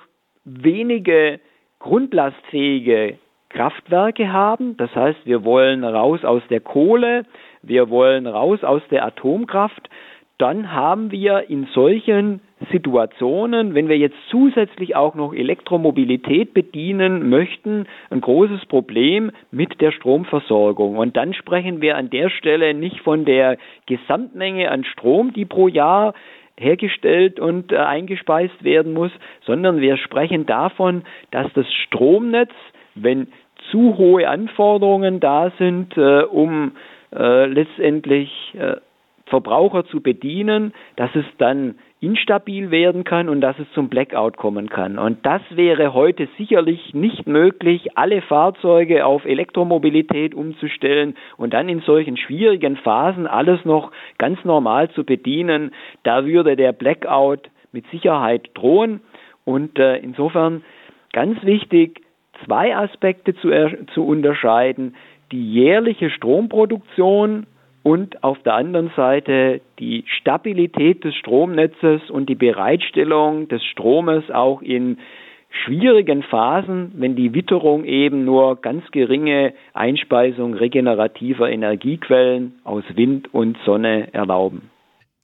wenige 0.46 1.40
grundlastfähige 1.80 3.18
Kraftwerke 3.50 4.32
haben, 4.32 4.78
das 4.78 4.96
heißt, 4.96 5.26
wir 5.26 5.44
wollen 5.44 5.84
raus 5.84 6.24
aus 6.24 6.44
der 6.50 6.62
Kohle, 6.62 7.26
wir 7.64 7.90
wollen 7.90 8.28
raus 8.28 8.64
aus 8.64 8.82
der 8.92 9.06
Atomkraft, 9.06 9.90
dann 10.38 10.72
haben 10.72 11.12
wir 11.12 11.50
in 11.50 11.68
solchen 11.74 12.42
Situationen, 12.72 13.74
wenn 13.74 13.88
wir 13.88 13.98
jetzt 13.98 14.18
zusätzlich 14.30 14.96
auch 14.96 15.16
noch 15.16 15.34
Elektromobilität 15.34 16.54
bedienen 16.54 17.30
möchten, 17.30 17.88
ein 18.10 18.22
großes 18.22 18.66
Problem 18.68 19.32
mit 19.52 19.82
der 19.82 19.92
Stromversorgung. 19.92 20.98
Und 20.98 21.18
dann 21.18 21.34
sprechen 21.34 21.82
wir 21.82 21.98
an 21.98 22.10
der 22.10 22.30
Stelle 22.30 22.74
nicht 22.74 23.02
von 23.02 23.26
der 23.26 23.58
Gesamtmenge 23.88 24.70
an 24.70 24.84
Strom, 24.84 25.34
die 25.34 25.46
pro 25.46 25.68
Jahr 25.68 26.14
hergestellt 26.58 27.40
und 27.40 27.72
äh, 27.72 27.78
eingespeist 27.78 28.64
werden 28.64 28.94
muss, 28.94 29.12
sondern 29.46 29.82
wir 29.82 29.98
sprechen 29.98 30.46
davon, 30.46 31.04
dass 31.32 31.52
das 31.54 31.66
Stromnetz, 31.86 32.52
wenn 32.94 33.28
zu 33.72 33.98
hohe 33.98 34.28
Anforderungen 34.30 35.20
da 35.20 35.52
sind, 35.58 35.98
äh, 35.98 36.24
um 36.24 36.74
äh, 37.14 37.46
letztendlich 37.46 38.30
äh, 38.54 38.76
Verbraucher 39.26 39.86
zu 39.86 40.02
bedienen, 40.02 40.74
dass 40.98 41.10
es 41.16 41.26
dann 41.38 41.76
instabil 42.02 42.72
werden 42.72 43.04
kann 43.04 43.30
und 43.30 43.42
dass 43.42 43.58
es 43.60 43.72
zum 43.74 43.88
Blackout 43.88 44.36
kommen 44.36 44.70
kann. 44.70 44.98
Und 44.98 45.24
das 45.24 45.42
wäre 45.52 45.94
heute 45.94 46.28
sicherlich 46.36 46.96
nicht 46.96 47.28
möglich, 47.28 47.96
alle 47.96 48.24
Fahrzeuge 48.24 49.06
auf 49.06 49.24
Elektromobilität 49.24 50.34
umzustellen 50.34 51.16
und 51.38 51.54
dann 51.54 51.70
in 51.70 51.82
solchen 51.82 52.18
schwierigen 52.18 52.76
Phasen 52.76 53.28
alles 53.28 53.64
noch 53.66 53.92
ganz 54.18 54.44
normal 54.44 54.90
zu 54.90 55.04
bedienen. 55.04 55.72
Da 56.02 56.26
würde 56.26 56.56
der 56.56 56.74
Blackout 56.74 57.50
mit 57.72 57.86
Sicherheit 57.92 58.50
drohen. 58.56 59.02
Und 59.46 59.78
äh, 59.78 59.98
insofern 59.98 60.64
ganz 61.14 61.44
wichtig, 61.44 62.02
zwei 62.46 62.76
Aspekte 62.76 63.36
zu, 63.36 63.50
zu 63.94 64.06
unterscheiden. 64.06 64.96
Die 65.32 65.54
jährliche 65.54 66.10
Stromproduktion 66.10 67.46
und 67.84 68.24
auf 68.24 68.38
der 68.44 68.54
anderen 68.54 68.92
Seite 68.96 69.62
die 69.80 70.04
Stabilität 70.20 71.04
des 71.04 71.16
Stromnetzes 71.16 72.10
und 72.10 72.30
die 72.30 72.36
Bereitstellung 72.36 73.48
des 73.48 73.64
Stromes 73.64 74.30
auch 74.32 74.62
in 74.62 74.98
schwierigen 75.66 76.24
Phasen, 76.24 76.94
wenn 76.96 77.16
die 77.16 77.34
Witterung 77.34 77.84
eben 77.84 78.24
nur 78.24 78.62
ganz 78.62 78.84
geringe 78.92 79.54
Einspeisung 79.74 80.54
regenerativer 80.54 81.50
Energiequellen 81.50 82.54
aus 82.64 82.84
Wind 82.96 83.34
und 83.34 83.58
Sonne 83.66 84.14
erlauben. 84.14 84.70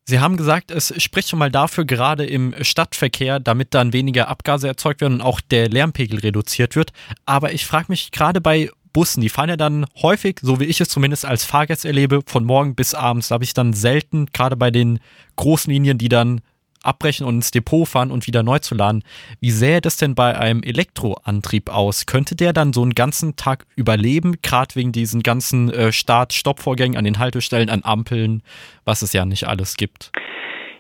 Sie 0.10 0.20
haben 0.20 0.38
gesagt, 0.38 0.72
es 0.72 0.94
spricht 1.04 1.30
schon 1.30 1.40
mal 1.40 1.52
dafür, 1.52 1.84
gerade 1.84 2.26
im 2.26 2.54
Stadtverkehr, 2.62 3.42
damit 3.42 3.74
dann 3.74 3.92
weniger 3.92 4.30
Abgase 4.30 4.68
erzeugt 4.68 5.02
werden 5.02 5.16
und 5.16 5.22
auch 5.22 5.42
der 5.42 5.68
Lärmpegel 5.68 6.20
reduziert 6.20 6.78
wird. 6.78 6.92
Aber 7.26 7.52
ich 7.52 7.66
frage 7.66 7.88
mich 7.90 8.12
gerade 8.12 8.40
bei 8.40 8.70
Bussen, 8.98 9.22
die 9.22 9.30
fahren 9.30 9.50
ja 9.50 9.58
dann 9.58 9.86
häufig, 10.02 10.40
so 10.42 10.60
wie 10.60 10.64
ich 10.64 10.82
es 10.82 10.90
zumindest 10.90 11.24
als 11.24 11.46
Fahrgast 11.46 11.86
erlebe, 11.86 12.22
von 12.26 12.44
morgen 12.44 12.74
bis 12.74 12.96
abends. 12.96 13.28
Da 13.28 13.36
habe 13.36 13.44
ich 13.44 13.54
dann 13.54 13.74
selten, 13.74 14.26
gerade 14.34 14.56
bei 14.56 14.72
den 14.72 14.98
großen 15.36 15.72
Linien, 15.72 16.00
die 16.00 16.10
dann 16.10 16.42
abbrechen 16.82 17.28
und 17.28 17.36
ins 17.36 17.52
Depot 17.52 17.88
fahren 17.88 18.10
und 18.10 18.26
wieder 18.26 18.42
neu 18.42 18.58
zu 18.58 18.74
laden. 18.74 19.04
Wie 19.40 19.52
sähe 19.52 19.82
das 19.82 19.98
denn 19.98 20.16
bei 20.16 20.36
einem 20.36 20.64
Elektroantrieb 20.64 21.70
aus? 21.70 22.08
Könnte 22.08 22.36
der 22.36 22.54
dann 22.54 22.74
so 22.74 22.82
einen 22.82 22.96
ganzen 22.96 23.36
Tag 23.36 23.66
überleben, 23.76 24.38
gerade 24.42 24.74
wegen 24.74 24.94
diesen 24.94 25.22
ganzen 25.22 25.72
äh, 25.72 25.92
Start-Stopp-Vorgängen 25.92 26.98
an 26.98 27.06
den 27.06 27.20
Haltestellen, 27.20 27.70
an 27.70 27.82
Ampeln, 27.84 28.42
was 28.84 29.04
es 29.04 29.14
ja 29.14 29.26
nicht 29.26 29.48
alles 29.48 29.78
gibt? 29.78 30.12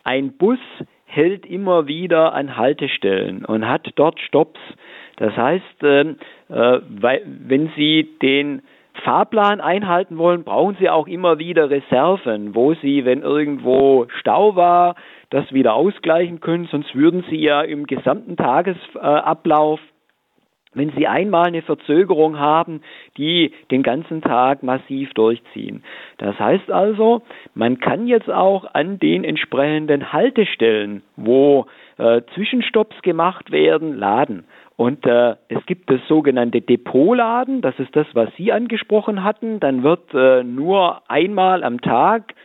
Ein 0.05 0.35
Bus 0.35 0.57
hält 1.05 1.45
immer 1.45 1.85
wieder 1.85 2.33
an 2.33 2.57
Haltestellen 2.57 3.45
und 3.45 3.67
hat 3.67 3.91
dort 3.95 4.19
Stopps. 4.21 4.59
Das 5.17 5.35
heißt, 5.35 5.83
äh, 5.83 6.01
äh, 6.01 6.15
weil, 6.49 7.21
wenn 7.25 7.71
Sie 7.75 8.09
den 8.21 8.61
Fahrplan 9.03 9.61
einhalten 9.61 10.17
wollen, 10.17 10.43
brauchen 10.43 10.77
Sie 10.79 10.89
auch 10.89 11.07
immer 11.07 11.39
wieder 11.39 11.69
Reserven, 11.69 12.55
wo 12.55 12.73
Sie, 12.75 13.05
wenn 13.05 13.21
irgendwo 13.21 14.07
Stau 14.19 14.55
war, 14.55 14.95
das 15.29 15.51
wieder 15.51 15.73
ausgleichen 15.73 16.39
können. 16.39 16.67
Sonst 16.71 16.95
würden 16.95 17.23
Sie 17.29 17.37
ja 17.37 17.61
im 17.61 17.85
gesamten 17.85 18.37
Tagesablauf 18.37 19.79
wenn 20.77 20.91
Sie 20.91 21.07
einmal 21.07 21.47
eine 21.47 21.63
Verzögerung 21.63 22.37
haben, 22.37 22.81
die 23.17 23.51
den 23.71 23.83
ganzen 23.83 24.21
Tag 24.21 24.63
massiv 24.63 25.11
durchziehen. 25.13 25.83
Das 26.19 26.37
heißt 26.37 26.69
also, 26.69 27.23
man 27.55 27.79
kann 27.79 28.07
jetzt 28.07 28.29
auch 28.29 28.73
an 28.73 28.99
den 28.99 29.23
entsprechenden 29.23 30.13
Haltestellen, 30.13 31.01
wo 31.15 31.65
äh, 31.97 32.21
Zwischenstopps 32.35 33.01
gemacht 33.01 33.51
werden, 33.51 33.97
laden. 33.97 34.45
Und 34.77 35.07
äh, 35.07 35.35
es 35.49 35.65
gibt 35.65 35.89
das 35.89 35.99
sogenannte 36.07 36.61
Depotladen, 36.61 37.61
das 37.61 37.77
ist 37.79 37.95
das, 37.95 38.05
was 38.13 38.29
Sie 38.37 38.51
angesprochen 38.51 39.23
hatten. 39.23 39.59
Dann 39.59 39.81
wird 39.81 40.13
äh, 40.13 40.43
nur 40.43 41.01
einmal 41.09 41.63
am 41.63 41.81
Tag, 41.81 42.35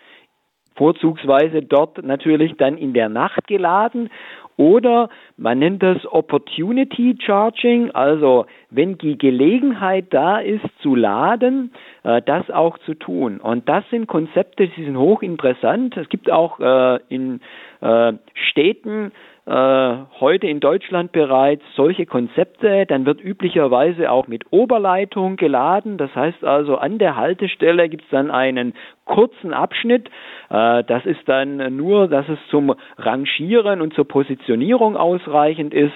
vorzugsweise 0.74 1.60
dort 1.60 2.02
natürlich 2.02 2.56
dann 2.56 2.78
in 2.78 2.94
der 2.94 3.10
Nacht 3.10 3.46
geladen. 3.46 4.08
Oder 4.56 5.10
man 5.36 5.58
nennt 5.58 5.82
das 5.82 5.98
Opportunity 6.06 7.16
Charging, 7.20 7.90
also 7.90 8.46
wenn 8.70 8.96
die 8.96 9.18
Gelegenheit 9.18 10.06
da 10.10 10.38
ist 10.38 10.64
zu 10.80 10.94
laden, 10.94 11.72
äh, 12.02 12.22
das 12.22 12.50
auch 12.50 12.78
zu 12.78 12.94
tun. 12.94 13.40
Und 13.40 13.68
das 13.68 13.84
sind 13.90 14.06
Konzepte, 14.06 14.68
die 14.68 14.84
sind 14.84 14.96
hochinteressant. 14.96 15.96
Es 15.98 16.08
gibt 16.08 16.30
auch 16.30 16.60
äh, 16.60 16.98
in 17.08 17.40
äh, 17.80 18.14
Städten 18.34 19.12
heute 19.44 20.46
in 20.46 20.60
Deutschland 20.60 21.10
bereits 21.10 21.64
solche 21.74 22.06
Konzepte. 22.06 22.86
Dann 22.86 23.06
wird 23.06 23.20
üblicherweise 23.20 24.10
auch 24.10 24.28
mit 24.28 24.44
Oberleitung 24.50 25.36
geladen. 25.36 25.98
Das 25.98 26.14
heißt 26.14 26.44
also, 26.44 26.76
an 26.76 26.98
der 26.98 27.16
Haltestelle 27.16 27.88
gibt 27.88 28.04
es 28.04 28.10
dann 28.10 28.30
einen 28.30 28.74
kurzen 29.04 29.52
Abschnitt. 29.52 30.08
Äh, 30.48 30.84
das 30.84 31.04
ist 31.06 31.26
dann 31.26 31.76
nur, 31.76 32.08
dass 32.08 32.28
es 32.28 32.38
zum 32.50 32.74
Rangieren 32.98 33.80
und 33.80 33.94
zur 33.94 34.06
Positionierung 34.06 34.96
ausreichend 34.96 35.74
ist. 35.74 35.94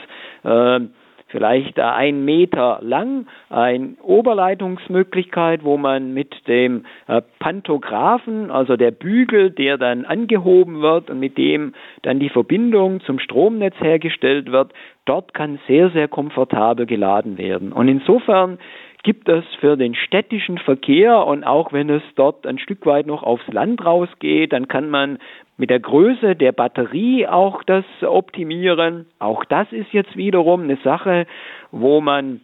Vielleicht 1.37 1.79
ein 1.79 2.25
Meter 2.25 2.79
lang, 2.81 3.27
eine 3.51 3.97
Oberleitungsmöglichkeit, 4.03 5.65
wo 5.65 5.77
man 5.77 6.15
mit 6.15 6.49
dem 6.49 6.87
äh, 7.09 7.21
Pantographen, 7.41 8.51
also 8.51 8.79
der 8.79 8.91
Bügel, 8.91 9.51
der 9.51 9.77
dann 9.77 10.07
angehoben 10.07 10.81
wird 10.81 11.11
und 11.11 11.21
mit 11.21 11.37
dem 11.37 11.75
dann 12.01 12.21
die 12.21 12.31
Verbindung 12.31 13.03
zum 13.03 13.19
Stromnetz 13.19 13.75
hergestellt 13.81 14.51
wird, 14.51 14.73
dort 15.05 15.35
kann 15.35 15.59
sehr, 15.69 15.91
sehr 15.91 16.09
komfortabel 16.09 16.87
geladen 16.87 17.37
werden. 17.37 17.71
Und 17.71 17.89
insofern 17.89 18.57
gibt 19.03 19.29
es 19.29 19.45
für 19.61 19.77
den 19.77 19.95
städtischen 19.95 20.57
Verkehr 20.57 21.27
und 21.27 21.45
auch 21.45 21.75
wenn 21.75 21.91
es 21.91 22.03
dort 22.15 22.47
ein 22.47 22.59
Stück 22.59 22.87
weit 22.87 23.07
noch 23.07 23.23
aufs 23.23 23.47
Land 23.49 23.85
rausgeht, 23.85 24.55
dann 24.55 24.69
kann 24.69 24.89
man 24.89 25.19
mit 25.57 25.71
der 25.71 25.81
Größe 25.81 26.37
der 26.37 26.53
Batterie 26.53 27.27
auch 27.27 27.63
das 27.65 27.85
optimieren. 28.03 29.07
Auch 29.19 29.45
das 29.45 29.71
ist 29.73 29.93
jetzt 29.93 30.17
wiederum 30.17 30.63
eine 30.63 30.77
Sache, 30.85 31.27
wo 31.71 32.01
man 32.01 32.41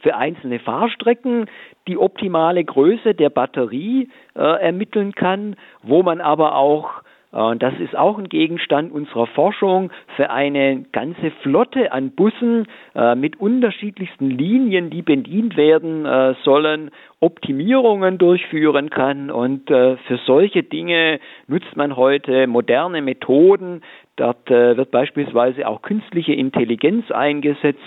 für 0.00 0.16
einzelne 0.16 0.58
Fahrstrecken 0.58 1.46
die 1.86 1.98
optimale 1.98 2.64
Größe 2.64 3.14
der 3.14 3.30
Batterie 3.30 4.08
äh, 4.34 4.40
ermitteln 4.40 5.12
kann, 5.12 5.56
wo 5.82 6.02
man 6.02 6.20
aber 6.20 6.54
auch 6.54 7.02
und 7.32 7.62
das 7.62 7.72
ist 7.80 7.96
auch 7.96 8.18
ein 8.18 8.28
Gegenstand 8.28 8.92
unserer 8.92 9.26
Forschung 9.26 9.90
für 10.16 10.28
eine 10.28 10.84
ganze 10.92 11.30
Flotte 11.42 11.90
an 11.90 12.10
Bussen 12.10 12.66
äh, 12.94 13.14
mit 13.14 13.40
unterschiedlichsten 13.40 14.28
Linien, 14.28 14.90
die 14.90 15.00
bedient 15.00 15.56
werden 15.56 16.04
äh, 16.04 16.34
sollen, 16.44 16.90
Optimierungen 17.20 18.18
durchführen 18.18 18.90
kann. 18.90 19.30
Und 19.30 19.70
äh, 19.70 19.96
für 19.96 20.18
solche 20.26 20.62
Dinge 20.62 21.20
nutzt 21.46 21.74
man 21.74 21.96
heute 21.96 22.46
moderne 22.46 23.00
Methoden. 23.00 23.80
Dort 24.16 24.50
äh, 24.50 24.76
wird 24.76 24.90
beispielsweise 24.90 25.66
auch 25.66 25.80
künstliche 25.80 26.34
Intelligenz 26.34 27.10
eingesetzt, 27.10 27.80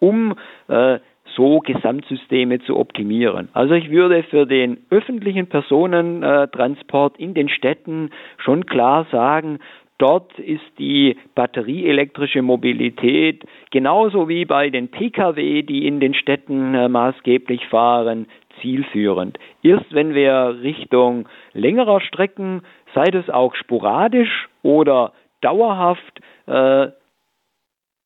um 0.00 0.34
äh, 0.66 0.98
so 1.38 1.60
Gesamtsysteme 1.60 2.58
zu 2.58 2.76
optimieren. 2.76 3.48
Also 3.52 3.74
ich 3.74 3.90
würde 3.90 4.24
für 4.24 4.44
den 4.44 4.78
öffentlichen 4.90 5.46
Personentransport 5.46 7.16
in 7.18 7.32
den 7.32 7.48
Städten 7.48 8.10
schon 8.36 8.66
klar 8.66 9.06
sagen, 9.12 9.60
Dort 10.00 10.38
ist 10.38 10.62
die 10.78 11.16
batterieelektrische 11.34 12.40
Mobilität 12.40 13.44
genauso 13.72 14.28
wie 14.28 14.44
bei 14.44 14.70
den 14.70 14.92
Pkw, 14.92 15.62
die 15.62 15.88
in 15.88 15.98
den 15.98 16.14
Städten 16.14 16.72
äh, 16.72 16.88
maßgeblich 16.88 17.66
fahren, 17.66 18.28
zielführend. 18.60 19.40
Erst 19.64 19.92
wenn 19.92 20.14
wir 20.14 20.58
Richtung 20.62 21.28
längerer 21.52 22.00
Strecken, 22.00 22.62
sei 22.94 23.06
das 23.06 23.28
auch 23.28 23.56
sporadisch 23.56 24.48
oder 24.62 25.14
dauerhaft, 25.40 26.20
äh, 26.46 26.90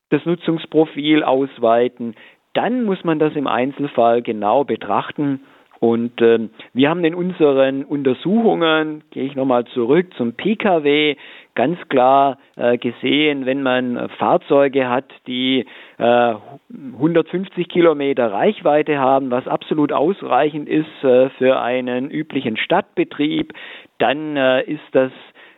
das 0.08 0.24
Nutzungsprofil 0.24 1.22
ausweiten, 1.24 2.14
dann 2.55 2.84
muss 2.84 3.03
man 3.05 3.18
das 3.18 3.34
im 3.34 3.46
Einzelfall 3.46 4.22
genau 4.22 4.64
betrachten. 4.64 5.40
Und 5.80 6.20
äh, 6.20 6.48
wir 6.74 6.90
haben 6.90 7.05
in 7.05 7.14
unseren 7.14 7.84
Untersuchungen, 7.84 9.03
gehe 9.11 9.24
ich 9.24 9.34
nochmal 9.34 9.64
zurück 9.64 10.14
zum 10.16 10.34
Pkw, 10.34 11.16
ganz 11.57 11.76
klar 11.88 12.38
äh, 12.55 12.78
gesehen, 12.78 13.46
wenn 13.46 13.64
man 13.64 14.09
Fahrzeuge 14.11 14.88
hat, 14.88 15.07
die 15.26 15.66
äh, 15.98 16.34
150 16.70 17.68
Kilometer 17.68 18.30
Reichweite 18.30 19.00
haben, 19.00 19.32
was 19.32 19.48
absolut 19.48 19.92
ausreichend 19.92 20.68
ist 20.68 21.03
äh, 21.03 21.30
für 21.30 21.61
einen 21.61 22.12
üblichen 22.12 22.57
Stadtbetrieb, 22.57 23.53
dann 23.98 24.36
äh, 24.36 24.62
ist 24.62 24.86
das 24.92 25.11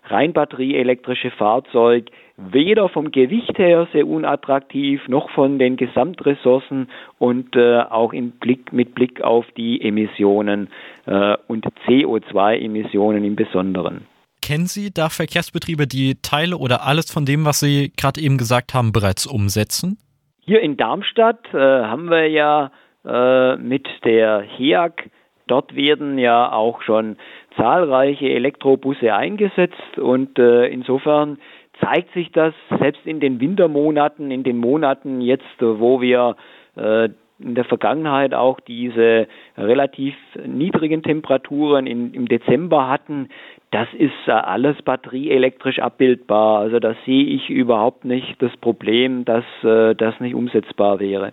rein 0.05 0.33
batterieelektrische 0.33 1.33
Fahrzeug 1.33 2.07
weder 2.37 2.89
vom 2.89 3.11
Gewicht 3.11 3.59
her 3.59 3.87
sehr 3.93 4.07
unattraktiv, 4.07 5.01
noch 5.09 5.31
von 5.31 5.59
den 5.59 5.77
Gesamtressourcen 5.77 6.89
und 7.19 7.55
äh, 7.55 7.81
auch 7.81 8.13
im 8.13 8.33
Blick, 8.33 8.73
mit 8.73 8.95
Blick 8.95 9.23
auf 9.23 9.47
die 9.57 9.81
Emissionen 9.81 10.69
äh, 11.07 11.37
und 11.47 11.67
CO2-Emissionen 11.87 13.25
im 13.25 13.37
Besonderen. 13.37 14.07
Kennen 14.43 14.67
Sie 14.67 14.93
da 14.93 15.09
Verkehrsbetriebe, 15.09 15.87
die 15.87 16.17
Teile 16.21 16.57
oder 16.59 16.85
alles 16.87 17.11
von 17.11 17.25
dem, 17.25 17.45
was 17.45 17.61
Sie 17.61 17.93
gerade 17.97 18.21
eben 18.21 18.37
gesagt 18.37 18.75
haben, 18.75 18.93
bereits 18.93 19.27
umsetzen? 19.27 19.99
Hier 20.41 20.61
in 20.61 20.77
Darmstadt 20.77 21.47
äh, 21.55 21.57
haben 21.57 22.11
wir 22.11 22.29
ja 22.29 22.71
äh, 23.05 23.57
mit 23.57 23.87
der 24.05 24.43
HEAG 24.43 25.11
Dort 25.47 25.75
werden 25.77 26.19
ja 26.19 26.51
auch 26.53 26.83
schon 26.83 27.17
zahlreiche 27.57 28.31
Elektrobusse 28.31 29.15
eingesetzt 29.15 29.99
und 29.99 30.39
äh, 30.39 30.67
insofern 30.67 31.39
zeigt 31.81 32.13
sich 32.15 32.31
das 32.33 32.55
selbst 32.79 33.05
in 33.05 33.21
den 33.21 33.41
Wintermonaten, 33.41 34.31
in 34.31 34.43
den 34.43 34.59
Monaten 34.59 35.21
jetzt, 35.21 35.45
wo 35.61 36.01
wir 36.01 36.37
äh, 36.77 37.09
in 37.41 37.55
der 37.55 37.65
Vergangenheit 37.65 38.33
auch 38.33 38.61
diese 38.61 39.27
relativ 39.57 40.15
niedrigen 40.47 41.03
Temperaturen 41.03 41.87
in, 41.87 42.15
im 42.15 42.29
Dezember 42.29 42.89
hatten, 42.89 43.29
das 43.71 43.89
ist 43.99 44.13
äh, 44.27 44.31
alles 44.31 44.81
batterieelektrisch 44.83 45.81
abbildbar. 45.81 46.61
Also 46.61 46.79
da 46.79 46.95
sehe 47.05 47.25
ich 47.25 47.51
überhaupt 47.51 48.05
nicht 48.05 48.41
das 48.41 48.57
Problem, 48.61 49.25
dass 49.25 49.45
äh, 49.65 49.95
das 49.95 50.19
nicht 50.21 50.35
umsetzbar 50.35 51.01
wäre. 51.01 51.33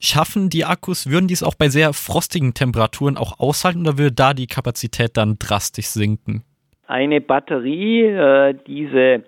Schaffen 0.00 0.50
die 0.50 0.64
Akkus, 0.64 1.08
würden 1.08 1.28
dies 1.28 1.42
auch 1.42 1.54
bei 1.54 1.68
sehr 1.68 1.92
frostigen 1.94 2.52
Temperaturen 2.52 3.16
auch 3.16 3.38
aushalten 3.38 3.80
oder 3.80 3.98
würde 3.98 4.12
da 4.12 4.34
die 4.34 4.46
Kapazität 4.46 5.16
dann 5.16 5.36
drastisch 5.38 5.86
sinken? 5.86 6.42
Eine 6.86 7.20
Batterie, 7.20 8.02
äh, 8.02 8.54
diese 8.66 8.98
äh, 8.98 9.22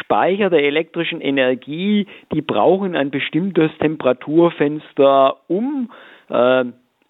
Speicher 0.00 0.50
der 0.50 0.64
elektrischen 0.64 1.20
Energie, 1.20 2.06
die 2.32 2.42
brauchen 2.42 2.96
ein 2.96 3.10
bestimmtes 3.10 3.70
Temperaturfenster, 3.78 5.36
um 5.48 5.90
äh, 6.28 6.64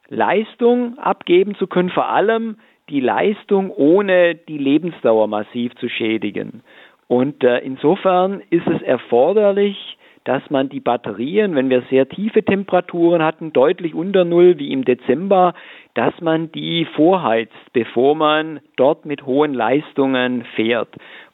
Leistung 0.09 0.99
abgeben 0.99 1.55
zu 1.55 1.67
können, 1.67 1.91
vor 1.91 2.09
allem 2.09 2.57
die 2.91 3.01
Leistung 3.01 3.71
ohne 3.71 4.35
die 4.35 4.59
Lebensdauer 4.59 5.27
massiv 5.27 5.75
zu 5.77 5.89
schädigen. 5.89 6.63
Und 7.09 7.43
äh, 7.45 7.59
insofern 7.59 8.43
ist 8.51 8.67
es 8.67 8.83
erforderlich, 8.83 9.97
dass 10.25 10.43
man 10.51 10.69
die 10.69 10.81
Batterien, 10.81 11.55
wenn 11.55 11.69
wir 11.69 11.83
sehr 11.91 12.09
tiefe 12.09 12.45
Temperaturen 12.45 13.23
hatten, 13.23 13.53
deutlich 13.53 13.95
unter 13.95 14.25
Null 14.25 14.59
wie 14.59 14.73
im 14.73 14.85
Dezember, 14.85 15.55
dass 15.95 16.13
man 16.21 16.53
die 16.53 16.85
vorheizt, 16.97 17.53
bevor 17.73 18.15
man 18.15 18.61
dort 18.77 19.05
mit 19.05 19.27
hohen 19.27 19.53
Leistungen 19.53 20.45
fährt. 20.55 20.91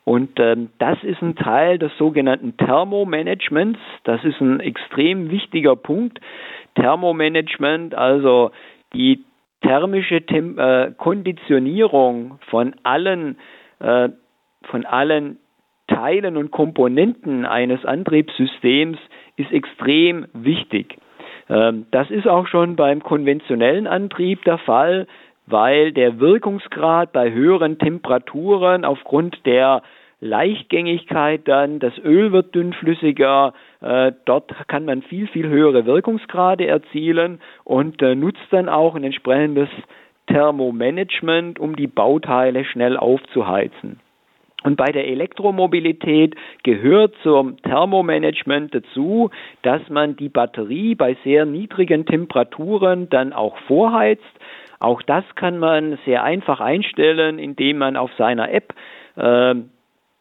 Und 0.08 0.40
ähm, 0.40 0.70
das 0.78 0.96
ist 1.02 1.20
ein 1.20 1.36
Teil 1.36 1.76
des 1.76 1.92
sogenannten 1.98 2.56
Thermomanagements. 2.56 3.78
Das 4.04 4.24
ist 4.24 4.40
ein 4.40 4.58
extrem 4.58 5.30
wichtiger 5.30 5.76
Punkt. 5.76 6.18
Thermomanagement, 6.76 7.94
also 7.94 8.50
die 8.94 9.22
thermische 9.60 10.22
Tem 10.22 10.58
äh, 10.58 10.92
Konditionierung 10.96 12.38
von 12.48 12.74
allen, 12.84 13.36
äh, 13.80 14.08
von 14.62 14.86
allen 14.86 15.40
Teilen 15.88 16.38
und 16.38 16.52
Komponenten 16.52 17.44
eines 17.44 17.84
Antriebssystems 17.84 18.96
ist 19.36 19.52
extrem 19.52 20.24
wichtig. 20.32 20.96
Ähm, 21.50 21.84
das 21.90 22.10
ist 22.10 22.26
auch 22.26 22.46
schon 22.46 22.76
beim 22.76 23.02
konventionellen 23.02 23.86
Antrieb 23.86 24.42
der 24.44 24.56
Fall, 24.56 25.06
weil 25.44 25.92
der 25.92 26.18
Wirkungsgrad 26.18 27.12
bei 27.12 27.30
höheren 27.30 27.78
Temperaturen 27.78 28.86
aufgrund 28.86 29.44
der 29.44 29.82
Leichtgängigkeit 30.20 31.46
dann, 31.46 31.78
das 31.78 31.96
Öl 31.98 32.32
wird 32.32 32.54
dünnflüssiger, 32.54 33.52
äh, 33.80 34.12
dort 34.24 34.52
kann 34.66 34.84
man 34.84 35.02
viel, 35.02 35.28
viel 35.28 35.48
höhere 35.48 35.86
Wirkungsgrade 35.86 36.66
erzielen 36.66 37.40
und 37.64 38.02
äh, 38.02 38.14
nutzt 38.14 38.46
dann 38.50 38.68
auch 38.68 38.96
ein 38.96 39.04
entsprechendes 39.04 39.68
Thermomanagement, 40.26 41.58
um 41.58 41.76
die 41.76 41.86
Bauteile 41.86 42.64
schnell 42.64 42.96
aufzuheizen. 42.96 44.00
Und 44.64 44.76
bei 44.76 44.90
der 44.90 45.06
Elektromobilität 45.06 46.34
gehört 46.64 47.14
zum 47.22 47.62
Thermomanagement 47.62 48.74
dazu, 48.74 49.30
dass 49.62 49.88
man 49.88 50.16
die 50.16 50.28
Batterie 50.28 50.96
bei 50.96 51.16
sehr 51.22 51.46
niedrigen 51.46 52.06
Temperaturen 52.06 53.08
dann 53.08 53.32
auch 53.32 53.56
vorheizt. 53.68 54.24
Auch 54.80 55.00
das 55.02 55.24
kann 55.36 55.58
man 55.58 55.98
sehr 56.04 56.24
einfach 56.24 56.58
einstellen, 56.58 57.38
indem 57.38 57.78
man 57.78 57.96
auf 57.96 58.10
seiner 58.18 58.50
App 58.50 58.74
äh, 59.16 59.54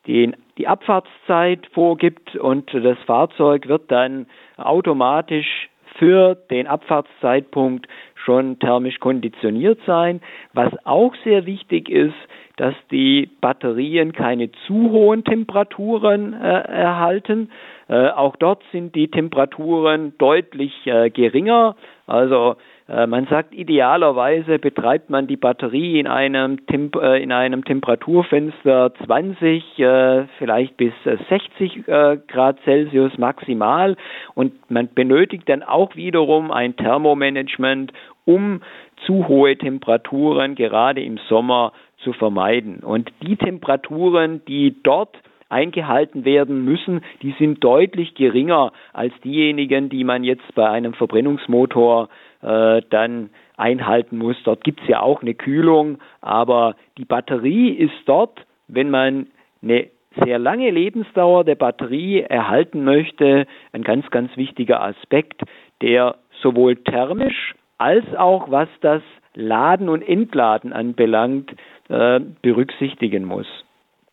den, 0.08 0.36
die 0.58 0.68
Abfahrtszeit 0.68 1.68
vorgibt 1.74 2.36
und 2.36 2.74
das 2.74 2.97
Fahrzeug 3.05 3.68
wird 3.68 3.91
dann 3.91 4.28
automatisch 4.58 5.70
für 5.97 6.36
den 6.49 6.68
Abfahrtszeitpunkt 6.68 7.88
schon 8.16 8.60
thermisch 8.60 8.99
konditioniert 8.99 9.80
sein. 9.86 10.22
Was 10.53 10.74
auch 10.86 11.14
sehr 11.24 11.45
wichtig 11.45 11.89
ist, 11.89 12.16
dass 12.58 12.76
die 12.91 13.30
Batterien 13.39 14.14
keine 14.14 14.51
zu 14.66 14.91
hohen 14.91 15.24
Temperaturen 15.24 16.34
äh, 16.34 16.38
erhalten. 16.38 17.51
Äh, 17.88 18.10
auch 18.10 18.36
dort 18.36 18.64
sind 18.72 18.95
die 18.95 19.10
Temperaturen 19.10 20.14
deutlich 20.18 20.74
äh, 20.86 21.10
geringer. 21.12 21.76
Also 22.08 22.55
man 22.88 23.28
sagt, 23.28 23.54
idealerweise 23.54 24.60
betreibt 24.60 25.10
man 25.10 25.28
die 25.28 25.36
Batterie 25.36 26.00
in 26.00 26.08
einem, 26.08 26.66
Temp 26.68 26.96
äh, 26.96 27.22
in 27.22 27.34
einem 27.34 27.66
Temperaturfenster 27.66 28.94
20, 29.06 29.80
äh, 29.80 30.26
vielleicht 30.38 30.78
bis 30.78 30.94
60 31.04 31.86
Grad 31.86 32.60
Celsius 32.64 33.18
maximal 33.18 33.98
und 34.36 34.54
man 34.72 34.90
benötigt 34.94 35.50
dann 35.50 35.64
auch 35.64 35.96
wiederum 35.96 36.52
ein 36.52 36.76
Thermomanagement, 36.78 37.92
um 38.26 38.62
zu 39.06 39.28
hohe 39.28 39.58
Temperaturen 39.58 40.56
gerade 40.56 41.02
im 41.02 41.18
Sommer 41.30 41.74
zu 42.04 42.14
vermeiden. 42.14 42.80
Und 42.80 43.12
die 43.22 43.36
Temperaturen, 43.36 44.42
die 44.48 44.76
dort 44.84 45.18
eingehalten 45.50 46.26
werden 46.26 46.66
müssen, 46.66 47.02
die 47.22 47.34
sind 47.40 47.64
deutlich 47.64 48.16
geringer 48.16 48.72
als 48.94 49.14
diejenigen, 49.24 49.90
die 49.90 50.04
man 50.04 50.24
jetzt 50.24 50.56
bei 50.56 50.70
einem 50.70 50.94
Verbrennungsmotor 50.94 52.10
äh, 52.42 52.82
dann 52.90 53.30
einhalten 53.56 54.18
muss. 54.18 54.38
Dort 54.44 54.64
gibt 54.64 54.82
es 54.82 54.88
ja 54.88 55.02
auch 55.02 55.22
eine 55.22 55.34
Kühlung, 55.34 56.00
aber 56.22 56.76
die 56.98 57.06
Batterie 57.06 57.72
ist 57.72 57.96
dort, 58.06 58.46
wenn 58.68 58.90
man 58.90 59.28
eine 59.62 59.88
sehr 60.24 60.40
lange 60.40 60.70
Lebensdauer 60.72 61.44
der 61.44 61.56
Batterie 61.56 62.22
erhalten 62.22 62.84
möchte, 62.84 63.46
ein 63.72 63.84
ganz, 63.84 64.10
ganz 64.10 64.36
wichtiger 64.36 64.82
Aspekt, 64.82 65.42
der 65.82 66.16
sowohl 66.42 66.76
thermisch 66.76 67.56
als 67.78 68.06
auch 68.16 68.50
was 68.50 68.70
das 68.82 69.02
Laden 69.36 69.88
und 69.90 70.02
Entladen 70.02 70.74
anbelangt, 70.74 71.52
äh, 71.90 72.20
berücksichtigen 72.42 73.26
muss. 73.26 73.48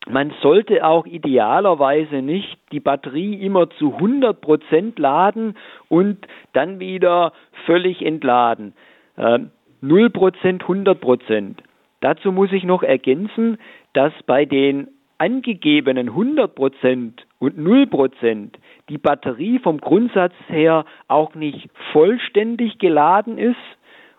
Man 0.09 0.32
sollte 0.42 0.84
auch 0.84 1.07
idealerweise 1.07 2.16
nicht 2.16 2.59
die 2.72 2.80
Batterie 2.80 3.34
immer 3.42 3.70
zu 3.70 3.94
100 3.94 4.40
Prozent 4.40 4.98
laden 4.98 5.57
und 5.88 6.18
dann 6.52 6.78
wieder 6.78 7.32
völlig 7.64 8.05
entladen. 8.05 8.74
Äh, 9.16 9.40
0 9.80 10.11
Prozent, 10.11 10.62
100 10.62 11.00
Prozent. 11.00 11.62
Dazu 12.00 12.32
muss 12.32 12.52
ich 12.52 12.64
noch 12.64 12.82
ergänzen, 12.82 13.59
dass 13.94 14.12
bei 14.26 14.44
den 14.44 14.88
angegebenen 15.18 16.09
100 16.09 16.55
Prozent 16.55 17.26
und 17.38 17.57
0 17.57 17.86
Prozent 17.86 18.59
die 18.88 18.98
Batterie 18.98 19.59
vom 19.59 19.78
Grundsatz 19.78 20.34
her 20.48 20.84
auch 21.09 21.34
nicht 21.34 21.70
vollständig 21.92 22.78
geladen 22.78 23.38
ist 23.38 23.57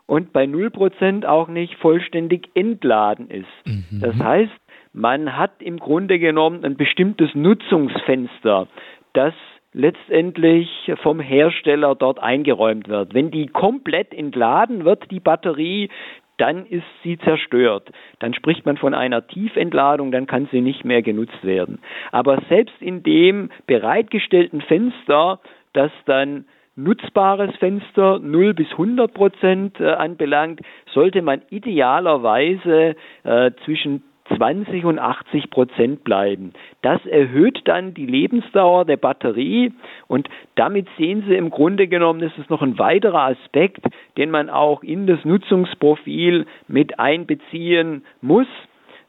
und 0.07 0.33
bei 0.33 0.45
0 0.45 0.71
Prozent 0.71 1.25
auch 1.25 1.47
nicht 1.47 1.75
vollständig 1.75 2.49
entladen 2.55 3.29
ist. 3.29 3.45
Mhm. 3.65 3.99
Das 3.99 4.15
heißt, 4.15 4.51
man 4.95 5.37
hat 5.37 5.61
im 5.61 5.77
Grunde 5.77 6.19
genommen 6.19 6.63
ein 6.63 6.77
bestimmtes 6.77 7.35
Nutzungsfenster, 7.35 8.67
das 9.13 9.33
letztendlich 9.73 10.69
vom 11.03 11.19
Hersteller 11.19 11.95
dort 11.95 12.23
eingeräumt 12.23 12.87
wird. 12.87 13.13
Wenn 13.13 13.29
die 13.29 13.47
komplett 13.47 14.13
entladen 14.13 14.85
wird, 14.85 15.11
die 15.11 15.19
Batterie, 15.19 15.89
dann 16.37 16.65
ist 16.65 16.85
sie 17.03 17.17
zerstört. 17.17 17.91
Dann 18.19 18.33
spricht 18.33 18.65
man 18.65 18.77
von 18.77 18.93
einer 18.93 19.27
Tiefentladung, 19.27 20.11
dann 20.11 20.27
kann 20.27 20.47
sie 20.51 20.61
nicht 20.61 20.85
mehr 20.85 21.01
genutzt 21.01 21.43
werden. 21.43 21.79
Aber 22.13 22.41
selbst 22.47 22.81
in 22.81 23.03
dem 23.03 23.49
bereitgestellten 23.67 24.61
Fenster, 24.61 25.41
das 25.73 25.91
dann 26.05 26.45
nutzbares 26.77 27.53
Fenster 27.57 28.19
0 28.19 28.53
bis 28.53 28.71
100 28.71 29.13
Prozent 29.13 29.79
äh, 29.79 29.91
anbelangt, 29.91 30.61
sollte 30.93 31.21
man 31.21 31.41
idealerweise 31.49 32.95
äh, 33.23 33.51
zwischen 33.65 34.03
20 34.35 34.85
und 34.85 34.99
80 34.99 35.49
Prozent 35.49 36.03
bleiben. 36.03 36.53
Das 36.81 37.05
erhöht 37.05 37.61
dann 37.65 37.93
die 37.93 38.05
Lebensdauer 38.05 38.85
der 38.85 38.97
Batterie 38.97 39.71
und 40.07 40.29
damit 40.55 40.87
sehen 40.97 41.23
Sie 41.27 41.35
im 41.35 41.49
Grunde 41.49 41.87
genommen, 41.87 42.21
ist 42.21 42.37
es 42.37 42.49
noch 42.49 42.61
ein 42.61 42.79
weiterer 42.79 43.27
Aspekt, 43.27 43.85
den 44.17 44.31
man 44.31 44.49
auch 44.49 44.83
in 44.83 45.07
das 45.07 45.23
Nutzungsprofil 45.25 46.45
mit 46.67 46.99
einbeziehen 46.99 48.03
muss. 48.21 48.47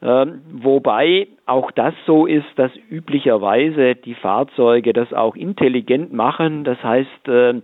Ähm, 0.03 0.43
wobei 0.53 1.29
auch 1.47 1.71
das 1.71 1.95
so 2.07 2.27
ist, 2.27 2.47
dass 2.57 2.71
üblicherweise 2.91 3.95
die 3.95 4.15
Fahrzeuge 4.15 4.93
das 4.93 5.13
auch 5.13 5.37
intelligent 5.37 6.13
machen. 6.13 6.65
Das 6.65 6.83
heißt, 6.83 7.29
äh, 7.29 7.61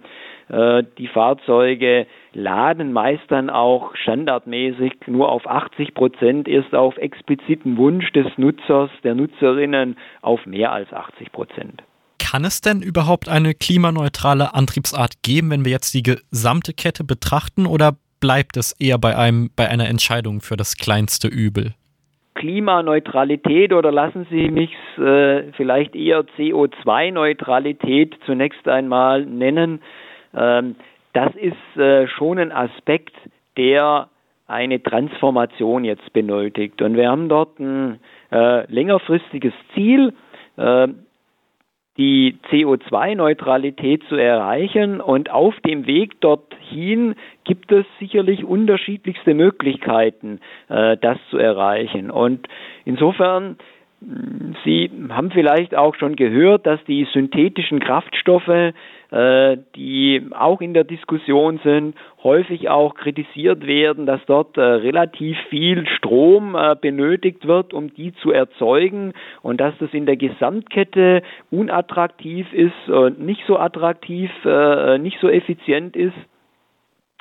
äh, 0.49 0.85
die 0.99 1.09
Fahrzeuge 1.09 2.07
laden 2.33 2.93
meist 2.93 3.25
dann 3.29 3.51
auch 3.51 3.95
standardmäßig 3.97 4.93
nur 5.07 5.31
auf 5.31 5.47
80 5.47 5.95
Prozent, 5.95 6.49
erst 6.49 6.75
auf 6.75 6.97
expliziten 6.97 7.77
Wunsch 7.77 8.11
des 8.13 8.27
Nutzers, 8.37 8.91
der 9.05 9.15
Nutzerinnen 9.15 9.97
auf 10.21 10.45
mehr 10.47 10.73
als 10.73 10.93
80 10.93 11.33
Prozent. 11.33 11.83
Kann 12.19 12.45
es 12.45 12.61
denn 12.61 12.81
überhaupt 12.81 13.29
eine 13.29 13.53
klimaneutrale 13.53 14.55
Antriebsart 14.55 15.23
geben, 15.23 15.51
wenn 15.51 15.65
wir 15.65 15.73
jetzt 15.73 15.93
die 15.93 16.03
gesamte 16.03 16.73
Kette 16.73 17.05
betrachten, 17.05 17.67
oder 17.67 17.97
bleibt 18.21 18.57
es 18.57 18.73
eher 18.81 18.99
bei 18.99 19.17
einem 19.17 19.51
bei 19.57 19.69
einer 19.69 19.89
Entscheidung 19.89 20.41
für 20.41 20.57
das 20.57 20.77
kleinste 20.77 21.29
Übel? 21.29 21.75
Klimaneutralität 22.43 23.73
oder 23.73 23.93
lassen 23.93 24.27
Sie 24.29 24.51
mich 24.51 24.73
äh, 24.99 25.53
vielleicht 25.53 25.95
eher 25.95 26.25
CO2-Neutralität 26.37 28.17
zunächst 28.27 28.67
einmal 28.67 29.25
nennen. 29.25 29.81
Ähm, 30.35 30.75
das 31.13 31.33
ist 31.37 31.81
äh, 31.81 32.09
schon 32.09 32.41
ein 32.41 32.51
Aspekt, 32.51 33.15
der 33.57 34.09
eine 34.49 34.83
Transformation 34.83 35.85
jetzt 35.85 36.13
benötigt. 36.13 36.83
Und 36.83 36.97
wir 36.97 37.09
haben 37.09 37.29
dort 37.29 37.61
ein 37.61 38.01
äh, 38.33 38.67
längerfristiges 38.67 39.55
Ziel, 39.73 40.13
äh, 40.57 40.89
die 42.03 42.37
CO2-Neutralität 42.51 44.03
zu 44.09 44.17
erreichen. 44.17 45.01
Und 45.01 45.31
auf 45.31 45.55
dem 45.61 45.87
Weg 45.87 46.21
dorthin 46.21 47.15
gibt 47.45 47.71
es 47.71 47.87
sicherlich 48.01 48.43
unterschiedlichste 48.43 49.35
Möglichkeiten, 49.35 50.41
äh, 50.69 50.97
das 50.97 51.19
zu 51.31 51.39
erreichen. 51.39 52.11
Und 52.11 52.49
insofern 52.85 53.57
Sie 54.65 54.91
haben 55.11 55.31
vielleicht 55.31 55.75
auch 55.75 55.95
schon 55.95 56.17
gehört, 56.17 56.67
dass 56.67 56.83
die 56.85 57.07
synthetischen 57.13 57.79
Kraftstoffe, 57.79 58.49
äh, 58.49 59.57
die 59.77 60.27
auch 60.33 60.61
in 60.61 60.75
der 60.75 60.85
Diskussion 60.85 61.61
sind, 61.63 61.95
häufig 62.23 62.69
auch 62.69 62.95
kritisiert 62.95 63.67
werden, 63.67 64.07
dass 64.07 64.21
dort 64.27 64.57
äh, 64.57 64.61
relativ 64.61 65.37
viel 65.51 65.87
Strom 65.87 66.57
äh, 66.57 66.75
benötigt 66.81 67.47
wird, 67.47 67.73
um 67.73 67.95
die 67.95 68.13
zu 68.15 68.33
erzeugen 68.33 69.13
und 69.43 69.61
dass 69.61 69.75
das 69.79 69.93
in 69.93 70.07
der 70.07 70.17
Gesamtkette 70.17 71.23
unattraktiv 71.51 72.53
ist 72.53 72.89
und 72.89 73.21
nicht 73.21 73.43
so 73.47 73.59
attraktiv, 73.59 74.31
nicht 74.99 75.19
so 75.21 75.29
effizient 75.29 75.97
ist. 75.97 76.17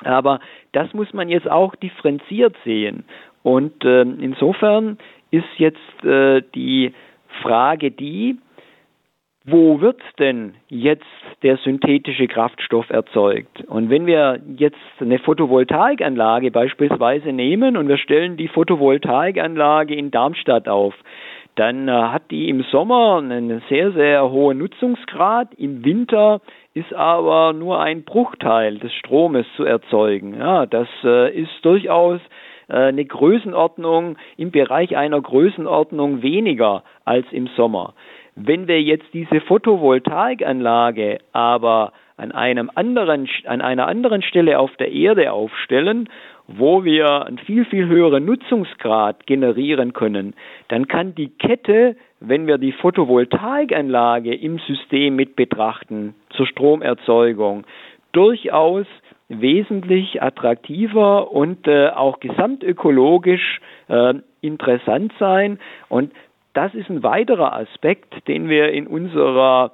Aber 0.04 0.40
das 0.72 0.92
muss 0.94 1.12
man 1.12 1.28
jetzt 1.28 1.50
auch 1.50 1.76
differenziert 1.76 2.56
sehen. 2.64 3.04
Und 3.42 3.84
insofern 3.84 4.98
ist 5.32 5.58
jetzt 5.58 6.04
äh, 6.04 6.42
die 6.54 6.92
Frage 7.42 7.90
die, 7.90 8.38
wo 9.44 9.80
wird 9.80 10.00
denn 10.20 10.54
jetzt 10.68 11.04
der 11.42 11.56
synthetische 11.56 12.28
Kraftstoff 12.28 12.88
erzeugt? 12.90 13.64
Und 13.66 13.90
wenn 13.90 14.06
wir 14.06 14.40
jetzt 14.56 14.76
eine 15.00 15.18
Photovoltaikanlage 15.18 16.52
beispielsweise 16.52 17.32
nehmen 17.32 17.76
und 17.76 17.88
wir 17.88 17.96
stellen 17.96 18.36
die 18.36 18.46
Photovoltaikanlage 18.46 19.96
in 19.96 20.12
Darmstadt 20.12 20.68
auf, 20.68 20.94
dann 21.56 21.88
äh, 21.88 21.92
hat 21.92 22.30
die 22.30 22.48
im 22.48 22.62
Sommer 22.70 23.18
einen 23.18 23.62
sehr, 23.68 23.92
sehr 23.92 24.30
hohen 24.30 24.58
Nutzungsgrad. 24.58 25.52
Im 25.54 25.84
Winter 25.84 26.40
ist 26.72 26.94
aber 26.94 27.52
nur 27.52 27.80
ein 27.80 28.04
Bruchteil 28.04 28.78
des 28.78 28.92
Stromes 28.94 29.46
zu 29.56 29.64
erzeugen. 29.64 30.38
Ja, 30.38 30.66
das 30.66 30.88
äh, 31.04 31.36
ist 31.36 31.52
durchaus 31.62 32.20
eine 32.72 33.04
Größenordnung 33.04 34.16
im 34.36 34.50
Bereich 34.50 34.96
einer 34.96 35.20
Größenordnung 35.20 36.22
weniger 36.22 36.82
als 37.04 37.26
im 37.30 37.48
Sommer. 37.56 37.94
Wenn 38.34 38.66
wir 38.66 38.80
jetzt 38.80 39.06
diese 39.12 39.40
Photovoltaikanlage 39.42 41.18
aber 41.32 41.92
an 42.16 42.32
einem 42.32 42.70
anderen, 42.74 43.28
an 43.46 43.60
einer 43.60 43.88
anderen 43.88 44.22
Stelle 44.22 44.58
auf 44.58 44.74
der 44.76 44.90
Erde 44.92 45.32
aufstellen, 45.32 46.08
wo 46.46 46.84
wir 46.84 47.26
einen 47.26 47.38
viel, 47.38 47.64
viel 47.64 47.86
höheren 47.86 48.24
Nutzungsgrad 48.24 49.26
generieren 49.26 49.92
können, 49.92 50.34
dann 50.68 50.88
kann 50.88 51.14
die 51.14 51.28
Kette, 51.28 51.96
wenn 52.20 52.46
wir 52.46 52.58
die 52.58 52.72
Photovoltaikanlage 52.72 54.34
im 54.34 54.58
System 54.60 55.16
mit 55.16 55.36
betrachten, 55.36 56.14
zur 56.30 56.46
Stromerzeugung, 56.46 57.64
durchaus 58.12 58.86
wesentlich 59.40 60.22
attraktiver 60.22 61.32
und 61.32 61.66
äh, 61.66 61.88
auch 61.88 62.20
gesamtökologisch 62.20 63.60
äh, 63.88 64.14
interessant 64.40 65.12
sein. 65.18 65.58
Und 65.88 66.12
das 66.54 66.74
ist 66.74 66.90
ein 66.90 67.02
weiterer 67.02 67.54
Aspekt, 67.54 68.28
den 68.28 68.48
wir 68.48 68.72
in 68.72 68.86
unserer 68.86 69.72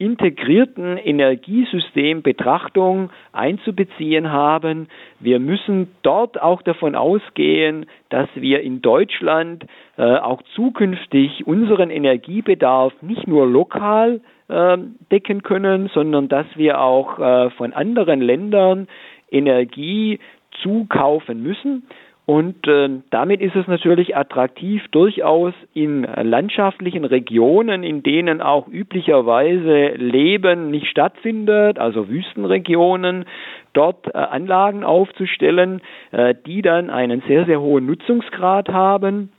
integrierten 0.00 0.96
Energiesystembetrachtung 0.96 3.10
einzubeziehen 3.32 4.32
haben. 4.32 4.88
Wir 5.18 5.38
müssen 5.38 5.88
dort 6.00 6.40
auch 6.40 6.62
davon 6.62 6.94
ausgehen, 6.94 7.84
dass 8.08 8.30
wir 8.34 8.62
in 8.62 8.80
Deutschland 8.80 9.66
äh, 9.98 10.16
auch 10.16 10.40
zukünftig 10.54 11.46
unseren 11.46 11.90
Energiebedarf 11.90 12.94
nicht 13.02 13.28
nur 13.28 13.46
lokal 13.46 14.22
decken 14.50 15.42
können, 15.42 15.90
sondern 15.94 16.28
dass 16.28 16.46
wir 16.56 16.80
auch 16.80 17.18
äh, 17.18 17.50
von 17.50 17.72
anderen 17.72 18.20
Ländern 18.20 18.88
Energie 19.30 20.18
zukaufen 20.62 21.42
müssen. 21.42 21.84
Und 22.26 22.68
äh, 22.68 22.88
damit 23.10 23.40
ist 23.40 23.56
es 23.56 23.66
natürlich 23.66 24.16
attraktiv, 24.16 24.86
durchaus 24.92 25.52
in 25.74 26.02
landschaftlichen 26.02 27.04
Regionen, 27.04 27.82
in 27.82 28.04
denen 28.04 28.40
auch 28.40 28.68
üblicherweise 28.68 29.88
Leben 29.96 30.70
nicht 30.70 30.86
stattfindet, 30.86 31.80
also 31.80 32.08
Wüstenregionen, 32.08 33.24
dort 33.72 34.06
äh, 34.06 34.16
Anlagen 34.16 34.84
aufzustellen, 34.84 35.80
äh, 36.12 36.36
die 36.46 36.62
dann 36.62 36.88
einen 36.88 37.20
sehr, 37.26 37.46
sehr 37.46 37.60
hohen 37.60 37.86
Nutzungsgrad 37.86 38.68
haben 38.68 39.32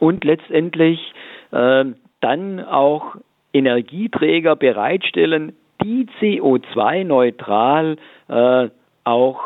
und 0.00 0.24
letztendlich 0.24 1.12
äh, 1.52 1.84
dann 2.20 2.64
auch 2.64 3.16
Energieträger 3.56 4.56
bereitstellen, 4.56 5.52
die 5.82 6.06
CO2-neutral 6.20 7.96
äh, 8.28 8.68
auch 9.04 9.40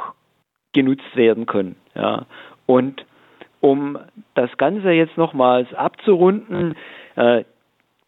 genutzt 0.72 1.16
werden 1.16 1.46
können. 1.46 1.76
Ja. 1.94 2.26
Und 2.66 3.04
um 3.60 3.98
das 4.34 4.56
Ganze 4.56 4.90
jetzt 4.90 5.16
nochmals 5.16 5.72
abzurunden, 5.74 6.74
äh, 7.16 7.44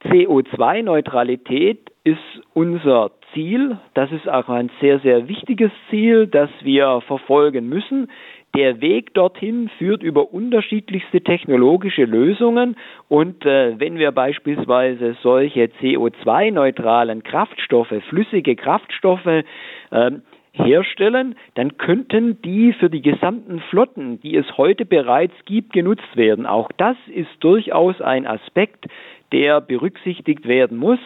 CO2-Neutralität 0.04 1.90
ist 2.04 2.18
unser 2.54 3.10
Ziel. 3.32 3.78
Das 3.94 4.10
ist 4.10 4.28
auch 4.28 4.48
ein 4.48 4.70
sehr, 4.80 4.98
sehr 5.00 5.28
wichtiges 5.28 5.70
Ziel, 5.90 6.26
das 6.26 6.50
wir 6.62 7.00
verfolgen 7.06 7.68
müssen. 7.68 8.10
Der 8.54 8.82
Weg 8.82 9.14
dorthin 9.14 9.70
führt 9.78 10.02
über 10.02 10.34
unterschiedlichste 10.34 11.22
technologische 11.22 12.04
Lösungen 12.04 12.76
und 13.08 13.46
äh, 13.46 13.80
wenn 13.80 13.96
wir 13.96 14.12
beispielsweise 14.12 15.16
solche 15.22 15.70
CO2-neutralen 15.80 17.22
Kraftstoffe, 17.22 17.94
flüssige 18.10 18.54
Kraftstoffe 18.54 19.26
äh, 19.26 20.10
herstellen, 20.52 21.34
dann 21.54 21.78
könnten 21.78 22.42
die 22.42 22.74
für 22.74 22.90
die 22.90 23.00
gesamten 23.00 23.60
Flotten, 23.70 24.20
die 24.20 24.36
es 24.36 24.58
heute 24.58 24.84
bereits 24.84 25.34
gibt, 25.46 25.72
genutzt 25.72 26.14
werden. 26.14 26.44
Auch 26.44 26.70
das 26.76 26.96
ist 27.06 27.30
durchaus 27.40 28.02
ein 28.02 28.26
Aspekt, 28.26 28.84
der 29.32 29.62
berücksichtigt 29.62 30.46
werden 30.46 30.76
muss. 30.76 31.00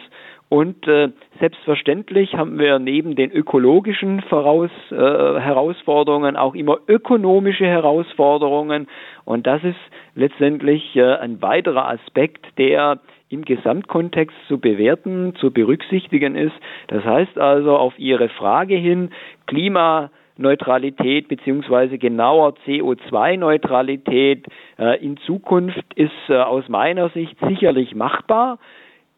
Und 0.49 0.87
äh, 0.87 1.09
selbstverständlich 1.39 2.35
haben 2.35 2.57
wir 2.57 2.79
neben 2.79 3.15
den 3.15 3.31
ökologischen 3.31 4.21
Voraus, 4.21 4.71
äh, 4.91 4.95
Herausforderungen 4.95 6.37
auch 6.37 6.55
immer 6.55 6.77
ökonomische 6.87 7.65
Herausforderungen. 7.65 8.87
Und 9.25 9.45
das 9.45 9.61
ist 9.63 9.75
letztendlich 10.15 10.95
äh, 10.95 11.15
ein 11.15 11.41
weiterer 11.41 11.89
Aspekt, 11.89 12.45
der 12.57 12.99
im 13.29 13.43
Gesamtkontext 13.43 14.35
zu 14.47 14.57
bewerten, 14.59 15.35
zu 15.35 15.51
berücksichtigen 15.51 16.35
ist. 16.35 16.55
Das 16.87 17.03
heißt 17.03 17.37
also 17.37 17.75
auf 17.75 17.99
Ihre 17.99 18.29
Frage 18.29 18.75
hin, 18.75 19.09
Klimaneutralität 19.47 21.27
beziehungsweise 21.27 21.97
genauer 21.97 22.53
CO2-Neutralität 22.65 24.45
äh, 24.79 25.03
in 25.03 25.17
Zukunft 25.17 25.93
ist 25.95 26.11
äh, 26.29 26.37
aus 26.37 26.69
meiner 26.69 27.09
Sicht 27.09 27.37
sicherlich 27.49 27.95
machbar. 27.95 28.59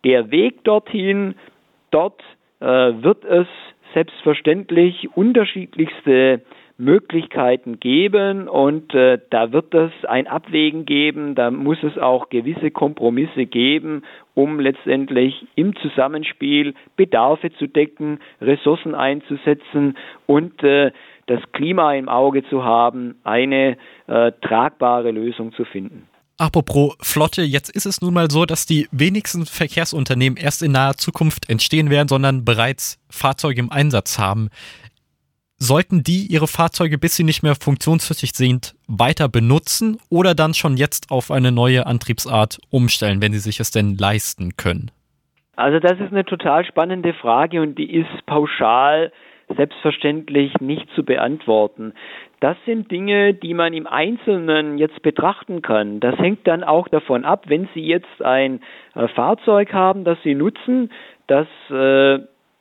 Der 0.03 0.31
Weg 0.31 0.63
dorthin, 0.63 1.35
dort 1.91 2.21
äh, 2.59 2.65
wird 2.65 3.25
es 3.25 3.47
selbstverständlich 3.93 5.09
unterschiedlichste 5.15 6.41
Möglichkeiten 6.79 7.81
geben 7.81 8.47
und 8.47 8.93
äh, 8.95 9.19
da 9.29 9.51
wird 9.51 9.73
es 9.73 9.91
ein 10.05 10.27
Abwägen 10.27 10.85
geben, 10.85 11.35
da 11.35 11.51
muss 11.51 11.83
es 11.83 11.97
auch 11.97 12.29
gewisse 12.29 12.71
Kompromisse 12.71 13.45
geben, 13.45 14.03
um 14.33 14.61
letztendlich 14.61 15.45
im 15.55 15.75
Zusammenspiel 15.75 16.73
Bedarfe 16.95 17.51
zu 17.51 17.67
decken, 17.67 18.19
Ressourcen 18.39 18.95
einzusetzen 18.95 19.97
und 20.25 20.63
äh, 20.63 20.91
das 21.25 21.41
Klima 21.51 21.93
im 21.95 22.07
Auge 22.07 22.45
zu 22.45 22.63
haben, 22.63 23.15
eine 23.25 23.77
äh, 24.07 24.31
tragbare 24.41 25.11
Lösung 25.11 25.51
zu 25.51 25.65
finden. 25.65 26.07
Apropos 26.39 26.95
Flotte, 27.01 27.41
jetzt 27.41 27.69
ist 27.69 27.85
es 27.85 28.01
nun 28.01 28.13
mal 28.13 28.31
so, 28.31 28.45
dass 28.45 28.65
die 28.65 28.87
wenigsten 28.91 29.45
Verkehrsunternehmen 29.45 30.37
erst 30.37 30.63
in 30.63 30.71
naher 30.71 30.95
Zukunft 30.95 31.49
entstehen 31.49 31.89
werden, 31.89 32.07
sondern 32.07 32.45
bereits 32.45 32.97
Fahrzeuge 33.09 33.59
im 33.59 33.73
Einsatz 33.73 34.17
haben. 34.17 34.47
Sollten 35.57 36.01
die 36.01 36.27
ihre 36.27 36.47
Fahrzeuge, 36.47 36.97
bis 36.97 37.17
sie 37.17 37.25
nicht 37.25 37.43
mehr 37.43 37.55
funktionsfähig 37.55 38.31
sind, 38.31 38.75
weiter 38.87 39.27
benutzen 39.27 39.97
oder 40.07 40.33
dann 40.33 40.53
schon 40.53 40.77
jetzt 40.77 41.11
auf 41.11 41.29
eine 41.29 41.51
neue 41.51 41.85
Antriebsart 41.85 42.59
umstellen, 42.69 43.21
wenn 43.21 43.33
sie 43.33 43.39
sich 43.39 43.59
es 43.59 43.71
denn 43.71 43.97
leisten 43.97 44.55
können? 44.55 44.91
Also 45.57 45.79
das 45.79 45.99
ist 45.99 46.13
eine 46.13 46.23
total 46.23 46.63
spannende 46.63 47.13
Frage 47.13 47.61
und 47.61 47.77
die 47.77 47.93
ist 47.93 48.25
pauschal 48.25 49.11
selbstverständlich 49.55 50.53
nicht 50.59 50.89
zu 50.95 51.03
beantworten. 51.03 51.93
Das 52.39 52.57
sind 52.65 52.91
Dinge, 52.91 53.33
die 53.33 53.53
man 53.53 53.73
im 53.73 53.87
Einzelnen 53.87 54.77
jetzt 54.77 55.01
betrachten 55.01 55.61
kann. 55.61 55.99
Das 55.99 56.17
hängt 56.17 56.47
dann 56.47 56.63
auch 56.63 56.87
davon 56.87 57.25
ab, 57.25 57.45
wenn 57.47 57.67
Sie 57.73 57.81
jetzt 57.81 58.21
ein 58.23 58.61
äh, 58.95 59.07
Fahrzeug 59.09 59.73
haben, 59.73 60.03
das 60.03 60.17
Sie 60.23 60.35
nutzen, 60.35 60.91
das 61.27 61.47
äh, 61.69 62.19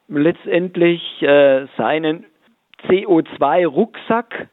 letztendlich 0.08 1.22
äh, 1.22 1.66
seinen 1.76 2.24
CO2-Rucksack 2.88 4.48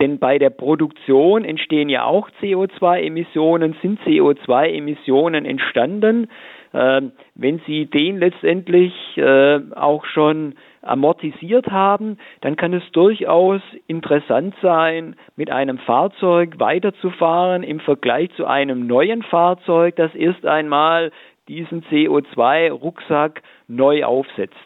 denn 0.00 0.18
bei 0.18 0.38
der 0.38 0.50
Produktion 0.50 1.44
entstehen 1.44 1.88
ja 1.88 2.04
auch 2.04 2.30
CO2-Emissionen, 2.40 3.74
sind 3.82 4.00
CO2-Emissionen 4.02 5.44
entstanden. 5.44 6.28
Ähm, 6.72 7.12
wenn 7.34 7.60
Sie 7.66 7.86
den 7.86 8.18
letztendlich 8.18 8.92
äh, 9.16 9.60
auch 9.74 10.04
schon 10.04 10.54
amortisiert 10.82 11.70
haben, 11.70 12.18
dann 12.40 12.56
kann 12.56 12.72
es 12.72 12.82
durchaus 12.92 13.60
interessant 13.86 14.54
sein, 14.62 15.16
mit 15.36 15.50
einem 15.50 15.78
Fahrzeug 15.78 16.58
weiterzufahren 16.58 17.62
im 17.62 17.80
Vergleich 17.80 18.30
zu 18.36 18.46
einem 18.46 18.86
neuen 18.86 19.22
Fahrzeug, 19.22 19.96
das 19.96 20.14
erst 20.14 20.46
einmal 20.46 21.10
diesen 21.48 21.82
CO2-Rucksack 21.84 23.42
neu 23.66 24.04
aufsetzt. 24.04 24.56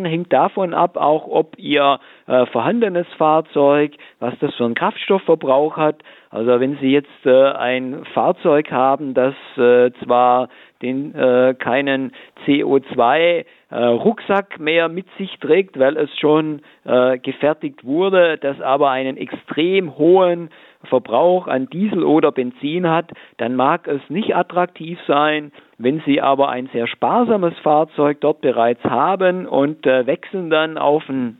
Hängt 0.00 0.32
davon 0.32 0.74
ab, 0.74 0.96
auch 0.96 1.26
ob 1.28 1.56
Ihr 1.58 2.00
äh, 2.26 2.46
vorhandenes 2.46 3.06
Fahrzeug, 3.16 3.92
was 4.18 4.34
das 4.40 4.54
für 4.54 4.64
einen 4.64 4.74
Kraftstoffverbrauch 4.74 5.76
hat. 5.76 6.02
Also 6.30 6.58
wenn 6.58 6.76
Sie 6.78 6.90
jetzt 6.90 7.24
äh, 7.24 7.52
ein 7.52 8.04
Fahrzeug 8.12 8.70
haben, 8.72 9.14
das 9.14 9.34
äh, 9.56 9.92
zwar 10.02 10.48
den 10.82 11.14
äh, 11.14 11.54
keinen 11.58 12.12
CO2 12.44 13.44
äh, 13.70 13.76
Rucksack 13.76 14.58
mehr 14.58 14.88
mit 14.88 15.06
sich 15.16 15.38
trägt, 15.38 15.78
weil 15.78 15.96
es 15.96 16.10
schon 16.18 16.60
äh, 16.84 17.18
gefertigt 17.18 17.84
wurde, 17.84 18.36
das 18.38 18.60
aber 18.60 18.90
einen 18.90 19.16
extrem 19.16 19.96
hohen 19.96 20.50
Verbrauch 20.84 21.46
an 21.46 21.68
Diesel 21.68 22.02
oder 22.02 22.32
Benzin 22.32 22.88
hat, 22.88 23.12
dann 23.38 23.54
mag 23.54 23.86
es 23.86 24.00
nicht 24.08 24.34
attraktiv 24.34 24.98
sein. 25.06 25.52
Wenn 25.78 26.02
Sie 26.04 26.20
aber 26.20 26.48
ein 26.48 26.68
sehr 26.72 26.86
sparsames 26.86 27.54
Fahrzeug 27.62 28.20
dort 28.20 28.40
bereits 28.40 28.82
haben 28.84 29.46
und 29.46 29.86
äh, 29.86 30.06
wechseln 30.06 30.50
dann 30.50 30.76
auf 30.78 31.08
ein 31.08 31.38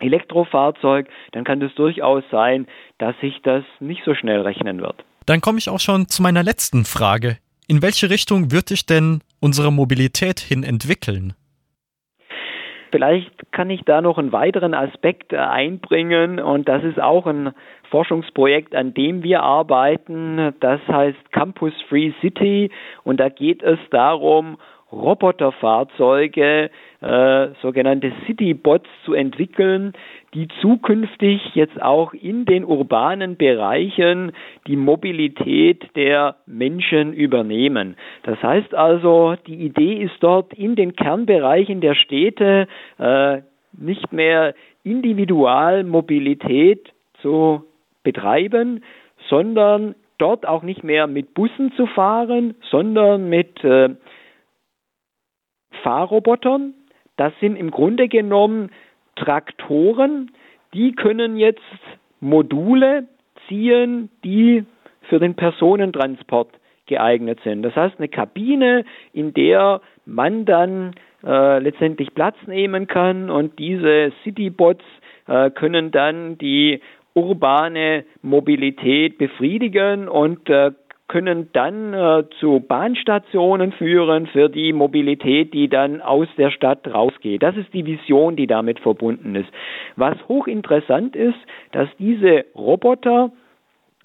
Elektrofahrzeug, 0.00 1.08
dann 1.32 1.44
kann 1.44 1.62
es 1.62 1.74
durchaus 1.74 2.24
sein, 2.30 2.66
dass 2.98 3.18
sich 3.20 3.40
das 3.42 3.64
nicht 3.80 4.02
so 4.04 4.14
schnell 4.14 4.40
rechnen 4.40 4.80
wird. 4.80 5.04
Dann 5.26 5.40
komme 5.40 5.58
ich 5.58 5.68
auch 5.68 5.80
schon 5.80 6.08
zu 6.08 6.22
meiner 6.22 6.42
letzten 6.42 6.84
Frage. 6.84 7.38
In 7.72 7.80
welche 7.80 8.10
Richtung 8.10 8.52
wird 8.52 8.68
sich 8.68 8.84
denn 8.84 9.22
unsere 9.40 9.72
Mobilität 9.72 10.40
hin 10.40 10.62
entwickeln? 10.62 11.32
Vielleicht 12.90 13.30
kann 13.50 13.70
ich 13.70 13.80
da 13.86 14.02
noch 14.02 14.18
einen 14.18 14.30
weiteren 14.30 14.74
Aspekt 14.74 15.32
äh, 15.32 15.38
einbringen 15.38 16.38
und 16.38 16.68
das 16.68 16.84
ist 16.84 17.00
auch 17.00 17.26
ein 17.26 17.54
Forschungsprojekt, 17.90 18.74
an 18.74 18.92
dem 18.92 19.22
wir 19.22 19.42
arbeiten. 19.42 20.52
Das 20.60 20.82
heißt 20.86 21.32
Campus 21.32 21.72
Free 21.88 22.12
City 22.20 22.70
und 23.04 23.18
da 23.18 23.30
geht 23.30 23.62
es 23.62 23.78
darum, 23.90 24.58
Roboterfahrzeuge, 24.92 26.70
äh, 27.00 27.48
sogenannte 27.62 28.12
Citybots 28.26 28.88
zu 29.04 29.14
entwickeln, 29.14 29.94
die 30.34 30.48
zukünftig 30.60 31.54
jetzt 31.54 31.80
auch 31.82 32.12
in 32.12 32.44
den 32.44 32.64
urbanen 32.64 33.36
Bereichen 33.36 34.32
die 34.66 34.76
Mobilität 34.76 35.84
der 35.96 36.36
Menschen 36.46 37.12
übernehmen. 37.12 37.96
Das 38.22 38.40
heißt 38.42 38.74
also, 38.74 39.34
die 39.46 39.64
Idee 39.64 39.94
ist 39.94 40.16
dort 40.20 40.52
in 40.54 40.76
den 40.76 40.94
Kernbereichen 40.94 41.80
der 41.80 41.94
Städte 41.94 42.68
äh, 42.98 43.38
nicht 43.72 44.12
mehr 44.12 44.54
Individualmobilität 44.84 46.92
zu 47.20 47.64
betreiben, 48.02 48.82
sondern 49.28 49.94
dort 50.18 50.46
auch 50.46 50.62
nicht 50.62 50.84
mehr 50.84 51.06
mit 51.06 51.34
Bussen 51.34 51.72
zu 51.72 51.86
fahren, 51.86 52.54
sondern 52.70 53.28
mit 53.28 53.62
äh, 53.64 53.90
Fahrrobotern. 55.82 56.74
Das 57.16 57.32
sind 57.40 57.56
im 57.56 57.70
Grunde 57.70 58.08
genommen 58.08 58.70
Traktoren, 59.16 60.30
die 60.74 60.92
können 60.92 61.36
jetzt 61.36 61.60
Module 62.20 63.06
ziehen, 63.46 64.08
die 64.24 64.64
für 65.02 65.18
den 65.18 65.34
Personentransport 65.34 66.48
geeignet 66.86 67.40
sind. 67.44 67.62
Das 67.62 67.76
heißt, 67.76 67.96
eine 67.98 68.08
Kabine, 68.08 68.84
in 69.12 69.34
der 69.34 69.80
man 70.06 70.44
dann 70.44 70.94
äh, 71.24 71.58
letztendlich 71.58 72.14
Platz 72.14 72.36
nehmen 72.46 72.86
kann 72.86 73.30
und 73.30 73.58
diese 73.58 74.12
Citybots 74.22 74.84
äh, 75.28 75.50
können 75.50 75.90
dann 75.90 76.38
die 76.38 76.80
urbane 77.14 78.04
Mobilität 78.22 79.18
befriedigen 79.18 80.08
und 80.08 80.48
äh, 80.48 80.72
können 81.12 81.50
dann 81.52 81.92
äh, 81.92 82.24
zu 82.40 82.60
Bahnstationen 82.60 83.72
führen 83.72 84.26
für 84.28 84.48
die 84.48 84.72
Mobilität, 84.72 85.52
die 85.52 85.68
dann 85.68 86.00
aus 86.00 86.26
der 86.38 86.50
Stadt 86.50 86.88
rausgeht. 86.88 87.42
Das 87.42 87.54
ist 87.54 87.74
die 87.74 87.84
Vision, 87.84 88.34
die 88.34 88.46
damit 88.46 88.80
verbunden 88.80 89.34
ist. 89.34 89.50
Was 89.96 90.16
hochinteressant 90.26 91.14
ist, 91.14 91.36
dass 91.72 91.86
diese 91.98 92.46
Roboter 92.56 93.30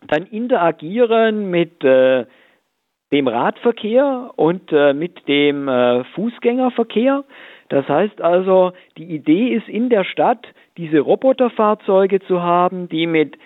dann 0.10 0.26
interagieren 0.26 1.50
mit 1.50 1.82
äh, 1.82 2.26
dem 3.14 3.30
Radverkehr 3.30 4.32
und 4.36 4.70
äh, 4.74 4.94
mit 4.94 5.30
dem 5.30 5.70
äh, 5.70 6.04
Fußgängerverkehr. 6.04 7.24
Das 7.70 7.88
heißt 7.88 8.20
also, 8.20 8.74
die 8.98 9.16
Idee 9.16 9.56
ist 9.56 9.70
in 9.70 9.90
der 9.90 10.04
Stadt, 10.04 10.46
diese 10.76 11.00
Roboterfahrzeuge 11.00 12.20
zu 12.20 12.42
haben, 12.42 12.90
die 12.90 13.08
mit 13.08 13.38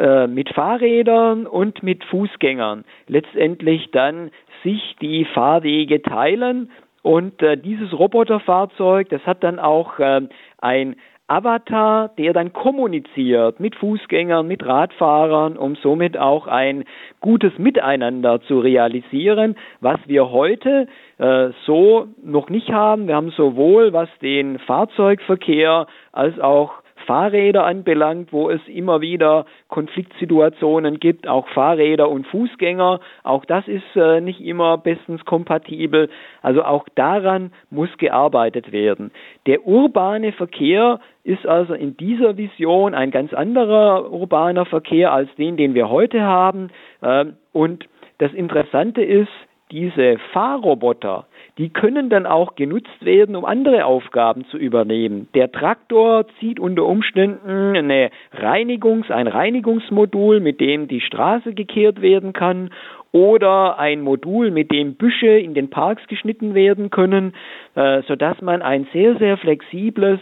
äh, 0.00 0.26
mit 0.26 0.48
Fahrrädern 0.54 1.46
und 1.46 1.82
mit 1.82 2.02
Fußgängern 2.04 2.84
letztendlich 3.06 3.90
dann 3.90 4.30
sich 4.64 4.96
die 5.02 5.26
Fahrwege 5.26 6.00
teilen. 6.00 6.70
Und 7.02 7.42
äh, 7.42 7.58
dieses 7.58 7.92
Roboterfahrzeug, 7.92 9.10
das 9.10 9.20
hat 9.26 9.44
dann 9.44 9.58
auch 9.58 9.98
äh, 9.98 10.22
ein 10.58 10.96
Avatar, 11.30 12.08
der 12.18 12.32
dann 12.32 12.52
kommuniziert 12.52 13.60
mit 13.60 13.76
Fußgängern, 13.76 14.48
mit 14.48 14.66
Radfahrern, 14.66 15.56
um 15.56 15.76
somit 15.76 16.18
auch 16.18 16.46
ein 16.48 16.84
gutes 17.20 17.56
Miteinander 17.58 18.40
zu 18.40 18.58
realisieren, 18.58 19.54
was 19.80 20.00
wir 20.06 20.30
heute 20.30 20.88
äh, 21.18 21.50
so 21.66 22.08
noch 22.24 22.48
nicht 22.48 22.72
haben. 22.72 23.06
Wir 23.06 23.14
haben 23.16 23.30
sowohl 23.30 23.92
was 23.92 24.08
den 24.20 24.58
Fahrzeugverkehr 24.60 25.86
als 26.10 26.40
auch 26.40 26.79
Fahrräder 27.06 27.64
anbelangt, 27.64 28.32
wo 28.32 28.50
es 28.50 28.60
immer 28.66 29.00
wieder 29.00 29.46
Konfliktsituationen 29.68 31.00
gibt, 31.00 31.28
auch 31.28 31.48
Fahrräder 31.48 32.08
und 32.08 32.26
Fußgänger. 32.26 33.00
Auch 33.22 33.44
das 33.44 33.66
ist 33.68 33.84
äh, 33.96 34.20
nicht 34.20 34.40
immer 34.40 34.78
bestens 34.78 35.24
kompatibel. 35.24 36.08
Also 36.42 36.62
auch 36.62 36.86
daran 36.94 37.52
muss 37.70 37.90
gearbeitet 37.98 38.72
werden. 38.72 39.10
Der 39.46 39.66
urbane 39.66 40.32
Verkehr 40.32 41.00
ist 41.24 41.46
also 41.46 41.74
in 41.74 41.96
dieser 41.96 42.36
Vision 42.36 42.94
ein 42.94 43.10
ganz 43.10 43.32
anderer 43.32 44.10
urbaner 44.10 44.66
Verkehr 44.66 45.12
als 45.12 45.28
den, 45.36 45.56
den 45.56 45.74
wir 45.74 45.88
heute 45.88 46.22
haben. 46.22 46.70
Ähm, 47.02 47.36
und 47.52 47.86
das 48.18 48.32
Interessante 48.32 49.02
ist, 49.02 49.28
diese 49.70 50.18
Fahrroboter, 50.32 51.26
die 51.58 51.70
können 51.70 52.08
dann 52.10 52.26
auch 52.26 52.54
genutzt 52.54 53.04
werden, 53.04 53.36
um 53.36 53.44
andere 53.44 53.84
Aufgaben 53.84 54.44
zu 54.46 54.56
übernehmen. 54.56 55.28
Der 55.34 55.52
Traktor 55.52 56.26
zieht 56.38 56.58
unter 56.58 56.84
Umständen 56.84 57.76
eine 57.76 58.10
Reinigungs-, 58.36 59.10
ein 59.10 59.26
Reinigungsmodul, 59.26 60.40
mit 60.40 60.60
dem 60.60 60.88
die 60.88 61.00
Straße 61.00 61.54
gekehrt 61.54 62.00
werden 62.00 62.32
kann 62.32 62.70
oder 63.12 63.78
ein 63.78 64.02
Modul, 64.02 64.50
mit 64.50 64.70
dem 64.70 64.94
Büsche 64.94 65.38
in 65.38 65.54
den 65.54 65.70
Parks 65.70 66.06
geschnitten 66.06 66.54
werden 66.54 66.90
können, 66.90 67.34
äh, 67.74 68.02
sodass 68.02 68.40
man 68.40 68.62
ein 68.62 68.86
sehr, 68.92 69.16
sehr 69.16 69.36
flexibles 69.36 70.20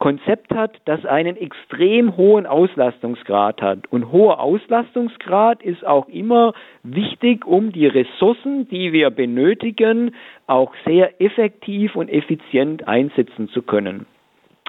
Konzept 0.00 0.52
hat, 0.54 0.72
das 0.86 1.04
einen 1.04 1.36
extrem 1.36 2.16
hohen 2.16 2.46
Auslastungsgrad 2.46 3.60
hat. 3.60 3.80
Und 3.90 4.10
hoher 4.10 4.40
Auslastungsgrad 4.40 5.62
ist 5.62 5.86
auch 5.86 6.08
immer 6.08 6.54
wichtig, 6.82 7.46
um 7.46 7.70
die 7.70 7.86
Ressourcen, 7.86 8.66
die 8.68 8.94
wir 8.94 9.10
benötigen, 9.10 10.14
auch 10.46 10.72
sehr 10.86 11.20
effektiv 11.20 11.96
und 11.96 12.08
effizient 12.08 12.88
einsetzen 12.88 13.50
zu 13.50 13.60
können. 13.60 14.06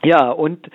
Ja, 0.03 0.31
und 0.31 0.69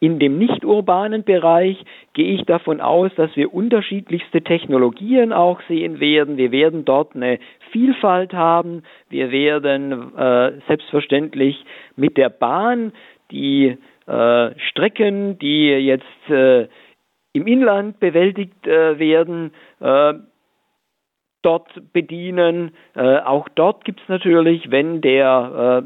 in 0.00 0.18
dem 0.18 0.38
nicht 0.38 0.64
urbanen 0.64 1.24
Bereich 1.24 1.76
gehe 2.14 2.32
ich 2.34 2.44
davon 2.44 2.80
aus, 2.80 3.10
dass 3.16 3.36
wir 3.36 3.52
unterschiedlichste 3.52 4.40
Technologien 4.40 5.34
auch 5.34 5.60
sehen 5.68 6.00
werden. 6.00 6.38
Wir 6.38 6.50
werden 6.50 6.86
dort 6.86 7.14
eine 7.14 7.40
Vielfalt 7.72 8.32
haben. 8.32 8.84
Wir 9.10 9.30
werden 9.32 10.16
äh, 10.16 10.52
selbstverständlich 10.66 11.62
mit 11.96 12.16
der 12.16 12.30
Bahn 12.30 12.92
die 13.30 13.76
äh, 14.08 14.58
Strecken, 14.70 15.38
die 15.38 15.68
jetzt 15.68 16.30
äh, 16.30 16.68
im 17.32 17.46
Inland 17.46 18.00
bewältigt 18.00 18.66
äh, 18.66 18.98
werden, 18.98 19.52
äh, 19.80 20.14
dort 21.42 21.68
bedienen. 21.92 22.72
Äh, 22.96 23.18
auch 23.18 23.48
dort 23.54 23.84
gibt 23.84 24.00
es 24.00 24.08
natürlich, 24.08 24.70
wenn 24.70 25.00
der 25.00 25.84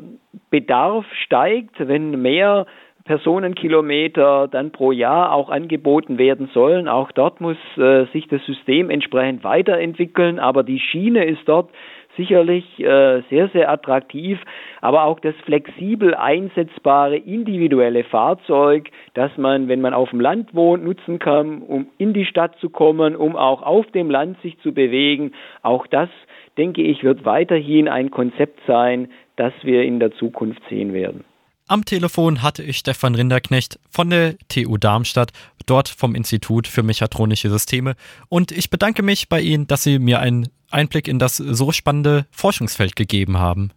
Bedarf 0.51 1.05
steigt, 1.25 1.87
wenn 1.87 2.23
mehr 2.23 2.67
Personenkilometer 3.05 4.49
dann 4.49 4.71
pro 4.71 4.93
Jahr 4.93 5.33
auch 5.33 5.51
angeboten 5.51 6.19
werden 6.19 6.49
sollen. 6.55 6.89
Auch 6.89 7.11
dort 7.13 7.41
muss 7.41 7.57
äh, 7.77 8.07
sich 8.13 8.29
das 8.29 8.45
System 8.47 8.91
entsprechend 8.91 9.43
weiterentwickeln, 9.43 10.39
aber 10.39 10.63
die 10.63 10.79
Schiene 10.79 11.25
ist 11.25 11.43
dort 11.47 11.71
sicherlich 12.17 12.65
äh, 12.79 13.23
sehr, 13.31 13.49
sehr 13.53 13.71
attraktiv, 13.71 14.39
aber 14.81 15.05
auch 15.05 15.21
das 15.21 15.35
flexibel 15.45 16.15
einsetzbare 16.15 17.17
individuelle 17.17 18.05
Fahrzeug, 18.05 18.91
das 19.15 19.31
man, 19.37 19.69
wenn 19.69 19.81
man 19.81 19.95
auf 19.95 20.11
dem 20.11 20.21
Land 20.21 20.55
wohnt, 20.55 20.85
nutzen 20.85 21.19
kann, 21.19 21.63
um 21.63 21.87
in 21.99 22.13
die 22.13 22.27
Stadt 22.27 22.59
zu 22.61 22.71
kommen, 22.71 23.17
um 23.17 23.37
auch 23.37 23.63
auf 23.63 23.87
dem 23.93 24.11
Land 24.11 24.41
sich 24.43 24.59
zu 24.61 24.73
bewegen. 24.73 25.33
Auch 25.63 25.87
das, 25.87 26.09
denke 26.57 26.83
ich, 26.83 27.03
wird 27.03 27.25
weiterhin 27.25 27.89
ein 27.89 28.11
Konzept 28.11 28.61
sein, 28.67 29.09
das 29.37 29.53
wir 29.63 29.83
in 29.83 30.01
der 30.01 30.13
Zukunft 30.13 30.63
sehen 30.69 30.93
werden. 30.93 31.25
Am 31.69 31.85
Telefon 31.85 32.43
hatte 32.43 32.63
ich 32.63 32.77
Stefan 32.77 33.15
Rinderknecht 33.15 33.79
von 33.89 34.11
der 34.11 34.35
TU 34.49 34.77
Darmstadt, 34.77 35.33
dort 35.65 35.89
vom 35.89 36.15
Institut 36.15 36.67
für 36.67 36.83
Mechatronische 36.83 37.49
Systeme. 37.49 37.95
Und 38.29 38.53
ich 38.53 38.69
bedanke 38.69 39.03
mich 39.03 39.29
bei 39.29 39.41
Ihnen, 39.41 39.67
dass 39.69 39.85
Sie 39.85 39.99
mir 39.99 40.21
einen 40.21 40.49
Einblick 40.73 41.09
in 41.09 41.19
das 41.19 41.37
so 41.37 41.73
spannende 41.73 42.27
Forschungsfeld 42.31 42.97
gegeben 42.97 43.39
haben. 43.39 43.71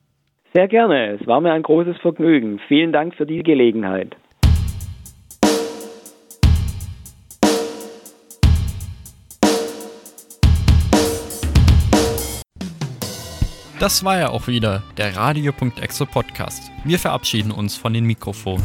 Sehr 0.54 0.68
gerne. 0.68 1.18
Es 1.20 1.28
war 1.28 1.41
mir 1.41 1.52
ein 1.52 1.64
großes 1.64 1.98
Vergnügen. 1.98 2.60
Vielen 2.68 2.93
Dank 2.93 3.16
für 3.16 3.26
die 3.26 3.43
Gelegenheit. 3.43 4.16
Das 13.80 14.06
war 14.06 14.18
ja 14.18 14.30
auch 14.30 14.48
wieder 14.48 14.84
der 14.98 15.18
Radio.exe 15.18 16.06
Podcast. 16.06 16.72
Wir 16.86 16.98
verabschieden 16.98 17.52
uns 17.52 17.76
von 17.76 17.93
den 17.93 18.06
Mikrofonen. 18.06 18.64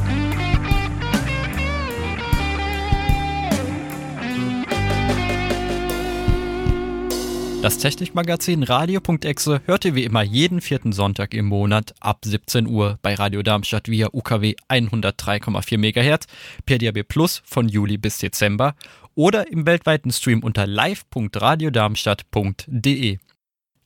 Das 7.62 7.76
Technikmagazin 7.76 8.62
Radio.exe 8.62 9.60
hört 9.66 9.84
ihr 9.84 9.94
wie 9.94 10.04
immer 10.04 10.22
jeden 10.22 10.62
vierten 10.62 10.92
Sonntag 10.92 11.34
im 11.34 11.44
Monat 11.44 11.94
ab 12.00 12.20
17 12.24 12.66
Uhr 12.66 12.98
bei 13.02 13.14
Radio 13.14 13.42
Darmstadt 13.42 13.90
via 13.90 14.08
UKW 14.14 14.54
103,4 14.70 15.76
MHz, 15.76 16.24
per 16.64 16.78
DAB 16.78 17.06
Plus 17.06 17.42
von 17.44 17.68
Juli 17.68 17.98
bis 17.98 18.16
Dezember 18.16 18.74
oder 19.14 19.52
im 19.52 19.66
weltweiten 19.66 20.10
Stream 20.10 20.42
unter 20.42 20.66
live.radiodarmstadt.de. 20.66 23.18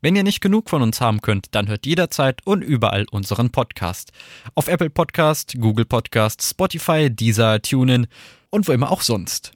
Wenn 0.01 0.15
ihr 0.15 0.23
nicht 0.23 0.41
genug 0.41 0.71
von 0.71 0.83
uns 0.83 1.01
haben 1.01 1.21
könnt, 1.21 1.53
dann 1.57 1.67
hört 1.67 1.85
jederzeit 1.85 2.47
und 2.47 2.63
überall 2.63 3.07
unseren 3.11 3.51
Podcast. 3.51 4.13
Auf 4.55 4.69
Apple 4.69 4.91
Podcast, 4.91 5.57
Google 5.59 5.87
Podcast, 5.87 6.43
Spotify, 6.43 7.11
Deezer, 7.11 7.61
TuneIn 7.61 8.07
und 8.51 8.69
wo 8.69 8.73
immer 8.73 8.93
auch 8.93 9.01
sonst. 9.01 9.51